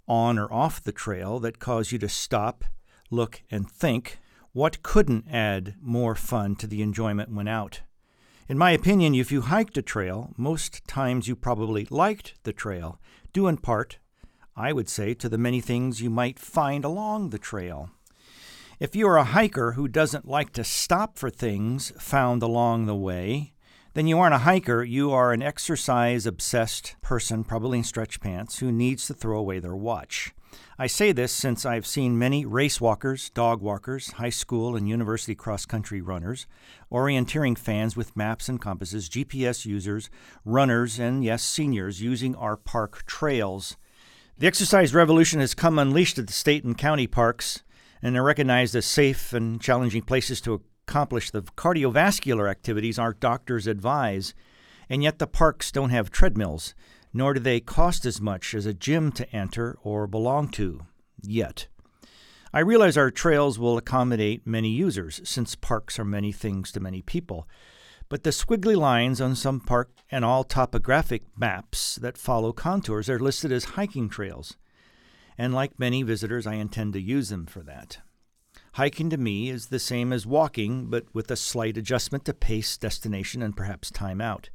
on 0.07 0.39
or 0.39 0.53
off 0.53 0.83
the 0.83 0.93
trail, 0.93 1.41
that 1.41 1.59
cause 1.59 1.93
you 1.93 1.99
to 2.01 2.11
stop, 2.11 2.67
look, 3.11 3.41
and 3.51 3.71
think, 3.71 4.19
what 4.53 4.83
couldn't 4.83 5.27
add 5.31 5.75
more 5.81 6.15
fun 6.15 6.55
to 6.57 6.67
the 6.67 6.83
enjoyment 6.83 7.33
when 7.33 7.49
out? 7.49 7.81
In 8.49 8.59
my 8.59 8.73
opinion, 8.73 9.15
if 9.15 9.33
you 9.33 9.43
hiked 9.43 9.79
a 9.79 9.83
trail, 9.83 10.35
most 10.37 10.87
times 10.87 11.27
you 11.27 11.35
probably 11.35 11.87
liked 11.91 12.35
the 12.43 12.53
trail, 12.53 13.01
due 13.33 13.47
in 13.49 13.57
part, 13.57 13.99
I 14.55 14.73
would 14.73 14.91
say, 14.91 15.15
to 15.15 15.29
the 15.29 15.39
many 15.39 15.61
things 15.63 16.03
you 16.03 16.11
might 16.11 16.39
find 16.39 16.85
along 16.85 17.31
the 17.31 17.39
trail. 17.39 17.91
If 18.79 18.95
you 18.95 19.09
are 19.09 19.17
a 19.17 19.25
hiker 19.25 19.73
who 19.73 19.89
doesn't 19.89 20.29
like 20.29 20.53
to 20.53 20.65
stop 20.65 21.17
for 21.17 21.31
things 21.31 21.93
found 21.99 22.43
along 22.43 22.85
the 22.85 22.97
way, 22.97 23.55
then 23.95 24.07
you 24.07 24.19
aren't 24.19 24.35
a 24.35 24.39
hiker, 24.39 24.83
you 24.83 25.13
are 25.13 25.33
an 25.33 25.43
exercise 25.43 26.27
obsessed 26.27 26.97
person, 27.01 27.45
probably 27.45 27.79
in 27.79 27.85
stretch 27.85 28.21
pants, 28.21 28.59
who 28.59 28.73
needs 28.73 29.07
to 29.07 29.15
throw 29.15 29.39
away 29.39 29.61
their 29.61 29.77
watch. 29.77 30.35
I 30.79 30.87
say 30.87 31.13
this 31.13 31.33
since 31.33 31.65
I've 31.65 31.87
seen 31.87 32.19
many 32.19 32.45
race 32.45 32.81
walkers, 32.81 33.31
dog 33.31 33.61
walkers, 33.61 34.13
high 34.13 34.31
school 34.31 34.75
and 34.75 34.89
university 34.89 35.35
cross 35.35 35.67
country 35.67 36.01
runners, 36.01 36.47
orienteering 36.91 37.57
fans 37.57 37.97
with 37.97 38.17
maps 38.17 38.49
and 38.49 38.61
compasses, 38.61 39.09
GPS 39.09 39.65
users, 39.65 40.11
runners, 40.45 40.99
and 40.99 41.23
yes, 41.23 41.43
seniors 41.43 42.03
using 42.03 42.35
our 42.35 42.57
park 42.57 43.05
trails. 43.07 43.77
The 44.39 44.47
exercise 44.47 44.95
revolution 44.95 45.41
has 45.41 45.55
come 45.55 45.79
unleashed 45.79 46.19
at 46.19 46.27
the 46.27 46.33
state 46.33 46.65
and 46.65 46.77
county 46.77 47.07
parks, 47.07 47.63
and 48.03 48.15
they're 48.15 48.23
recognized 48.23 48.75
as 48.75 48.87
safe 48.87 49.33
and 49.33 49.61
challenging 49.61 50.03
places 50.03 50.41
to 50.41 50.63
accomplish 50.89 51.31
the 51.31 51.43
cardiovascular 51.43 52.51
activities 52.51 52.99
our 52.99 53.13
doctors 53.13 53.67
advise. 53.67 54.35
And 54.89 55.03
yet 55.03 55.19
the 55.19 55.27
parks 55.27 55.71
don't 55.71 55.91
have 55.91 56.11
treadmills 56.11 56.75
nor 57.13 57.35
do 57.35 57.41
they 57.41 57.61
cost 57.61 58.07
as 58.07 58.21
much 58.21 58.55
as 58.55 58.67
a 58.67 58.75
gym 58.75 59.13
to 59.13 59.31
enter 59.35 59.79
or 59.83 60.07
belong 60.07 60.49
to, 60.49 60.81
yet. 61.23 61.67
I 62.55 62.61
realize 62.61 62.97
our 62.97 63.11
trails 63.11 63.59
will 63.59 63.79
accommodate 63.79 64.47
many 64.47 64.71
users, 64.71 65.21
since 65.25 65.55
parks 65.55 65.99
are 65.99 66.05
many 66.05 66.33
things 66.33 66.71
to 66.73 66.81
many 66.81 67.01
people. 67.01 67.49
But 68.11 68.25
the 68.25 68.31
squiggly 68.31 68.77
lines 68.77 69.23
on 69.23 69.35
some 69.35 69.59
park 69.59 69.91
and 70.11 70.23
all 70.23 70.45
topographic 70.45 71.23
maps 71.35 71.97
that 71.97 72.19
follow 72.19 72.53
contours 72.53 73.09
are 73.09 73.19
listed 73.19 73.51
as 73.53 73.65
hiking 73.65 74.11
trails. 74.11 74.59
And 75.39 75.55
like 75.55 75.79
many 75.79 76.03
visitors, 76.03 76.47
I 76.47 76.55
intend 76.55 76.93
to 76.93 77.01
use 77.01 77.31
them 77.31 77.47
for 77.47 77.61
that. 77.63 78.01
Hiking 78.75 79.09
to 79.11 79.17
me 79.17 79.49
is 79.49 79.69
the 79.69 79.79
same 79.79 80.13
as 80.13 80.27
walking, 80.27 80.91
but 80.91 81.07
with 81.15 81.31
a 81.31 81.37
slight 81.37 81.79
adjustment 81.79 82.27
to 82.27 82.35
pace, 82.35 82.77
destination, 82.77 83.43
and 83.43 83.57
perhaps 83.57 83.91
time 83.91 84.21
out. 84.21 84.51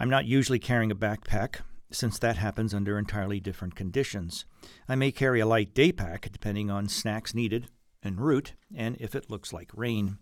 I'm 0.00 0.08
not 0.08 0.24
usually 0.24 0.58
carrying 0.58 0.90
a 0.90 0.96
backpack, 0.96 1.56
since 1.92 2.18
that 2.18 2.38
happens 2.38 2.72
under 2.72 2.98
entirely 2.98 3.38
different 3.38 3.76
conditions. 3.76 4.46
I 4.88 4.94
may 4.94 5.12
carry 5.12 5.40
a 5.40 5.46
light 5.46 5.74
day 5.74 5.92
pack, 5.92 6.32
depending 6.32 6.70
on 6.70 6.88
snacks 6.88 7.34
needed, 7.34 7.68
en 8.02 8.16
route, 8.16 8.54
and 8.74 8.96
if 8.98 9.14
it 9.14 9.28
looks 9.28 9.52
like 9.52 9.70
rain. 9.74 10.16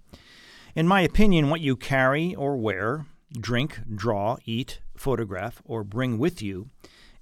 In 0.74 0.88
my 0.88 1.02
opinion, 1.02 1.48
what 1.48 1.60
you 1.60 1.76
carry 1.76 2.34
or 2.34 2.56
wear, 2.56 3.06
drink, 3.32 3.78
draw, 3.94 4.38
eat, 4.44 4.80
photograph, 4.96 5.62
or 5.64 5.84
bring 5.84 6.18
with 6.18 6.42
you 6.42 6.70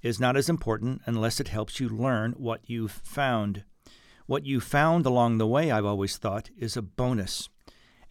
is 0.01 0.19
not 0.19 0.35
as 0.35 0.49
important 0.49 1.03
unless 1.05 1.39
it 1.39 1.49
helps 1.49 1.79
you 1.79 1.87
learn 1.87 2.31
what 2.37 2.61
you've 2.67 3.01
found. 3.03 3.65
What 4.25 4.47
you 4.47 4.59
found 4.59 5.05
along 5.05 5.37
the 5.37 5.45
way, 5.45 5.69
I've 5.69 5.85
always 5.85 6.17
thought, 6.17 6.49
is 6.57 6.75
a 6.75 6.81
bonus. 6.81 7.49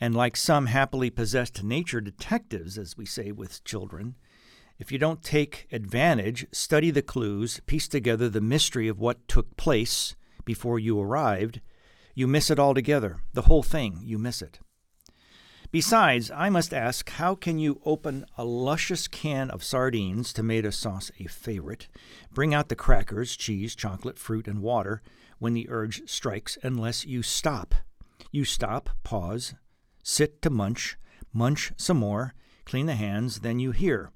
And 0.01 0.15
like 0.15 0.37
some 0.37 0.67
happily 0.67 1.11
possessed 1.11 1.65
nature 1.65 2.01
detectives, 2.01 2.79
as 2.79 2.97
we 2.97 3.07
say 3.07 3.33
with 3.33 3.65
children, 3.65 4.15
if 4.79 4.93
you 4.93 4.99
don't 4.99 5.23
take 5.23 5.67
advantage, 5.73 6.47
study 6.53 6.91
the 6.91 7.03
clues, 7.03 7.61
piece 7.67 7.89
together 7.89 8.29
the 8.29 8.41
mystery 8.41 8.89
of 8.89 8.99
what 8.99 9.27
took 9.29 9.57
place 9.57 10.15
before 10.45 10.79
you 10.79 11.01
arrived, 11.01 11.61
you 12.15 12.27
miss 12.27 12.51
it 12.51 12.59
altogether. 12.59 13.19
The 13.33 13.43
whole 13.43 13.63
thing, 13.63 14.01
you 14.03 14.19
miss 14.19 14.43
it. 14.43 14.61
Besides, 15.71 16.31
I 16.31 16.49
must 16.49 16.73
ask 16.73 17.11
how 17.11 17.35
can 17.35 17.59
you 17.59 17.81
open 17.85 18.25
a 18.39 18.45
luscious 18.45 19.09
can 19.09 19.51
of 19.51 19.65
sardines, 19.65 20.33
tomato 20.33 20.71
sauce 20.71 21.11
a 21.19 21.27
favorite, 21.27 21.89
bring 22.33 22.55
out 22.55 22.69
the 22.69 22.77
crackers, 22.77 23.37
cheese, 23.37 23.75
chocolate, 23.75 24.19
fruit, 24.19 24.47
and 24.47 24.63
water 24.63 25.03
when 25.39 25.55
the 25.55 25.69
urge 25.69 26.09
strikes 26.09 26.57
unless 26.63 27.05
you 27.05 27.23
stop? 27.23 27.75
You 28.31 28.45
stop, 28.45 28.91
pause, 29.03 29.55
sit 30.03 30.41
to 30.43 30.51
munch, 30.51 30.97
munch 31.33 31.73
some 31.77 31.99
more, 31.99 32.35
clean 32.65 32.87
the 32.87 32.95
hands, 32.95 33.41
then 33.41 33.59
you 33.59 33.73
hear. 33.73 34.13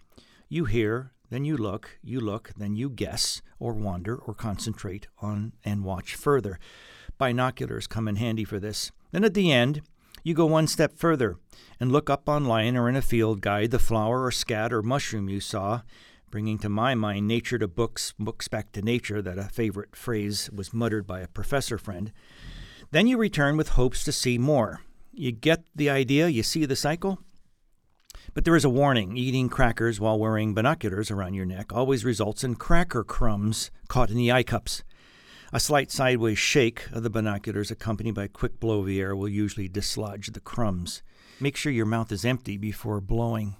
You 0.52 0.64
hear, 0.64 1.12
then 1.30 1.44
you 1.44 1.56
look, 1.56 2.00
you 2.02 2.18
look, 2.18 2.50
then 2.56 2.74
you 2.74 2.90
guess, 2.90 3.40
or 3.60 3.72
wander, 3.72 4.16
or 4.16 4.34
concentrate 4.34 5.06
on 5.22 5.52
and 5.64 5.84
watch 5.84 6.16
further. 6.16 6.58
Binoculars 7.18 7.86
come 7.86 8.08
in 8.08 8.16
handy 8.16 8.42
for 8.42 8.58
this. 8.58 8.90
Then 9.12 9.22
at 9.22 9.34
the 9.34 9.52
end, 9.52 9.82
you 10.24 10.34
go 10.34 10.46
one 10.46 10.66
step 10.66 10.98
further 10.98 11.36
and 11.78 11.92
look 11.92 12.10
up 12.10 12.28
online 12.28 12.76
or 12.76 12.88
in 12.88 12.96
a 12.96 13.00
field 13.00 13.42
guide 13.42 13.70
the 13.70 13.78
flower 13.78 14.24
or 14.24 14.32
scat 14.32 14.72
or 14.72 14.82
mushroom 14.82 15.28
you 15.28 15.38
saw, 15.38 15.82
bringing 16.32 16.58
to 16.58 16.68
my 16.68 16.96
mind 16.96 17.28
nature 17.28 17.58
to 17.58 17.68
books, 17.68 18.12
books 18.18 18.48
back 18.48 18.72
to 18.72 18.82
nature, 18.82 19.22
that 19.22 19.38
a 19.38 19.44
favorite 19.44 19.94
phrase 19.94 20.50
was 20.52 20.74
muttered 20.74 21.06
by 21.06 21.20
a 21.20 21.28
professor 21.28 21.78
friend. 21.78 22.10
Then 22.90 23.06
you 23.06 23.18
return 23.18 23.56
with 23.56 23.68
hopes 23.68 24.02
to 24.02 24.10
see 24.10 24.36
more. 24.36 24.80
You 25.12 25.30
get 25.30 25.62
the 25.76 25.90
idea, 25.90 26.26
you 26.26 26.42
see 26.42 26.66
the 26.66 26.74
cycle? 26.74 27.20
But 28.32 28.44
there 28.44 28.56
is 28.56 28.64
a 28.64 28.70
warning 28.70 29.16
eating 29.16 29.48
crackers 29.48 29.98
while 29.98 30.18
wearing 30.18 30.54
binoculars 30.54 31.10
around 31.10 31.34
your 31.34 31.46
neck 31.46 31.72
always 31.72 32.04
results 32.04 32.44
in 32.44 32.54
cracker 32.54 33.02
crumbs 33.02 33.70
caught 33.88 34.10
in 34.10 34.16
the 34.16 34.30
eye 34.30 34.44
cups. 34.44 34.84
A 35.52 35.58
slight 35.58 35.90
sideways 35.90 36.38
shake 36.38 36.88
of 36.92 37.02
the 37.02 37.10
binoculars, 37.10 37.72
accompanied 37.72 38.14
by 38.14 38.24
a 38.24 38.28
quick 38.28 38.60
blow 38.60 38.80
of 38.80 38.86
the 38.86 39.00
air, 39.00 39.16
will 39.16 39.28
usually 39.28 39.68
dislodge 39.68 40.28
the 40.28 40.38
crumbs. 40.38 41.02
Make 41.40 41.56
sure 41.56 41.72
your 41.72 41.86
mouth 41.86 42.12
is 42.12 42.24
empty 42.24 42.56
before 42.56 43.00
blowing. 43.00 43.56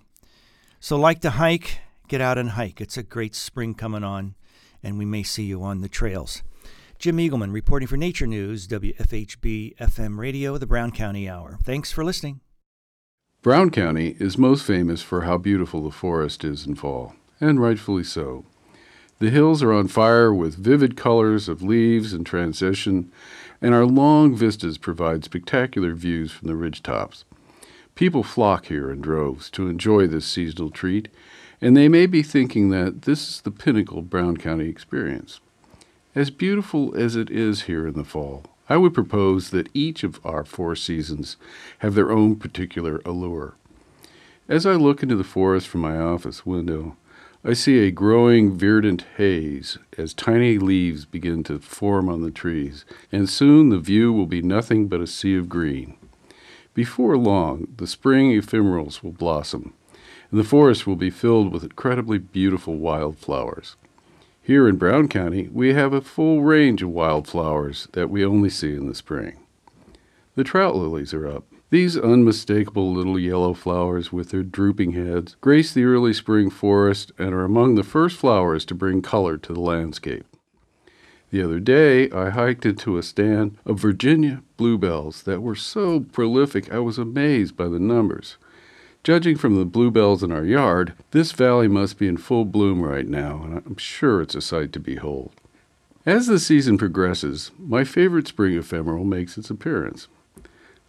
So, 0.78 0.96
like 0.96 1.20
to 1.22 1.30
hike, 1.30 1.80
get 2.06 2.20
out 2.20 2.38
and 2.38 2.50
hike. 2.50 2.80
It's 2.80 2.96
a 2.96 3.02
great 3.02 3.34
spring 3.34 3.74
coming 3.74 4.04
on, 4.04 4.36
and 4.84 4.98
we 4.98 5.04
may 5.04 5.24
see 5.24 5.44
you 5.44 5.64
on 5.64 5.80
the 5.80 5.88
trails. 5.88 6.44
Jim 7.00 7.16
Eagleman 7.16 7.52
reporting 7.52 7.88
for 7.88 7.96
Nature 7.96 8.26
News, 8.26 8.68
WFHB 8.68 9.76
FM 9.78 10.18
Radio, 10.18 10.58
the 10.58 10.66
Brown 10.66 10.92
County 10.92 11.28
Hour. 11.28 11.58
Thanks 11.64 11.90
for 11.90 12.04
listening. 12.04 12.40
Brown 13.42 13.70
County 13.70 14.16
is 14.18 14.36
most 14.36 14.66
famous 14.66 15.00
for 15.00 15.22
how 15.22 15.38
beautiful 15.38 15.82
the 15.82 15.90
forest 15.90 16.44
is 16.44 16.66
in 16.66 16.74
fall, 16.74 17.14
and 17.40 17.58
rightfully 17.58 18.04
so. 18.04 18.44
The 19.18 19.30
hills 19.30 19.62
are 19.62 19.72
on 19.72 19.88
fire 19.88 20.34
with 20.34 20.56
vivid 20.56 20.94
colors 20.94 21.48
of 21.48 21.62
leaves 21.62 22.12
and 22.12 22.26
transition, 22.26 23.10
and 23.62 23.72
our 23.72 23.86
long 23.86 24.36
vistas 24.36 24.76
provide 24.76 25.24
spectacular 25.24 25.94
views 25.94 26.30
from 26.30 26.48
the 26.48 26.54
ridge 26.54 26.82
tops. 26.82 27.24
People 27.94 28.22
flock 28.22 28.66
here 28.66 28.90
in 28.90 29.00
droves 29.00 29.48
to 29.52 29.68
enjoy 29.68 30.06
this 30.06 30.26
seasonal 30.26 30.68
treat, 30.68 31.08
and 31.62 31.74
they 31.74 31.88
may 31.88 32.04
be 32.04 32.22
thinking 32.22 32.68
that 32.68 33.02
this 33.02 33.26
is 33.26 33.40
the 33.40 33.50
pinnacle 33.50 34.02
Brown 34.02 34.36
County 34.36 34.68
experience. 34.68 35.40
As 36.14 36.28
beautiful 36.28 36.94
as 36.94 37.16
it 37.16 37.30
is 37.30 37.62
here 37.62 37.86
in 37.86 37.94
the 37.94 38.04
fall, 38.04 38.44
I 38.70 38.76
would 38.76 38.94
propose 38.94 39.50
that 39.50 39.68
each 39.74 40.04
of 40.04 40.24
our 40.24 40.44
four 40.44 40.76
seasons 40.76 41.36
have 41.80 41.96
their 41.96 42.12
own 42.12 42.36
particular 42.36 43.02
allure. 43.04 43.56
As 44.48 44.64
I 44.64 44.74
look 44.74 45.02
into 45.02 45.16
the 45.16 45.24
forest 45.24 45.66
from 45.66 45.80
my 45.80 45.98
office 45.98 46.46
window, 46.46 46.96
I 47.44 47.54
see 47.54 47.80
a 47.80 47.90
growing 47.90 48.56
verdant 48.56 49.04
haze 49.16 49.76
as 49.98 50.14
tiny 50.14 50.56
leaves 50.56 51.04
begin 51.04 51.42
to 51.44 51.58
form 51.58 52.08
on 52.08 52.22
the 52.22 52.30
trees, 52.30 52.84
and 53.10 53.28
soon 53.28 53.70
the 53.70 53.78
view 53.80 54.12
will 54.12 54.26
be 54.26 54.40
nothing 54.40 54.86
but 54.86 55.00
a 55.00 55.06
sea 55.06 55.36
of 55.36 55.48
green. 55.48 55.96
Before 56.72 57.16
long, 57.16 57.66
the 57.76 57.88
spring 57.88 58.30
ephemerals 58.30 59.02
will 59.02 59.10
blossom, 59.10 59.74
and 60.30 60.38
the 60.38 60.44
forest 60.44 60.86
will 60.86 60.96
be 60.96 61.10
filled 61.10 61.52
with 61.52 61.64
incredibly 61.64 62.18
beautiful 62.18 62.76
wildflowers. 62.76 63.74
Here 64.50 64.66
in 64.66 64.78
Brown 64.78 65.06
County, 65.06 65.48
we 65.52 65.74
have 65.74 65.92
a 65.92 66.00
full 66.00 66.42
range 66.42 66.82
of 66.82 66.88
wildflowers 66.88 67.86
that 67.92 68.10
we 68.10 68.24
only 68.24 68.50
see 68.50 68.74
in 68.74 68.88
the 68.88 68.96
spring. 68.96 69.38
The 70.34 70.42
trout 70.42 70.74
lilies 70.74 71.14
are 71.14 71.28
up. 71.28 71.44
These 71.70 71.96
unmistakable 71.96 72.92
little 72.92 73.16
yellow 73.16 73.54
flowers 73.54 74.12
with 74.12 74.30
their 74.30 74.42
drooping 74.42 74.90
heads 74.90 75.36
grace 75.40 75.72
the 75.72 75.84
early 75.84 76.12
spring 76.12 76.50
forest 76.50 77.12
and 77.16 77.32
are 77.32 77.44
among 77.44 77.76
the 77.76 77.84
first 77.84 78.16
flowers 78.16 78.64
to 78.64 78.74
bring 78.74 79.02
color 79.02 79.36
to 79.36 79.52
the 79.52 79.60
landscape. 79.60 80.26
The 81.30 81.44
other 81.44 81.60
day, 81.60 82.10
I 82.10 82.30
hiked 82.30 82.66
into 82.66 82.98
a 82.98 83.04
stand 83.04 83.56
of 83.64 83.78
Virginia 83.78 84.42
bluebells 84.56 85.22
that 85.22 85.42
were 85.42 85.54
so 85.54 86.00
prolific 86.00 86.74
I 86.74 86.80
was 86.80 86.98
amazed 86.98 87.56
by 87.56 87.68
the 87.68 87.78
numbers. 87.78 88.36
Judging 89.02 89.36
from 89.36 89.56
the 89.56 89.64
bluebells 89.64 90.22
in 90.22 90.30
our 90.30 90.44
yard, 90.44 90.92
this 91.12 91.32
valley 91.32 91.68
must 91.68 91.98
be 91.98 92.06
in 92.06 92.18
full 92.18 92.44
bloom 92.44 92.82
right 92.82 93.08
now, 93.08 93.42
and 93.44 93.62
I'm 93.64 93.76
sure 93.78 94.20
it's 94.20 94.34
a 94.34 94.42
sight 94.42 94.74
to 94.74 94.80
behold. 94.80 95.32
As 96.04 96.26
the 96.26 96.38
season 96.38 96.76
progresses, 96.76 97.50
my 97.58 97.82
favorite 97.82 98.28
spring 98.28 98.56
ephemeral 98.58 99.04
makes 99.04 99.38
its 99.38 99.48
appearance. 99.48 100.08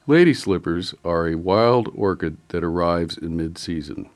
Lady 0.07 0.33
slippers 0.33 0.93
are 1.05 1.27
a 1.27 1.35
wild 1.35 1.89
orchid 1.95 2.35
that 2.49 2.65
arrives 2.65 3.17
in 3.17 3.37
mid 3.37 3.57
season. 3.57 4.09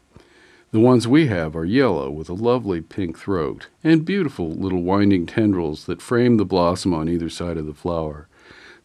The 0.71 0.81
ones 0.81 1.07
we 1.07 1.27
have 1.27 1.55
are 1.55 1.63
yellow 1.63 2.11
with 2.11 2.27
a 2.27 2.33
lovely 2.33 2.81
pink 2.81 3.17
throat 3.17 3.67
and 3.81 4.03
beautiful 4.03 4.51
little 4.51 4.83
winding 4.83 5.25
tendrils 5.25 5.85
that 5.85 6.01
frame 6.01 6.35
the 6.35 6.43
blossom 6.43 6.93
on 6.93 7.07
either 7.07 7.29
side 7.29 7.55
of 7.55 7.65
the 7.65 7.73
flower. 7.73 8.27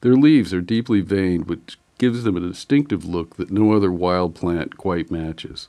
Their 0.02 0.14
leaves 0.14 0.54
are 0.54 0.60
deeply 0.60 1.00
veined, 1.00 1.48
which 1.48 1.78
gives 2.00 2.24
them 2.24 2.34
a 2.34 2.40
distinctive 2.40 3.04
look 3.04 3.36
that 3.36 3.50
no 3.50 3.74
other 3.74 3.92
wild 3.92 4.34
plant 4.34 4.78
quite 4.78 5.10
matches. 5.10 5.68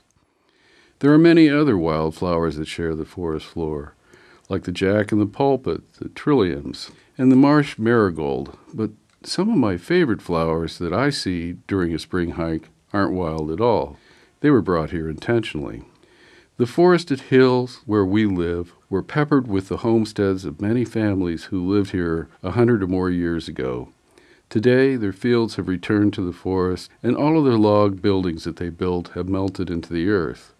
There 1.00 1.12
are 1.12 1.18
many 1.18 1.50
other 1.50 1.76
wild 1.76 2.14
flowers 2.14 2.56
that 2.56 2.66
share 2.66 2.94
the 2.94 3.04
forest 3.04 3.44
floor, 3.44 3.94
like 4.48 4.62
the 4.62 4.72
jack 4.72 5.12
and 5.12 5.20
the 5.20 5.26
pulpit, 5.26 5.92
the 6.00 6.08
trilliums, 6.08 6.90
and 7.18 7.30
the 7.30 7.36
marsh 7.36 7.78
marigold, 7.78 8.56
but 8.72 8.92
some 9.22 9.50
of 9.50 9.58
my 9.58 9.76
favorite 9.76 10.22
flowers 10.22 10.78
that 10.78 10.94
I 10.94 11.10
see 11.10 11.58
during 11.66 11.92
a 11.92 11.98
spring 11.98 12.30
hike 12.30 12.70
aren't 12.94 13.12
wild 13.12 13.50
at 13.50 13.60
all. 13.60 13.98
They 14.40 14.48
were 14.48 14.62
brought 14.62 14.90
here 14.90 15.10
intentionally. 15.10 15.82
The 16.56 16.66
forested 16.66 17.20
hills 17.20 17.82
where 17.84 18.06
we 18.06 18.24
live 18.24 18.72
were 18.88 19.02
peppered 19.02 19.48
with 19.48 19.68
the 19.68 19.78
homesteads 19.78 20.46
of 20.46 20.62
many 20.62 20.86
families 20.86 21.44
who 21.44 21.60
lived 21.60 21.90
here 21.90 22.28
a 22.42 22.52
hundred 22.52 22.82
or 22.82 22.86
more 22.86 23.10
years 23.10 23.48
ago. 23.48 23.90
Today, 24.52 24.96
their 24.96 25.14
fields 25.14 25.56
have 25.56 25.66
returned 25.66 26.12
to 26.12 26.20
the 26.20 26.30
forest, 26.30 26.90
and 27.02 27.16
all 27.16 27.38
of 27.38 27.46
their 27.46 27.56
log 27.56 28.02
buildings 28.02 28.44
that 28.44 28.56
they 28.56 28.68
built 28.68 29.08
have 29.14 29.26
melted 29.26 29.70
into 29.70 29.90
the 29.90 30.10
earth. 30.10 30.52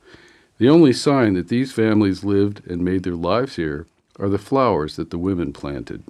The 0.56 0.70
only 0.70 0.94
sign 0.94 1.34
that 1.34 1.48
these 1.48 1.74
families 1.74 2.24
lived 2.24 2.66
and 2.66 2.82
made 2.82 3.02
their 3.02 3.14
lives 3.14 3.56
here 3.56 3.84
are 4.18 4.30
the 4.30 4.38
flowers 4.38 4.96
that 4.96 5.10
the 5.10 5.18
women 5.18 5.52
planted. 5.52 6.04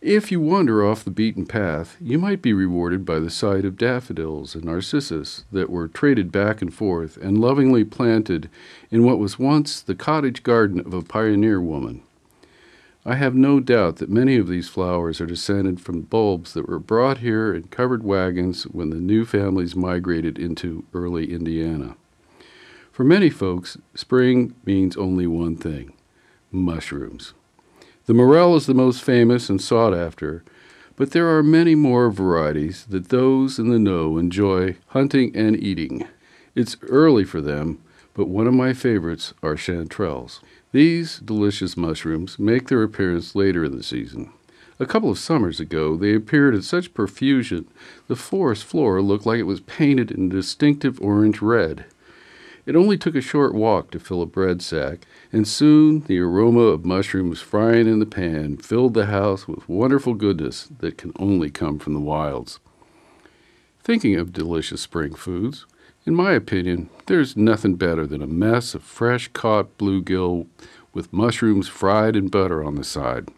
If 0.00 0.30
you 0.30 0.40
wander 0.40 0.86
off 0.86 1.02
the 1.02 1.10
beaten 1.10 1.46
path, 1.46 1.96
you 2.00 2.16
might 2.16 2.42
be 2.42 2.52
rewarded 2.52 3.04
by 3.04 3.18
the 3.18 3.28
sight 3.28 3.64
of 3.64 3.76
daffodils 3.76 4.54
and 4.54 4.66
narcissus 4.66 5.44
that 5.50 5.68
were 5.68 5.88
traded 5.88 6.30
back 6.30 6.62
and 6.62 6.72
forth 6.72 7.16
and 7.16 7.40
lovingly 7.40 7.82
planted 7.82 8.48
in 8.88 9.02
what 9.02 9.18
was 9.18 9.36
once 9.36 9.80
the 9.80 9.96
cottage 9.96 10.44
garden 10.44 10.78
of 10.78 10.94
a 10.94 11.02
pioneer 11.02 11.60
woman. 11.60 12.02
I 13.04 13.14
have 13.14 13.34
no 13.34 13.60
doubt 13.60 13.96
that 13.96 14.10
many 14.10 14.36
of 14.36 14.46
these 14.46 14.68
flowers 14.68 15.22
are 15.22 15.26
descended 15.26 15.80
from 15.80 16.02
bulbs 16.02 16.52
that 16.52 16.68
were 16.68 16.78
brought 16.78 17.18
here 17.18 17.54
in 17.54 17.64
covered 17.68 18.02
wagons 18.02 18.64
when 18.64 18.90
the 18.90 18.96
new 18.96 19.24
families 19.24 19.74
migrated 19.74 20.38
into 20.38 20.84
early 20.92 21.32
Indiana. 21.32 21.96
For 22.92 23.02
many 23.02 23.30
folks, 23.30 23.78
spring 23.94 24.54
means 24.66 24.98
only 24.98 25.26
one 25.26 25.56
thing 25.56 25.94
mushrooms. 26.52 27.32
The 28.04 28.12
morel 28.12 28.56
is 28.56 28.66
the 28.66 28.74
most 28.74 29.02
famous 29.02 29.48
and 29.48 29.62
sought 29.62 29.94
after, 29.94 30.44
but 30.96 31.12
there 31.12 31.34
are 31.34 31.42
many 31.42 31.74
more 31.74 32.10
varieties 32.10 32.84
that 32.90 33.08
those 33.08 33.58
in 33.58 33.70
the 33.70 33.78
know 33.78 34.18
enjoy 34.18 34.76
hunting 34.88 35.34
and 35.34 35.56
eating. 35.56 36.06
It's 36.54 36.76
early 36.82 37.24
for 37.24 37.40
them, 37.40 37.80
but 38.12 38.28
one 38.28 38.46
of 38.46 38.52
my 38.52 38.74
favorites 38.74 39.32
are 39.42 39.54
chanterelles. 39.54 40.40
These 40.72 41.18
delicious 41.18 41.76
mushrooms 41.76 42.38
make 42.38 42.68
their 42.68 42.84
appearance 42.84 43.34
later 43.34 43.64
in 43.64 43.76
the 43.76 43.82
season. 43.82 44.30
A 44.78 44.86
couple 44.86 45.10
of 45.10 45.18
summers 45.18 45.58
ago, 45.58 45.96
they 45.96 46.14
appeared 46.14 46.54
in 46.54 46.62
such 46.62 46.94
profusion 46.94 47.66
the 48.06 48.14
forest 48.14 48.64
floor 48.64 49.02
looked 49.02 49.26
like 49.26 49.40
it 49.40 49.44
was 49.44 49.60
painted 49.60 50.12
in 50.12 50.28
distinctive 50.28 51.00
orange 51.00 51.42
red. 51.42 51.86
It 52.66 52.76
only 52.76 52.96
took 52.96 53.16
a 53.16 53.20
short 53.20 53.52
walk 53.52 53.90
to 53.90 53.98
fill 53.98 54.22
a 54.22 54.26
bread 54.26 54.62
sack, 54.62 55.06
and 55.32 55.46
soon 55.48 56.00
the 56.00 56.20
aroma 56.20 56.60
of 56.60 56.84
mushrooms 56.84 57.40
frying 57.40 57.88
in 57.88 57.98
the 57.98 58.06
pan 58.06 58.56
filled 58.58 58.94
the 58.94 59.06
house 59.06 59.48
with 59.48 59.68
wonderful 59.68 60.14
goodness 60.14 60.68
that 60.78 60.96
can 60.96 61.12
only 61.18 61.50
come 61.50 61.80
from 61.80 61.94
the 61.94 62.00
wilds. 62.00 62.60
Thinking 63.82 64.14
of 64.14 64.32
delicious 64.32 64.82
spring 64.82 65.14
foods, 65.14 65.66
in 66.10 66.16
my 66.16 66.32
opinion, 66.32 66.90
there's 67.06 67.36
nothing 67.36 67.76
better 67.76 68.04
than 68.04 68.20
a 68.20 68.26
mess 68.26 68.74
of 68.74 68.82
fresh 68.82 69.28
caught 69.28 69.78
bluegill 69.78 70.48
with 70.92 71.12
mushrooms 71.12 71.68
fried 71.68 72.16
in 72.16 72.26
butter 72.26 72.64
on 72.64 72.74
the 72.74 72.82
side. 72.82 73.28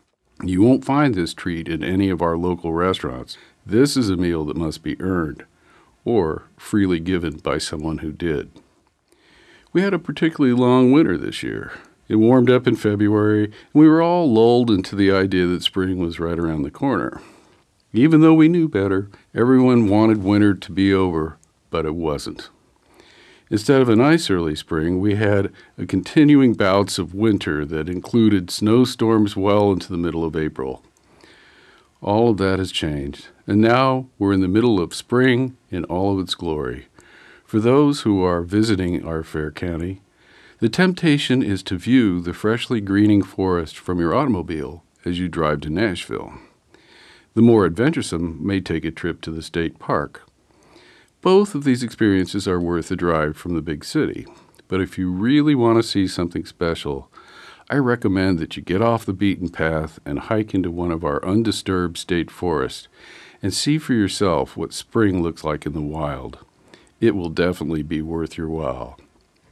You 0.42 0.62
won't 0.62 0.82
find 0.82 1.14
this 1.14 1.34
treat 1.34 1.68
in 1.68 1.84
any 1.84 2.08
of 2.08 2.22
our 2.22 2.38
local 2.38 2.72
restaurants. 2.72 3.36
This 3.66 3.94
is 3.94 4.08
a 4.08 4.16
meal 4.16 4.46
that 4.46 4.56
must 4.56 4.82
be 4.82 4.98
earned 5.02 5.44
or 6.06 6.44
freely 6.56 6.98
given 6.98 7.36
by 7.36 7.58
someone 7.58 7.98
who 7.98 8.10
did. 8.10 8.50
We 9.74 9.82
had 9.82 9.92
a 9.92 9.98
particularly 9.98 10.56
long 10.56 10.92
winter 10.92 11.18
this 11.18 11.42
year. 11.42 11.72
It 12.08 12.16
warmed 12.16 12.48
up 12.48 12.66
in 12.66 12.76
February, 12.76 13.44
and 13.44 13.54
we 13.74 13.86
were 13.86 14.00
all 14.00 14.32
lulled 14.32 14.70
into 14.70 14.96
the 14.96 15.12
idea 15.12 15.44
that 15.44 15.62
spring 15.62 15.98
was 15.98 16.18
right 16.18 16.38
around 16.38 16.62
the 16.62 16.70
corner. 16.70 17.20
Even 17.92 18.22
though 18.22 18.32
we 18.32 18.48
knew 18.48 18.66
better, 18.66 19.10
everyone 19.34 19.90
wanted 19.90 20.22
winter 20.22 20.54
to 20.54 20.72
be 20.72 20.90
over, 20.94 21.36
but 21.68 21.84
it 21.84 21.94
wasn't. 21.94 22.48
Instead 23.52 23.82
of 23.82 23.88
a 23.90 23.94
nice 23.94 24.30
early 24.30 24.56
spring, 24.56 24.98
we 24.98 25.14
had 25.16 25.52
a 25.76 25.84
continuing 25.84 26.54
bouts 26.54 26.98
of 26.98 27.14
winter 27.14 27.66
that 27.66 27.86
included 27.86 28.50
snowstorms 28.50 29.36
well 29.36 29.70
into 29.72 29.90
the 29.90 29.98
middle 29.98 30.24
of 30.24 30.34
April. 30.34 30.82
All 32.00 32.30
of 32.30 32.38
that 32.38 32.58
has 32.58 32.72
changed, 32.72 33.28
and 33.46 33.60
now 33.60 34.06
we're 34.18 34.32
in 34.32 34.40
the 34.40 34.48
middle 34.48 34.80
of 34.80 34.94
spring 34.94 35.54
in 35.70 35.84
all 35.84 36.14
of 36.14 36.20
its 36.20 36.34
glory. 36.34 36.86
For 37.44 37.60
those 37.60 38.00
who 38.00 38.22
are 38.22 38.40
visiting 38.40 39.04
our 39.04 39.22
fair 39.22 39.50
county, 39.50 40.00
the 40.60 40.70
temptation 40.70 41.42
is 41.42 41.62
to 41.64 41.76
view 41.76 42.22
the 42.22 42.32
freshly 42.32 42.80
greening 42.80 43.22
forest 43.22 43.78
from 43.78 44.00
your 44.00 44.14
automobile 44.14 44.82
as 45.04 45.18
you 45.18 45.28
drive 45.28 45.60
to 45.60 45.68
Nashville. 45.68 46.32
The 47.34 47.42
more 47.42 47.66
adventuresome 47.66 48.38
may 48.40 48.62
take 48.62 48.86
a 48.86 48.90
trip 48.90 49.20
to 49.20 49.30
the 49.30 49.42
state 49.42 49.78
park. 49.78 50.22
Both 51.22 51.54
of 51.54 51.62
these 51.62 51.84
experiences 51.84 52.48
are 52.48 52.58
worth 52.58 52.90
a 52.90 52.96
drive 52.96 53.36
from 53.36 53.54
the 53.54 53.62
big 53.62 53.84
city, 53.84 54.26
but 54.66 54.80
if 54.80 54.98
you 54.98 55.08
really 55.08 55.54
want 55.54 55.78
to 55.78 55.88
see 55.88 56.08
something 56.08 56.44
special, 56.44 57.08
I 57.70 57.76
recommend 57.76 58.40
that 58.40 58.56
you 58.56 58.62
get 58.62 58.82
off 58.82 59.06
the 59.06 59.12
beaten 59.12 59.48
path 59.48 60.00
and 60.04 60.18
hike 60.18 60.52
into 60.52 60.68
one 60.68 60.90
of 60.90 61.04
our 61.04 61.24
undisturbed 61.24 61.96
state 61.96 62.28
forests 62.28 62.88
and 63.40 63.54
see 63.54 63.78
for 63.78 63.92
yourself 63.92 64.56
what 64.56 64.72
spring 64.72 65.22
looks 65.22 65.44
like 65.44 65.64
in 65.64 65.74
the 65.74 65.80
wild. 65.80 66.40
It 67.00 67.14
will 67.14 67.30
definitely 67.30 67.84
be 67.84 68.02
worth 68.02 68.36
your 68.36 68.48
while. 68.48 68.98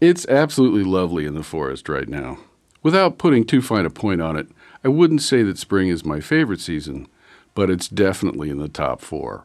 It's 0.01 0.27
absolutely 0.27 0.83
lovely 0.83 1.25
in 1.25 1.35
the 1.35 1.45
forest 1.45 1.89
right 1.89 2.09
now. 2.09 2.39
Without 2.83 3.17
putting 3.17 3.45
too 3.45 3.63
fine 3.63 3.87
a 3.87 3.91
point 3.91 4.21
on 4.21 4.37
it, 4.37 4.49
I 4.83 4.89
wouldn't 4.89 5.23
say 5.23 5.45
that 5.45 5.57
spring 5.57 5.87
is 5.87 6.05
my 6.05 6.19
favorite 6.19 6.61
season, 6.61 7.07
but 7.55 7.71
it's 7.71 7.87
definitely 7.87 8.51
in 8.51 8.59
the 8.59 8.69
top 8.69 9.01
four. 9.03 9.45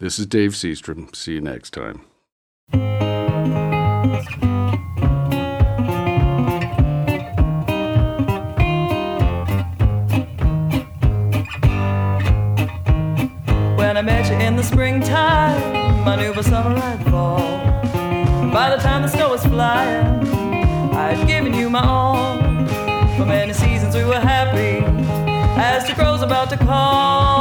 This 0.00 0.18
is 0.18 0.26
Dave 0.26 0.50
Seastrom. 0.50 1.14
See 1.14 1.34
you 1.34 1.40
next 1.40 1.70
time. 1.70 2.00
When 13.76 13.96
I 13.96 14.02
met 14.02 14.28
you 14.28 14.36
in 14.44 14.56
the 14.56 14.64
springtime, 14.64 16.08
I 16.08 16.16
knew 16.16 16.34
by 16.34 16.40
summer 16.40 16.76
I'd 16.76 17.04
fall. 17.04 17.38
By 18.52 18.74
the 18.74 18.82
time 18.82 19.02
the 19.02 19.08
snow 19.08 19.30
was 19.30 19.46
flying, 19.46 20.26
I'd 20.92 21.24
given 21.28 21.54
you 21.54 21.70
my 21.70 21.86
all. 21.86 22.36
For 23.16 23.24
many 23.24 23.52
seasons 23.52 23.94
we 23.94 24.04
were 24.04 24.18
happy, 24.18 24.84
as 25.56 25.86
the 25.86 25.94
crow's 25.94 26.22
about 26.22 26.50
to 26.50 26.56
call. 26.56 27.33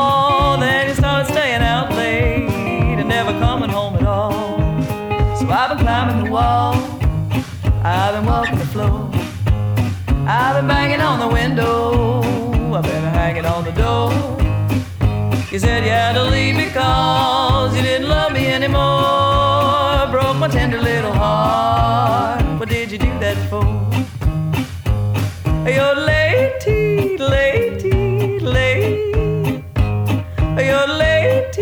I've 10.26 10.56
been 10.56 10.68
banging 10.68 11.02
on 11.02 11.20
the 11.20 11.28
window, 11.28 12.22
I've 12.74 12.84
been 12.84 13.04
hanging 13.04 13.46
on 13.46 13.66
the 13.66 13.72
door. 13.72 14.12
You 15.52 15.60
said 15.60 15.84
you 15.84 15.92
had 15.92 16.14
to 16.14 16.24
leave 16.24 16.56
because 16.56 17.76
you 17.76 17.82
didn't 17.82 18.08
love 18.08 18.32
me 18.32 18.48
anymore. 18.48 20.08
Broke 20.12 20.38
my 20.38 20.48
tender 20.48 20.82
little 20.82 21.12
heart. 21.12 22.42
What 22.58 22.70
did 22.70 22.92
you 22.92 22.98
do 22.98 23.10
that 23.20 23.38
for? 23.50 23.64
You're 25.70 25.96
late, 25.96 26.66
late, 27.20 27.84
late. 28.42 28.84
You're 30.58 30.88
late, 30.88 31.58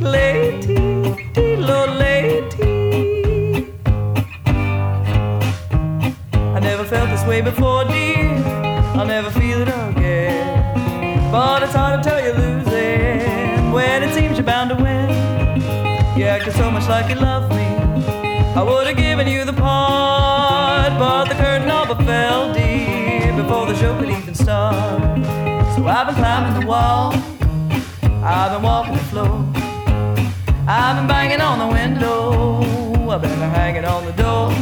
late, 0.00 0.78
late. 1.98 2.54
I 6.32 6.60
never 6.60 6.84
felt 6.84 7.10
this 7.10 7.24
way 7.26 7.40
before, 7.42 7.83
But 11.34 11.64
it's 11.64 11.72
hard 11.72 12.00
to 12.00 12.08
tell 12.08 12.22
you're 12.24 12.38
losing 12.38 13.72
when 13.72 14.04
it 14.04 14.14
seems 14.14 14.38
you're 14.38 14.46
bound 14.46 14.70
to 14.70 14.76
win. 14.76 15.10
You 16.16 16.26
acted 16.26 16.54
so 16.54 16.70
much 16.70 16.88
like 16.88 17.08
you 17.08 17.16
loved 17.16 17.52
me. 17.52 17.66
I 18.54 18.62
would 18.62 18.86
have 18.86 18.96
given 18.96 19.26
you 19.26 19.44
the 19.44 19.52
part, 19.52 20.96
but 20.96 21.24
the 21.24 21.34
curtain 21.34 21.68
all 21.68 21.86
but 21.86 21.98
fell 22.04 22.54
deep 22.54 23.34
before 23.34 23.66
the 23.66 23.74
show 23.74 23.98
could 23.98 24.10
even 24.10 24.32
start. 24.32 25.18
So 25.74 25.84
I've 25.88 26.06
been 26.06 26.14
climbing 26.14 26.60
the 26.60 26.66
wall, 26.68 27.12
I've 28.22 28.52
been 28.52 28.62
walking 28.62 28.92
the 28.92 29.06
floor, 29.10 29.44
I've 30.68 30.96
been 30.98 31.08
banging 31.08 31.40
on 31.40 31.58
the 31.58 31.66
window, 31.66 33.10
I've 33.10 33.22
been 33.22 33.40
hanging 33.58 33.84
on 33.84 34.06
the 34.06 34.12
door. 34.12 34.52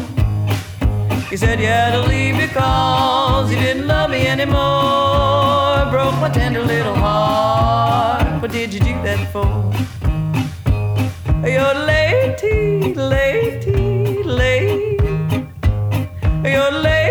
You 1.30 1.36
said 1.36 1.60
you 1.60 1.66
had 1.66 1.92
to 1.92 2.08
leave 2.08 2.38
because 2.38 3.52
you 3.52 3.58
didn't 3.58 3.86
love 3.86 4.08
me 4.08 4.26
anymore. 4.26 5.71
Broke 6.02 6.20
my 6.20 6.30
tender 6.30 6.64
little 6.64 6.96
heart. 6.96 8.42
What 8.42 8.50
did 8.50 8.74
you 8.74 8.80
do 8.80 8.92
that 9.06 9.20
for? 9.32 9.46
You're 11.46 11.74
late, 11.92 12.42
late, 12.96 13.64
late. 14.26 15.00
You're 16.52 16.72
late, 16.86 17.01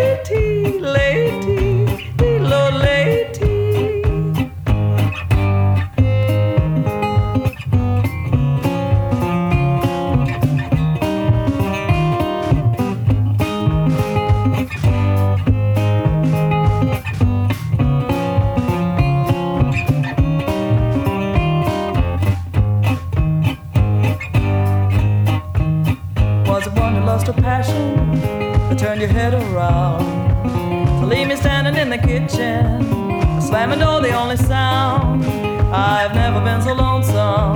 the 34.12 34.18
only 34.18 34.38
sound. 34.38 35.26
I've 35.74 36.14
never 36.14 36.42
been 36.42 36.62
so 36.62 36.74
lonesome. 36.74 37.56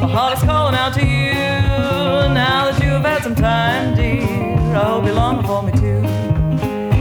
My 0.00 0.08
heart 0.08 0.38
is 0.38 0.42
calling 0.42 0.74
out 0.74 0.94
to 0.94 1.04
you. 1.04 1.34
Now 2.42 2.70
that 2.70 2.82
you 2.82 2.90
have 2.90 3.04
had 3.04 3.22
some 3.22 3.34
time, 3.34 3.94
dear, 3.94 4.22
I 4.76 4.84
hope 4.84 5.04
you're 5.04 5.14
longing 5.14 5.46
for 5.46 5.62
me 5.62 5.72
too. 5.72 6.00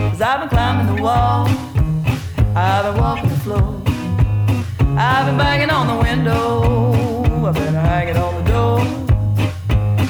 Cause 0.10 0.22
I've 0.22 0.42
been 0.42 0.50
climbing 0.50 0.94
the 0.94 1.02
wall, 1.02 1.48
I've 2.56 2.84
been 2.88 2.98
walking 3.02 3.30
the 3.30 3.40
floor, 3.46 3.82
I've 4.98 5.26
been 5.28 5.38
banging 5.38 5.70
on 5.70 5.86
the 5.92 6.00
window, 6.08 7.46
I've 7.48 7.56
been 7.56 7.74
hanging 7.74 8.18
on 8.18 8.34
the 8.40 8.46
door. 8.52 8.80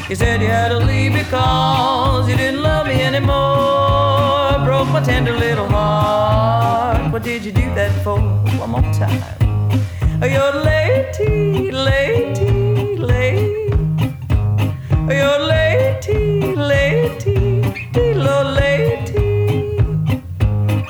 You 0.09 0.15
said 0.15 0.41
you 0.41 0.47
had 0.47 0.69
to 0.69 0.79
leave 0.79 1.13
because 1.13 2.27
you 2.27 2.35
didn't 2.35 2.63
love 2.63 2.87
me 2.87 3.01
anymore. 3.03 3.68
My 4.91 5.01
tender 5.01 5.37
little 5.37 5.67
heart. 5.67 7.11
What 7.13 7.23
did 7.23 7.45
you 7.45 7.51
do 7.51 7.73
that 7.75 7.91
for? 8.03 8.19
One 8.57 8.71
more 8.71 8.81
time. 8.93 9.21
You're 10.21 10.55
late, 10.63 11.19
late, 11.71 12.41
late. 12.97 13.69
You're 15.07 15.39
late, 15.39 16.07
lady, 16.57 18.13
Lord, 18.15 18.47
late. 18.59 19.11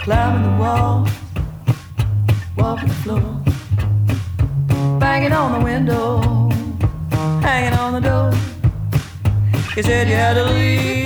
Climbing 0.03 0.43
the 0.43 0.55
wall, 0.59 1.07
walking 2.57 2.87
the 2.87 2.95
floor, 3.03 3.43
banging 4.99 5.33
on 5.33 5.59
the 5.59 5.65
window, 5.65 6.21
hanging 7.41 7.77
on 7.77 7.93
the 7.93 8.01
door. 8.09 8.31
You 9.75 9.83
said 9.83 10.07
you 10.07 10.15
had 10.15 10.33
to 10.33 10.45
leave, 10.45 10.98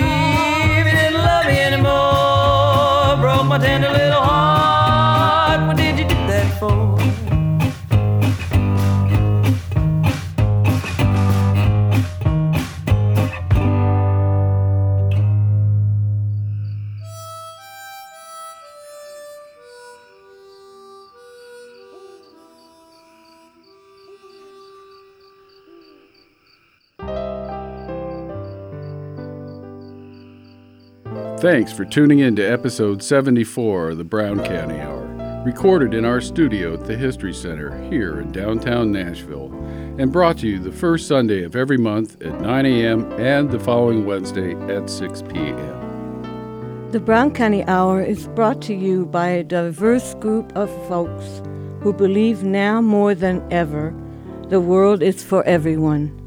Thanks 31.43 31.73
for 31.73 31.83
tuning 31.83 32.19
in 32.19 32.37
to 32.37 32.41
episode 32.41 33.03
74 33.03 33.89
of 33.89 33.97
the 33.97 34.05
Brown 34.05 34.41
County 34.45 34.79
Hour, 34.79 35.43
recorded 35.45 35.93
in 35.93 36.05
our 36.05 36.21
studio 36.21 36.73
at 36.73 36.85
the 36.85 36.95
History 36.95 37.33
Center 37.33 37.77
here 37.89 38.21
in 38.21 38.31
downtown 38.31 38.93
Nashville, 38.93 39.51
and 39.97 40.09
brought 40.09 40.37
to 40.37 40.47
you 40.47 40.57
the 40.57 40.71
first 40.71 41.05
Sunday 41.05 41.43
of 41.43 41.53
every 41.53 41.77
month 41.77 42.21
at 42.21 42.39
9 42.39 42.65
a.m. 42.65 43.11
and 43.19 43.51
the 43.51 43.59
following 43.59 44.05
Wednesday 44.05 44.53
at 44.73 44.89
6 44.89 45.21
p.m. 45.23 46.89
The 46.93 47.01
Brown 47.01 47.29
County 47.33 47.65
Hour 47.65 48.01
is 48.01 48.29
brought 48.29 48.61
to 48.61 48.73
you 48.73 49.05
by 49.05 49.27
a 49.27 49.43
diverse 49.43 50.13
group 50.21 50.55
of 50.55 50.69
folks 50.87 51.41
who 51.81 51.91
believe 51.91 52.45
now 52.45 52.79
more 52.79 53.13
than 53.13 53.45
ever 53.51 53.93
the 54.47 54.61
world 54.61 55.03
is 55.03 55.21
for 55.21 55.43
everyone. 55.43 56.22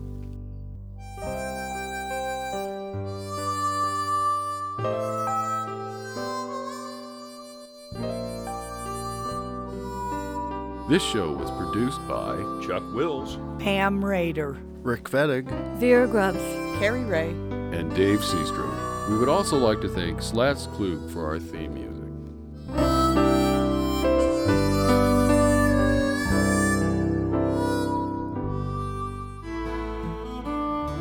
This 10.97 11.05
show 11.05 11.31
was 11.31 11.51
produced 11.51 12.01
by 12.09 12.39
Chuck 12.67 12.83
Wills, 12.95 13.37
Pam 13.59 14.03
Raider, 14.03 14.57
Rick 14.83 15.11
Fettig, 15.11 15.45
Vera 15.77 16.09
Grubbs, 16.09 16.41
Cari 16.79 17.05
Ray. 17.05 17.29
and 17.29 17.95
Dave 17.95 18.21
Seastrom. 18.21 19.11
We 19.11 19.19
would 19.19 19.29
also 19.29 19.59
like 19.59 19.83
to 19.83 19.91
thank 19.91 20.23
Slats 20.23 20.67
Klug 20.69 21.11
for 21.11 21.27
our 21.27 21.39
theme 21.39 21.75
music. 21.75 21.93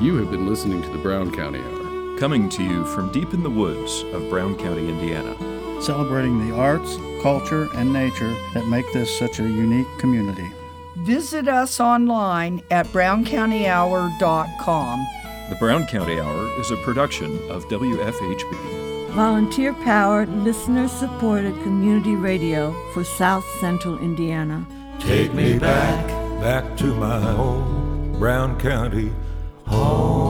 You 0.01 0.17
have 0.17 0.29
been 0.29 0.45
listening 0.45 0.81
to 0.81 0.89
the 0.89 0.97
Brown 0.97 1.33
County 1.33 1.59
Hour. 1.59 2.17
coming 2.19 2.49
to 2.49 2.63
you 2.63 2.83
from 2.87 3.13
deep 3.13 3.33
in 3.33 3.43
the 3.43 3.49
woods 3.49 4.03
of 4.13 4.29
Brown 4.29 4.57
County, 4.57 4.89
Indiana. 4.89 5.35
celebrating 5.81 6.49
the 6.49 6.53
arts, 6.53 6.97
culture, 7.25 7.67
and 7.73 7.91
nature 7.91 8.37
that 8.53 8.67
make 8.67 8.85
this 8.93 9.09
such 9.17 9.39
a 9.39 9.43
unique 9.43 9.87
community. 9.97 10.47
Visit 10.97 11.47
us 11.47 11.79
online 11.79 12.61
at 12.69 12.85
browncountyhour.com. 12.87 15.07
The 15.49 15.55
Brown 15.55 15.87
County 15.87 16.19
Hour 16.19 16.59
is 16.59 16.69
a 16.69 16.77
production 16.77 17.39
of 17.49 17.67
WFHB. 17.69 19.09
volunteer 19.15 19.73
powered, 19.73 20.29
listener 20.43 20.87
supported 20.87 21.55
community 21.63 22.13
radio 22.13 22.71
for 22.93 23.03
South 23.03 23.45
Central 23.59 23.97
Indiana. 23.97 24.63
Take 24.99 25.33
me 25.33 25.57
back, 25.57 26.05
back 26.41 26.77
to 26.77 26.93
my 26.93 27.35
old 27.35 28.19
Brown 28.19 28.55
County 28.59 29.11
home. 29.65 30.24